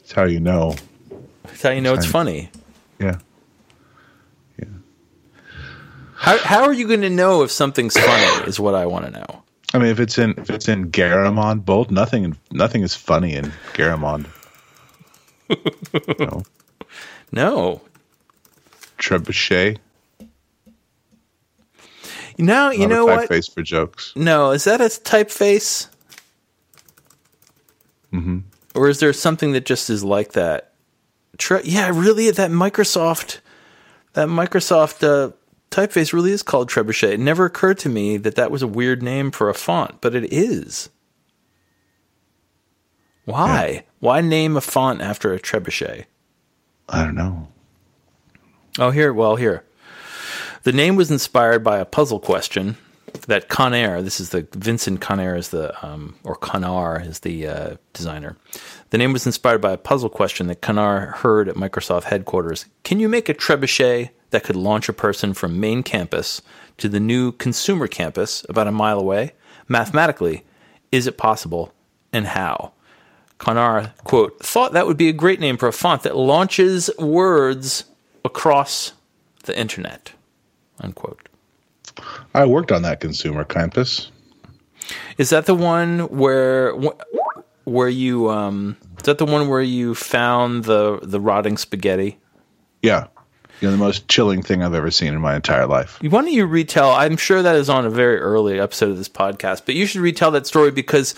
It's 0.00 0.12
how 0.12 0.24
you 0.24 0.40
know. 0.40 0.74
That's 1.44 1.62
how 1.62 1.70
you 1.70 1.80
know 1.80 1.94
it's 1.94 2.06
Funny. 2.06 2.50
funny. 2.50 2.64
Yeah. 2.98 3.18
How 6.24 6.38
how 6.38 6.62
are 6.62 6.72
you 6.72 6.88
going 6.88 7.02
to 7.02 7.10
know 7.10 7.42
if 7.42 7.50
something's 7.50 7.94
funny? 7.98 8.48
Is 8.48 8.58
what 8.58 8.74
I 8.74 8.86
want 8.86 9.04
to 9.04 9.10
know. 9.10 9.42
I 9.74 9.78
mean, 9.78 9.88
if 9.88 10.00
it's 10.00 10.16
in 10.16 10.30
if 10.38 10.48
it's 10.48 10.68
in 10.68 10.90
Garamond 10.90 11.66
bold, 11.66 11.90
nothing 11.90 12.34
nothing 12.50 12.82
is 12.82 12.94
funny 12.94 13.34
in 13.34 13.52
Garamond. 13.74 14.26
no. 16.18 16.42
No. 17.32 17.80
Trebuchet. 18.98 19.78
Now 22.38 22.70
you 22.70 22.86
Not 22.86 22.90
know 22.90 23.08
a 23.08 23.16
what? 23.16 23.30
typeface 23.30 23.52
for 23.52 23.62
jokes. 23.62 24.12
No, 24.16 24.50
is 24.50 24.64
that 24.64 24.80
a 24.80 24.84
typeface? 24.84 25.88
Mm-hmm. 28.12 28.38
Or 28.74 28.88
is 28.88 29.00
there 29.00 29.12
something 29.12 29.52
that 29.52 29.66
just 29.66 29.88
is 29.90 30.02
like 30.02 30.32
that? 30.32 30.72
Tre- 31.38 31.62
yeah, 31.64 31.90
really, 31.94 32.30
that 32.30 32.50
Microsoft, 32.50 33.40
that 34.14 34.28
Microsoft 34.28 35.02
uh, 35.06 35.32
typeface 35.70 36.12
really 36.12 36.32
is 36.32 36.42
called 36.42 36.70
Trebuchet. 36.70 37.12
It 37.12 37.20
never 37.20 37.44
occurred 37.44 37.78
to 37.80 37.88
me 37.88 38.16
that 38.18 38.36
that 38.36 38.50
was 38.50 38.62
a 38.62 38.68
weird 38.68 39.02
name 39.02 39.30
for 39.30 39.48
a 39.48 39.54
font, 39.54 40.00
but 40.00 40.14
it 40.14 40.32
is. 40.32 40.88
Why? 43.24 43.84
Why 44.00 44.20
name 44.20 44.56
a 44.56 44.60
font 44.60 45.00
after 45.00 45.32
a 45.32 45.40
Trebuchet? 45.40 46.04
I 46.88 47.04
don't 47.04 47.14
know. 47.14 47.48
Oh, 48.78 48.90
here, 48.90 49.12
well, 49.12 49.36
here. 49.36 49.64
The 50.64 50.72
name 50.72 50.96
was 50.96 51.10
inspired 51.10 51.62
by 51.62 51.78
a 51.78 51.84
puzzle 51.84 52.20
question 52.20 52.76
that 53.26 53.48
Connare, 53.48 54.02
this 54.02 54.20
is 54.20 54.30
the 54.30 54.46
Vincent 54.52 55.00
Connare 55.00 55.38
is 55.38 55.48
the, 55.48 55.74
um, 55.86 56.16
or 56.24 56.36
Connare 56.36 57.06
is 57.06 57.20
the 57.20 57.46
uh, 57.46 57.76
designer. 57.92 58.36
The 58.90 58.98
name 58.98 59.12
was 59.12 59.26
inspired 59.26 59.60
by 59.60 59.72
a 59.72 59.78
puzzle 59.78 60.10
question 60.10 60.48
that 60.48 60.60
Connare 60.60 61.12
heard 61.16 61.48
at 61.48 61.54
Microsoft 61.54 62.04
headquarters. 62.04 62.66
Can 62.82 63.00
you 63.00 63.08
make 63.08 63.28
a 63.28 63.34
trebuchet 63.34 64.10
that 64.30 64.44
could 64.44 64.56
launch 64.56 64.88
a 64.88 64.92
person 64.92 65.32
from 65.32 65.60
main 65.60 65.82
campus 65.82 66.42
to 66.78 66.88
the 66.88 67.00
new 67.00 67.32
consumer 67.32 67.86
campus 67.86 68.44
about 68.48 68.66
a 68.66 68.72
mile 68.72 68.98
away? 68.98 69.32
Mathematically, 69.68 70.44
is 70.92 71.06
it 71.06 71.16
possible 71.16 71.72
and 72.12 72.26
how? 72.26 72.73
Connare, 73.44 73.92
quote, 74.04 74.38
thought 74.40 74.72
that 74.72 74.86
would 74.86 74.96
be 74.96 75.10
a 75.10 75.12
great 75.12 75.38
name 75.38 75.58
for 75.58 75.68
a 75.68 75.72
font 75.72 76.02
that 76.04 76.16
launches 76.16 76.88
words 76.98 77.84
across 78.24 78.92
the 79.44 79.58
internet, 79.58 80.12
unquote. 80.80 81.28
I 82.32 82.46
worked 82.46 82.72
on 82.72 82.80
that 82.82 83.00
consumer 83.00 83.44
campus. 83.44 84.10
Is 85.18 85.28
that 85.28 85.44
the 85.44 85.54
one 85.54 86.00
where 86.08 86.74
where 87.64 87.88
you 87.88 88.30
um 88.30 88.78
is 88.98 89.04
that 89.04 89.18
the 89.18 89.26
one 89.26 89.48
where 89.48 89.60
you 89.60 89.94
found 89.94 90.64
the 90.64 91.00
the 91.02 91.20
rotting 91.20 91.58
spaghetti? 91.58 92.18
Yeah. 92.80 93.08
You 93.60 93.68
know, 93.68 93.72
the 93.72 93.78
most 93.78 94.08
chilling 94.08 94.42
thing 94.42 94.62
I've 94.62 94.74
ever 94.74 94.90
seen 94.90 95.12
in 95.12 95.20
my 95.20 95.36
entire 95.36 95.66
life. 95.66 95.98
Why 96.02 96.08
don't 96.08 96.32
you 96.32 96.46
retell? 96.46 96.90
I'm 96.90 97.16
sure 97.16 97.40
that 97.42 97.56
is 97.56 97.68
on 97.68 97.86
a 97.86 97.90
very 97.90 98.18
early 98.18 98.58
episode 98.58 98.90
of 98.90 98.96
this 98.96 99.08
podcast, 99.08 99.62
but 99.66 99.74
you 99.74 99.86
should 99.86 100.00
retell 100.00 100.30
that 100.32 100.46
story 100.46 100.70
because 100.70 101.14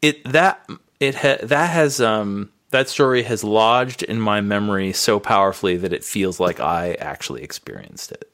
it 0.00 0.24
that 0.24 0.66
it 1.00 1.14
ha, 1.14 1.36
that 1.42 1.70
has 1.70 2.00
um 2.00 2.50
that 2.70 2.88
story 2.88 3.22
has 3.22 3.44
lodged 3.44 4.02
in 4.02 4.20
my 4.20 4.40
memory 4.40 4.92
so 4.92 5.20
powerfully 5.20 5.76
that 5.76 5.92
it 5.92 6.02
feels 6.02 6.40
like 6.40 6.58
I 6.58 6.94
actually 6.94 7.42
experienced 7.42 8.10
it. 8.10 8.30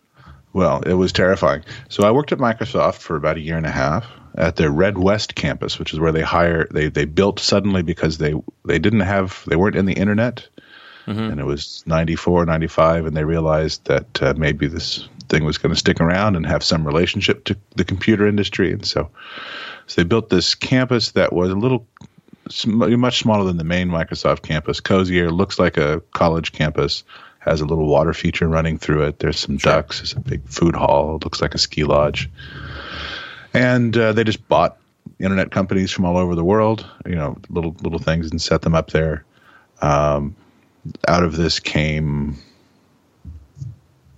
Well, 0.52 0.80
it 0.82 0.94
was 0.94 1.12
terrifying. 1.12 1.62
So 1.88 2.04
I 2.04 2.10
worked 2.10 2.32
at 2.32 2.38
Microsoft 2.38 2.96
for 2.96 3.16
about 3.16 3.36
a 3.36 3.40
year 3.40 3.56
and 3.56 3.66
a 3.66 3.70
half 3.70 4.06
at 4.36 4.56
their 4.56 4.70
Red 4.70 4.98
West 4.98 5.34
campus, 5.34 5.78
which 5.78 5.92
is 5.92 6.00
where 6.00 6.12
they 6.12 6.22
hire 6.22 6.66
they 6.70 6.88
they 6.88 7.04
built 7.04 7.38
suddenly 7.38 7.82
because 7.82 8.18
they 8.18 8.34
they 8.64 8.78
didn't 8.78 9.00
have 9.00 9.44
they 9.46 9.56
weren't 9.56 9.76
in 9.76 9.86
the 9.86 9.94
internet. 9.94 10.48
And 11.30 11.40
it 11.40 11.46
was 11.46 11.82
94, 11.86 12.46
95, 12.46 13.06
and 13.06 13.16
they 13.16 13.24
realized 13.24 13.84
that 13.86 14.22
uh, 14.22 14.34
maybe 14.36 14.68
this 14.68 15.08
thing 15.28 15.44
was 15.44 15.58
going 15.58 15.72
to 15.72 15.78
stick 15.78 16.00
around 16.00 16.36
and 16.36 16.46
have 16.46 16.62
some 16.62 16.86
relationship 16.86 17.44
to 17.44 17.56
the 17.74 17.84
computer 17.84 18.28
industry. 18.28 18.72
And 18.72 18.84
so, 18.84 19.08
so 19.86 20.00
they 20.00 20.06
built 20.06 20.28
this 20.28 20.54
campus 20.54 21.12
that 21.12 21.32
was 21.32 21.50
a 21.50 21.56
little 21.56 21.86
much 22.66 23.20
smaller 23.20 23.44
than 23.44 23.56
the 23.56 23.64
main 23.64 23.88
Microsoft 23.88 24.42
campus, 24.42 24.80
cozier, 24.80 25.30
looks 25.30 25.58
like 25.58 25.76
a 25.76 26.00
college 26.12 26.52
campus, 26.52 27.04
has 27.40 27.60
a 27.60 27.64
little 27.64 27.86
water 27.86 28.12
feature 28.12 28.48
running 28.48 28.78
through 28.78 29.02
it. 29.02 29.18
There's 29.18 29.38
some 29.38 29.56
ducks, 29.56 29.98
there's 29.98 30.12
a 30.12 30.20
big 30.20 30.46
food 30.48 30.76
hall, 30.76 31.16
it 31.16 31.24
looks 31.24 31.40
like 31.40 31.54
a 31.54 31.58
ski 31.58 31.84
lodge. 31.84 32.30
And 33.52 33.96
uh, 33.96 34.12
they 34.12 34.24
just 34.24 34.46
bought 34.48 34.78
internet 35.18 35.50
companies 35.50 35.90
from 35.90 36.04
all 36.04 36.16
over 36.16 36.34
the 36.34 36.44
world, 36.44 36.86
you 37.06 37.14
know, 37.14 37.36
little 37.48 37.74
little 37.82 37.98
things 37.98 38.30
and 38.30 38.40
set 38.40 38.62
them 38.62 38.74
up 38.74 38.90
there. 38.90 39.24
Um, 39.82 40.36
out 41.08 41.24
of 41.24 41.36
this 41.36 41.58
came 41.58 42.38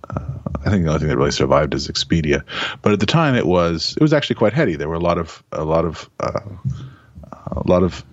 uh, 0.09 0.19
I 0.65 0.69
think 0.69 0.83
the 0.83 0.89
only 0.89 0.99
thing 0.99 1.09
that 1.09 1.17
really 1.17 1.31
survived 1.31 1.73
is 1.73 1.87
Expedia, 1.87 2.43
but 2.81 2.93
at 2.93 2.99
the 2.99 3.05
time 3.05 3.35
it 3.35 3.45
was 3.45 3.95
it 3.97 4.01
was 4.01 4.13
actually 4.13 4.35
quite 4.35 4.53
heady. 4.53 4.75
There 4.75 4.89
were 4.89 4.95
a 4.95 4.99
lot 4.99 5.17
of 5.17 5.43
a 5.51 5.63
lot 5.63 5.85
of 5.85 6.09
uh, 6.19 6.39
a 7.47 7.67
lot 7.67 7.83
of 7.83 8.03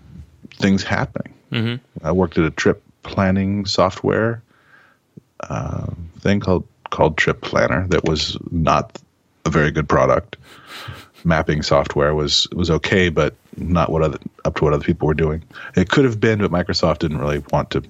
things 0.60 0.82
happening. 0.82 1.34
Mm-hmm. 1.52 2.06
I 2.06 2.12
worked 2.12 2.38
at 2.38 2.44
a 2.44 2.50
trip 2.50 2.82
planning 3.02 3.66
software 3.66 4.42
uh, 5.48 5.86
thing 6.20 6.40
called 6.40 6.66
called 6.90 7.16
Trip 7.16 7.40
Planner 7.40 7.86
that 7.88 8.04
was 8.04 8.36
not 8.50 8.98
a 9.46 9.50
very 9.50 9.70
good 9.70 9.88
product. 9.88 10.36
Mapping 11.24 11.62
software 11.62 12.14
was 12.14 12.46
was 12.52 12.70
okay, 12.70 13.08
but 13.10 13.34
not 13.56 13.90
what 13.90 14.02
other 14.02 14.18
up 14.44 14.54
to 14.56 14.64
what 14.64 14.72
other 14.72 14.84
people 14.84 15.06
were 15.08 15.14
doing. 15.14 15.42
It 15.76 15.88
could 15.90 16.04
have 16.04 16.18
been, 16.20 16.38
but 16.38 16.50
Microsoft 16.50 16.98
didn't 16.98 17.18
really 17.18 17.42
want 17.52 17.70
to 17.70 17.82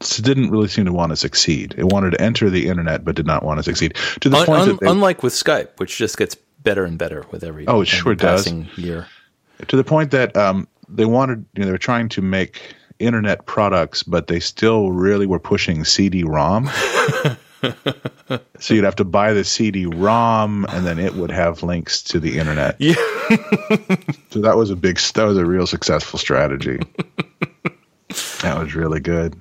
so 0.00 0.22
didn't 0.22 0.50
really 0.50 0.68
seem 0.68 0.84
to 0.84 0.92
want 0.92 1.10
to 1.10 1.16
succeed. 1.16 1.74
It 1.78 1.84
wanted 1.84 2.10
to 2.12 2.20
enter 2.20 2.50
the 2.50 2.68
internet, 2.68 3.04
but 3.04 3.14
did 3.14 3.26
not 3.26 3.42
want 3.42 3.58
to 3.58 3.62
succeed. 3.62 3.94
To 4.20 4.28
the 4.28 4.36
Un- 4.36 4.46
point 4.46 4.60
un- 4.62 4.68
that 4.68 4.80
they, 4.80 4.86
unlike 4.90 5.22
with 5.22 5.32
Skype, 5.32 5.68
which 5.78 5.96
just 5.96 6.18
gets 6.18 6.34
better 6.62 6.84
and 6.84 6.98
better 6.98 7.24
with 7.30 7.42
every 7.42 7.66
Oh, 7.66 7.80
it 7.80 7.88
sure 7.88 8.14
does. 8.14 8.46
year. 8.76 9.06
To 9.68 9.76
the 9.76 9.84
point 9.84 10.10
that 10.12 10.36
um, 10.36 10.66
they 10.88 11.04
wanted, 11.06 11.44
you 11.54 11.60
know, 11.60 11.66
they 11.66 11.72
were 11.72 11.78
trying 11.78 12.08
to 12.10 12.22
make 12.22 12.74
internet 12.98 13.46
products, 13.46 14.02
but 14.02 14.26
they 14.26 14.40
still 14.40 14.90
really 14.92 15.26
were 15.26 15.38
pushing 15.38 15.84
CD-ROM. 15.84 16.66
so 18.58 18.74
you'd 18.74 18.84
have 18.84 18.96
to 18.96 19.04
buy 19.04 19.32
the 19.32 19.44
CD-ROM, 19.44 20.66
and 20.70 20.86
then 20.86 20.98
it 20.98 21.14
would 21.14 21.30
have 21.30 21.62
links 21.62 22.02
to 22.04 22.20
the 22.20 22.38
internet. 22.38 22.76
Yeah. 22.78 22.94
So 24.30 24.40
that 24.42 24.56
was 24.56 24.70
a 24.70 24.76
big, 24.76 24.98
that 24.98 25.24
was 25.24 25.38
a 25.38 25.46
real 25.46 25.66
successful 25.66 26.18
strategy. 26.18 26.78
that 28.42 28.56
was 28.58 28.74
really 28.74 29.00
good. 29.00 29.34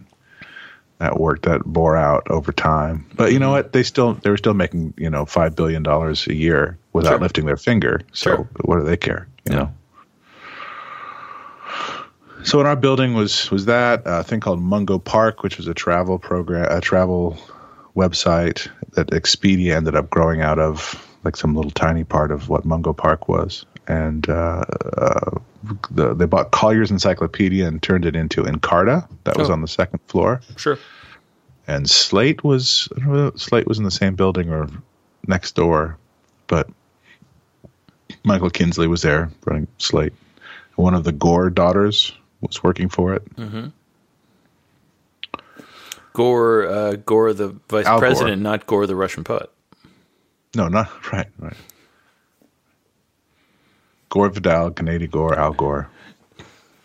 That 1.00 1.20
worked. 1.20 1.44
That 1.44 1.64
bore 1.66 1.98
out 1.98 2.26
over 2.32 2.52
time. 2.54 3.06
But 3.16 3.34
you 3.34 3.40
know 3.40 3.52
what? 3.52 3.74
They 3.74 3.84
still 3.84 4.14
they 4.14 4.30
were 4.30 4.38
still 4.38 4.54
making 4.54 4.94
you 4.98 5.10
know 5.10 5.26
five 5.26 5.54
billion 5.56 5.84
dollars 5.84 6.26
a 6.28 6.34
year 6.34 6.78
without 6.94 7.10
Sure. 7.12 7.20
lifting 7.20 7.46
their 7.46 7.58
finger. 7.58 8.00
So 8.14 8.30
Sure. 8.38 8.50
what 8.62 8.78
do 8.80 8.86
they 8.86 8.96
care? 8.98 9.28
You 9.46 9.52
Yeah. 9.54 9.60
know. 9.60 9.74
So 12.46 12.60
in 12.62 12.68
our 12.68 12.76
building 12.76 13.16
was 13.16 13.50
was 13.52 13.66
that 13.66 14.04
a 14.06 14.24
thing 14.24 14.40
called 14.40 14.62
Mungo 14.62 15.00
Park, 15.00 15.42
which 15.44 15.58
was 15.58 15.68
a 15.68 15.74
travel 15.74 16.20
program, 16.20 16.68
a 16.72 16.80
travel 16.80 17.38
website 17.96 18.68
that 18.94 19.08
Expedia 19.08 19.76
ended 19.76 19.96
up 19.96 20.10
growing 20.10 20.42
out 20.42 20.60
of, 20.60 20.96
like 21.24 21.36
some 21.36 21.56
little 21.56 21.72
tiny 21.72 22.04
part 22.04 22.32
of 22.32 22.48
what 22.48 22.64
Mungo 22.64 22.94
Park 22.94 23.28
was. 23.28 23.66
And 23.88 24.30
uh, 24.30 24.64
uh, 24.98 25.40
the, 25.92 26.14
they 26.14 26.26
bought 26.26 26.52
Collier's 26.52 26.92
Encyclopedia 26.92 27.68
and 27.68 27.82
turned 27.82 28.06
it 28.06 28.16
into 28.16 28.44
Encarta. 28.44 29.08
That 29.24 29.38
was 29.38 29.50
Oh. 29.50 29.54
on 29.54 29.62
the 29.62 29.68
second 29.68 30.00
floor. 30.08 30.42
Sure. 30.56 30.78
And 31.68 31.90
Slate 31.90 32.44
was 32.44 32.88
I 32.96 33.00
don't 33.00 33.14
know, 33.14 33.32
Slate 33.38 33.68
was 33.68 33.80
in 33.80 33.86
the 33.86 33.92
same 33.92 34.14
building 34.16 34.52
or 34.52 34.68
next 35.28 35.56
door, 35.56 35.98
but 36.46 36.70
Michael 38.24 38.52
Kinsley 38.52 38.88
was 38.88 39.02
there 39.02 39.32
running 39.46 39.68
Slate. 39.80 40.14
One 40.76 40.94
of 40.94 41.04
the 41.04 41.12
Gore 41.12 41.50
daughters 41.50 42.14
was 42.48 42.64
working 42.64 42.90
for 42.90 43.14
it. 43.14 43.24
Gore, 46.14 46.68
uh, 46.68 46.94
Gore, 47.06 47.34
the 47.34 47.56
vice 47.70 47.86
Al 47.86 48.00
Gore. 48.00 48.08
president, 48.08 48.42
not 48.42 48.66
Gore, 48.68 48.88
the 48.88 48.96
Russian 48.96 49.24
poet. 49.24 49.52
No, 50.56 50.68
not 50.70 50.90
right, 51.14 51.28
right. 51.40 51.58
Gore 54.10 54.30
Vidal, 54.30 54.72
Canadian 54.72 55.12
Gore, 55.12 55.38
Al 55.38 55.52
Gore, 55.52 55.90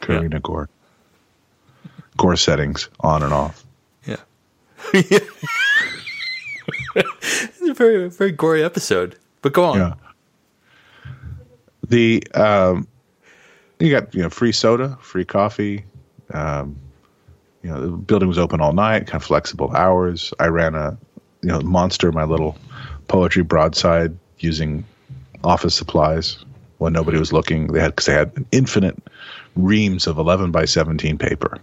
Karenna 0.00 0.42
Gore. 0.42 0.68
Gore 2.16 2.36
settings 2.36 2.88
on 3.00 3.22
and 3.22 3.32
off. 3.32 3.64
Yeah. 4.04 4.16
it's 4.94 5.20
a 7.62 7.74
very, 7.74 8.10
very 8.10 8.32
gory 8.32 8.64
episode. 8.64 9.16
But 9.42 9.52
go 9.52 9.64
on. 9.64 9.78
Yeah. 9.78 9.94
The 11.88 12.24
um, 12.34 12.88
you 13.80 13.90
got 13.90 14.14
you 14.14 14.22
know 14.22 14.30
free 14.30 14.52
soda, 14.52 14.96
free 15.00 15.24
coffee. 15.24 15.84
Um, 16.32 16.76
you 17.62 17.70
know 17.70 17.80
the 17.80 17.88
building 17.88 18.28
was 18.28 18.38
open 18.38 18.60
all 18.60 18.72
night, 18.72 19.06
kind 19.06 19.20
of 19.20 19.24
flexible 19.24 19.74
hours. 19.74 20.32
I 20.38 20.46
ran 20.46 20.74
a 20.74 20.96
you 21.42 21.48
know 21.48 21.60
monster 21.60 22.12
my 22.12 22.24
little 22.24 22.56
poetry 23.08 23.42
broadside 23.42 24.16
using 24.38 24.84
office 25.42 25.74
supplies. 25.74 26.44
when 26.78 26.92
nobody 26.92 27.18
was 27.18 27.32
looking. 27.32 27.68
They 27.68 27.80
had 27.80 27.92
because 27.92 28.06
they 28.06 28.14
had 28.14 28.32
infinite 28.52 28.96
reams 29.56 30.06
of 30.06 30.16
11 30.18 30.50
by 30.50 30.64
17 30.64 31.18
paper, 31.18 31.58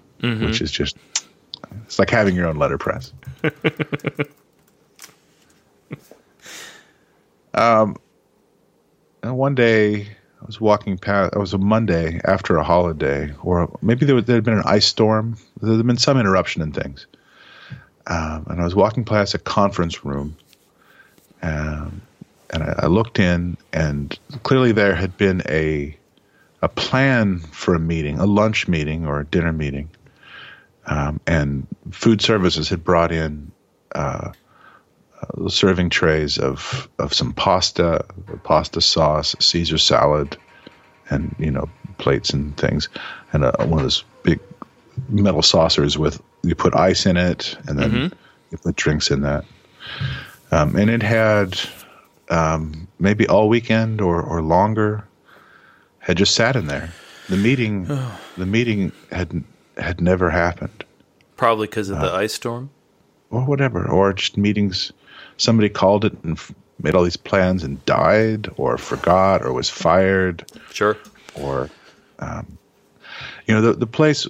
which 0.45 0.61
is 0.61 0.72
just 0.72 0.97
it's 1.86 1.99
like 1.99 2.09
having 2.09 2.36
your 2.36 2.47
own 2.47 2.57
letterpress. 2.57 3.13
um, 7.53 7.95
and 9.24 9.38
one 9.38 9.55
day 9.55 10.09
was 10.47 10.59
walking 10.59 10.97
past. 10.97 11.35
It 11.35 11.39
was 11.39 11.53
a 11.53 11.57
Monday 11.57 12.19
after 12.25 12.57
a 12.57 12.63
holiday, 12.63 13.33
or 13.43 13.77
maybe 13.81 14.05
there, 14.05 14.15
was, 14.15 14.25
there 14.25 14.37
had 14.37 14.43
been 14.43 14.57
an 14.57 14.63
ice 14.65 14.87
storm. 14.87 15.37
There 15.61 15.75
had 15.75 15.85
been 15.85 15.97
some 15.97 16.19
interruption 16.19 16.61
in 16.61 16.71
things, 16.71 17.05
um, 18.07 18.47
and 18.49 18.59
I 18.59 18.63
was 18.63 18.73
walking 18.73 19.05
past 19.05 19.35
a 19.35 19.39
conference 19.39 20.03
room, 20.03 20.35
um, 21.41 22.01
and 22.49 22.63
I, 22.63 22.75
I 22.83 22.85
looked 22.87 23.19
in, 23.19 23.57
and 23.73 24.17
clearly 24.43 24.71
there 24.71 24.95
had 24.95 25.17
been 25.17 25.43
a 25.47 25.95
a 26.63 26.69
plan 26.69 27.39
for 27.39 27.75
a 27.75 27.79
meeting, 27.79 28.17
a 28.17 28.25
lunch 28.25 28.67
meeting 28.67 29.05
or 29.05 29.19
a 29.19 29.25
dinner 29.25 29.53
meeting, 29.53 29.89
um, 30.87 31.19
and 31.27 31.67
food 31.91 32.21
services 32.21 32.69
had 32.69 32.83
brought 32.83 33.11
in 33.11 33.51
uh, 33.93 34.31
uh, 35.22 35.49
serving 35.49 35.89
trays 35.89 36.38
of 36.38 36.88
of 36.99 37.13
some 37.13 37.34
pasta, 37.34 38.05
pasta 38.43 38.82
sauce, 38.82 39.36
Caesar 39.39 39.78
salad, 39.78 40.38
and 41.09 41.36
you 41.39 41.51
know 41.51 41.70
plates 41.97 42.30
and 42.32 42.55
things, 42.57 42.89
and 43.34 43.43
uh, 43.43 43.51
one 43.59 43.80
of 43.80 43.84
those 43.84 44.03
big 44.24 44.39
metal 45.09 45.41
saucers 45.41 45.97
with 45.97 46.22
you 46.43 46.55
put 46.55 46.76
ice 46.76 47.05
in 47.05 47.18
it, 47.18 47.57
and 47.68 47.80
then 47.80 48.11
you 48.51 48.57
put 48.57 48.76
drinks 48.76 49.09
in 49.11 49.22
that, 49.22 49.43
um, 50.51 50.76
and 50.76 50.89
it 50.89 51.01
had 51.03 51.59
um, 52.30 52.88
maybe 52.99 53.28
all 53.28 53.49
weekend 53.49 54.01
or 54.01 54.22
or 54.22 54.41
longer 54.41 55.03
had 55.99 56.18
just 56.18 56.36
sat 56.36 56.55
in 56.55 56.68
there. 56.68 56.91
The 57.30 57.38
meeting, 57.38 57.86
the 58.38 58.45
meeting 58.45 58.91
had 59.11 59.43
had 59.78 59.99
never 60.01 60.30
happened, 60.30 60.84
Probably 61.36 61.68
because 61.68 61.89
of 61.89 61.99
the 61.99 62.11
ice 62.11 62.34
storm. 62.34 62.70
or 63.32 63.41
whatever, 63.45 63.88
or 63.88 64.13
just 64.13 64.38
meetings. 64.38 64.91
Somebody 65.38 65.69
called 65.69 66.05
it 66.05 66.13
and 66.23 66.38
f- 66.38 66.53
made 66.81 66.95
all 66.95 67.03
these 67.03 67.17
plans 67.17 67.63
and 67.63 67.83
died, 67.85 68.49
or 68.57 68.77
forgot, 68.77 69.43
or 69.43 69.53
was 69.53 69.69
fired, 69.69 70.45
Sure. 70.71 70.97
or 71.35 71.69
um, 72.19 72.57
you 73.47 73.53
know, 73.53 73.61
the 73.61 73.73
the 73.73 73.88
place. 73.88 74.27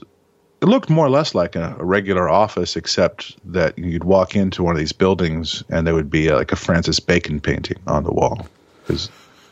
It 0.60 0.66
looked 0.66 0.90
more 0.90 1.06
or 1.06 1.10
less 1.10 1.36
like 1.36 1.56
a, 1.56 1.76
a 1.80 1.86
regular 1.86 2.28
office, 2.28 2.76
except 2.76 3.36
that 3.54 3.78
you'd 3.78 4.04
walk 4.04 4.36
into 4.36 4.64
one 4.64 4.74
of 4.76 4.80
these 4.80 4.92
buildings 4.92 5.64
and 5.70 5.86
there 5.86 5.94
would 5.94 6.10
be 6.10 6.30
uh 6.32 6.36
like 6.36 6.52
a 6.52 6.56
Francis 6.56 7.00
Bacon 7.00 7.40
painting 7.40 7.78
on 7.86 8.04
the 8.04 8.12
wall, 8.12 8.48
because 8.82 9.10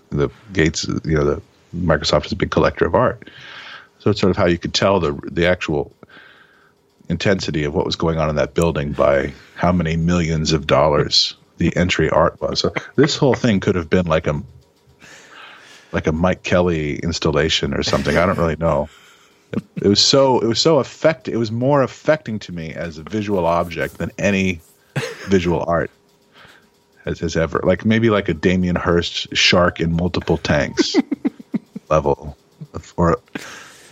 the 0.10 0.30
Gates, 0.54 0.88
you 1.04 1.16
know, 1.16 1.24
the 1.24 1.42
Microsoft 1.76 2.26
is 2.26 2.32
a 2.32 2.36
big 2.36 2.50
collector 2.52 2.86
of 2.86 2.96
art. 2.96 3.30
So 4.00 4.10
it's 4.12 4.20
sort 4.20 4.32
of 4.32 4.38
how 4.38 4.46
you 4.48 4.58
could 4.58 4.74
tell 4.74 5.00
the 5.00 5.14
the 5.32 5.46
actual 5.46 5.92
intensity 7.08 7.64
of 7.64 7.74
what 7.76 7.86
was 7.86 7.96
going 7.96 8.18
on 8.18 8.30
in 8.30 8.36
that 8.36 8.54
building 8.56 8.92
by 8.92 9.32
how 9.56 9.72
many 9.72 9.96
millions 9.96 10.52
of 10.54 10.66
dollars 10.66 11.36
the 11.58 11.76
entry 11.76 12.10
art 12.10 12.40
was. 12.42 12.60
So 12.60 12.74
this 12.96 13.16
whole 13.16 13.34
thing 13.34 13.60
could 13.60 13.76
have 13.76 13.90
been 13.90 14.06
like 14.06 14.28
a 14.28 14.42
like 15.92 16.08
a 16.08 16.12
Mike 16.12 16.44
Kelley 16.44 16.98
installation 16.98 17.74
or 17.74 17.84
something. 17.84 18.18
I 18.18 18.26
don't 18.26 18.38
really 18.38 18.58
know. 18.58 18.90
It, 19.54 19.64
it 19.84 19.88
was 19.88 20.02
so 20.02 20.40
it 20.40 20.48
was 20.48 20.60
so 20.60 20.80
affect 20.80 21.28
it 21.28 21.38
was 21.38 21.52
more 21.52 21.82
affecting 21.82 22.40
to 22.40 22.52
me 22.52 22.74
as 22.74 22.98
a 22.98 23.04
visual 23.04 23.46
object 23.46 23.98
than 23.98 24.12
any 24.18 24.62
visual 25.28 25.64
art 25.68 25.92
has, 27.06 27.20
has 27.20 27.36
ever 27.36 27.62
like 27.64 27.86
maybe 27.86 28.10
like 28.10 28.30
a 28.30 28.34
Damien 28.34 28.76
Hirst 28.76 29.36
shark 29.36 29.80
in 29.80 29.94
multiple 29.94 30.38
tanks 30.38 30.96
level 31.90 32.38
or 32.98 33.18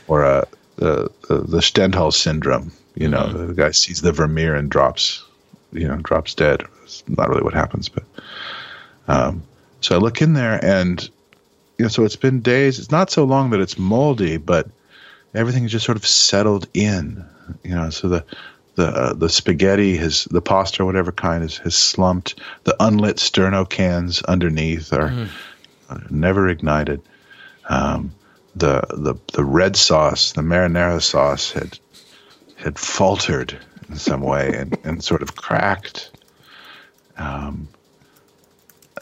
or 0.07 0.23
a 0.23 0.47
the 0.75 1.09
the, 1.27 1.37
the 1.37 1.61
Stendhal 1.61 2.11
syndrome. 2.11 2.71
You 2.95 3.09
know, 3.09 3.23
mm-hmm. 3.23 3.47
the 3.47 3.53
guy 3.53 3.71
sees 3.71 4.01
the 4.01 4.11
Vermeer 4.11 4.53
and 4.53 4.69
drops, 4.69 5.23
you 5.71 5.87
know, 5.87 5.97
drops 5.97 6.35
dead. 6.35 6.63
It's 7.01 7.17
not 7.17 7.29
really 7.29 7.43
what 7.43 7.53
happens, 7.53 7.89
but 7.89 8.03
um, 9.07 9.43
so 9.81 9.95
I 9.95 9.99
look 9.99 10.21
in 10.21 10.33
there 10.33 10.63
and 10.63 11.01
you 11.77 11.85
know, 11.85 11.89
so 11.89 12.03
it's 12.05 12.15
been 12.15 12.41
days. 12.41 12.79
It's 12.79 12.91
not 12.91 13.09
so 13.09 13.23
long 13.23 13.49
that 13.49 13.59
it's 13.59 13.77
moldy, 13.77 14.37
but 14.37 14.67
everything 15.33 15.63
is 15.65 15.71
just 15.71 15.85
sort 15.85 15.97
of 15.97 16.05
settled 16.05 16.67
in. 16.73 17.25
You 17.63 17.75
know, 17.75 17.89
so 17.89 18.07
the 18.07 18.25
the 18.75 18.87
uh, 18.87 19.13
the 19.13 19.29
spaghetti 19.29 19.97
has 19.97 20.25
the 20.25 20.41
pasta 20.41 20.83
or 20.83 20.85
whatever 20.85 21.11
kind 21.11 21.41
has 21.41 21.57
has 21.57 21.75
slumped. 21.75 22.39
The 22.63 22.75
unlit 22.79 23.17
sterno 23.17 23.67
cans 23.67 24.21
underneath 24.21 24.93
are 24.93 25.09
uh, 25.89 25.99
never 26.09 26.47
ignited. 26.47 27.01
Um, 27.69 28.13
the 28.55 28.81
the 28.91 29.15
the 29.33 29.43
red 29.43 29.75
sauce, 29.75 30.31
the 30.33 30.41
marinara 30.41 31.01
sauce, 31.01 31.51
had 31.51 31.79
had 32.55 32.77
faltered 32.79 33.57
in 33.89 33.97
some 33.97 34.21
way 34.21 34.53
and, 34.55 34.77
and 34.83 35.03
sort 35.03 35.21
of 35.21 35.35
cracked. 35.35 36.11
Um, 37.17 37.67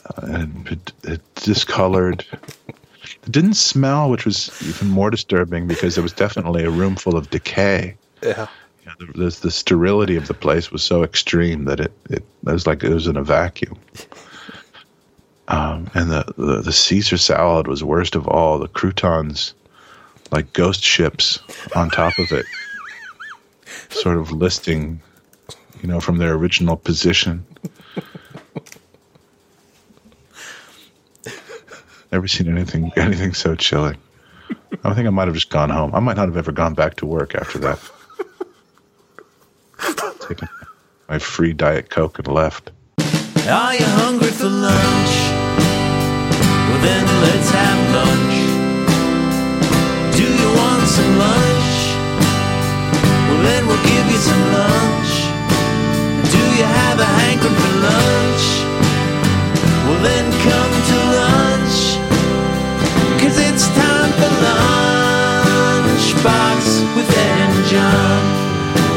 uh, 0.05 0.21
and 0.23 0.67
it, 0.67 0.93
it 1.03 1.35
discolored. 1.35 2.25
It 2.67 3.31
didn't 3.31 3.55
smell, 3.55 4.09
which 4.09 4.25
was 4.25 4.51
even 4.67 4.89
more 4.89 5.09
disturbing 5.09 5.67
because 5.67 5.95
there 5.95 6.03
was 6.03 6.13
definitely 6.13 6.63
a 6.63 6.69
room 6.69 6.95
full 6.95 7.15
of 7.15 7.29
decay. 7.29 7.95
Yeah. 8.23 8.47
You 8.81 8.87
know, 8.87 9.13
the, 9.13 9.25
the, 9.25 9.39
the 9.41 9.51
sterility 9.51 10.15
of 10.15 10.27
the 10.27 10.33
place 10.33 10.71
was 10.71 10.83
so 10.83 11.03
extreme 11.03 11.65
that 11.65 11.79
it, 11.79 11.91
it, 12.09 12.23
it 12.47 12.51
was 12.51 12.65
like 12.65 12.83
it 12.83 12.93
was 12.93 13.07
in 13.07 13.17
a 13.17 13.23
vacuum. 13.23 13.77
Um, 15.47 15.89
and 15.93 16.09
the, 16.09 16.33
the, 16.37 16.61
the 16.61 16.71
Caesar 16.71 17.17
salad 17.17 17.67
was 17.67 17.83
worst 17.83 18.15
of 18.15 18.27
all. 18.27 18.57
The 18.57 18.69
croutons, 18.69 19.53
like 20.31 20.53
ghost 20.53 20.81
ships 20.81 21.39
on 21.75 21.89
top 21.89 22.13
of 22.17 22.31
it, 22.31 22.45
sort 23.89 24.17
of 24.17 24.31
listing, 24.31 25.01
you 25.81 25.89
know, 25.89 25.99
from 25.99 26.17
their 26.17 26.33
original 26.33 26.77
position. 26.77 27.45
Never 32.11 32.27
seen 32.27 32.49
anything 32.49 32.91
anything 32.97 33.33
so 33.33 33.55
chilling. 33.55 33.97
I 34.83 34.93
think 34.93 35.07
I 35.07 35.11
might 35.11 35.27
have 35.27 35.35
just 35.35 35.49
gone 35.49 35.69
home. 35.69 35.93
I 35.95 35.99
might 35.99 36.17
not 36.17 36.27
have 36.27 36.37
ever 36.37 36.51
gone 36.51 36.73
back 36.73 36.95
to 36.95 37.05
work 37.05 37.35
after 37.35 37.59
that. 37.59 37.79
Taken 40.27 40.47
my 41.07 41.19
free 41.19 41.53
diet 41.53 41.89
coke 41.89 42.19
and 42.19 42.27
left. 42.27 42.71
Are 43.47 43.75
you 43.75 43.85
hungry 43.85 44.31
for 44.31 44.49
lunch? 44.49 45.13
Well, 46.67 46.81
then 46.81 47.05
let's 47.23 47.49
have 47.51 47.79
lunch. 47.95 48.35
Do 50.15 50.23
you 50.23 50.49
want 50.55 50.87
some 50.87 51.17
lunch? 51.17 51.69
Well, 53.27 53.41
then 53.43 53.67
we'll 53.67 53.83
give 53.83 54.05
you 54.11 54.17
some 54.17 54.43
lunch. 54.53 55.11
Do 56.31 56.39
you 56.57 56.63
have 56.63 56.99
a 56.99 57.05
hankering 57.05 57.55
for 57.55 57.73
lunch? 57.87 58.45
Well, 59.85 59.99
then 60.03 60.25
come 60.43 60.73
to 60.91 61.00
it's 63.61 63.69
time 63.77 64.11
for 64.13 64.31
lunchbox 65.85 66.65
with 66.95 67.09
Ed 67.15 67.39
and 67.45 67.57
John. 67.69 68.21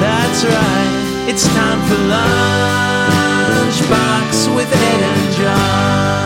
That's 0.01 0.41
right, 0.43 1.29
it's 1.29 1.47
time 1.49 1.81
for 1.87 2.01
lunchbox 3.53 4.57
with 4.57 4.73
Ed 4.73 5.03
and 5.03 5.33
John. 5.35 6.24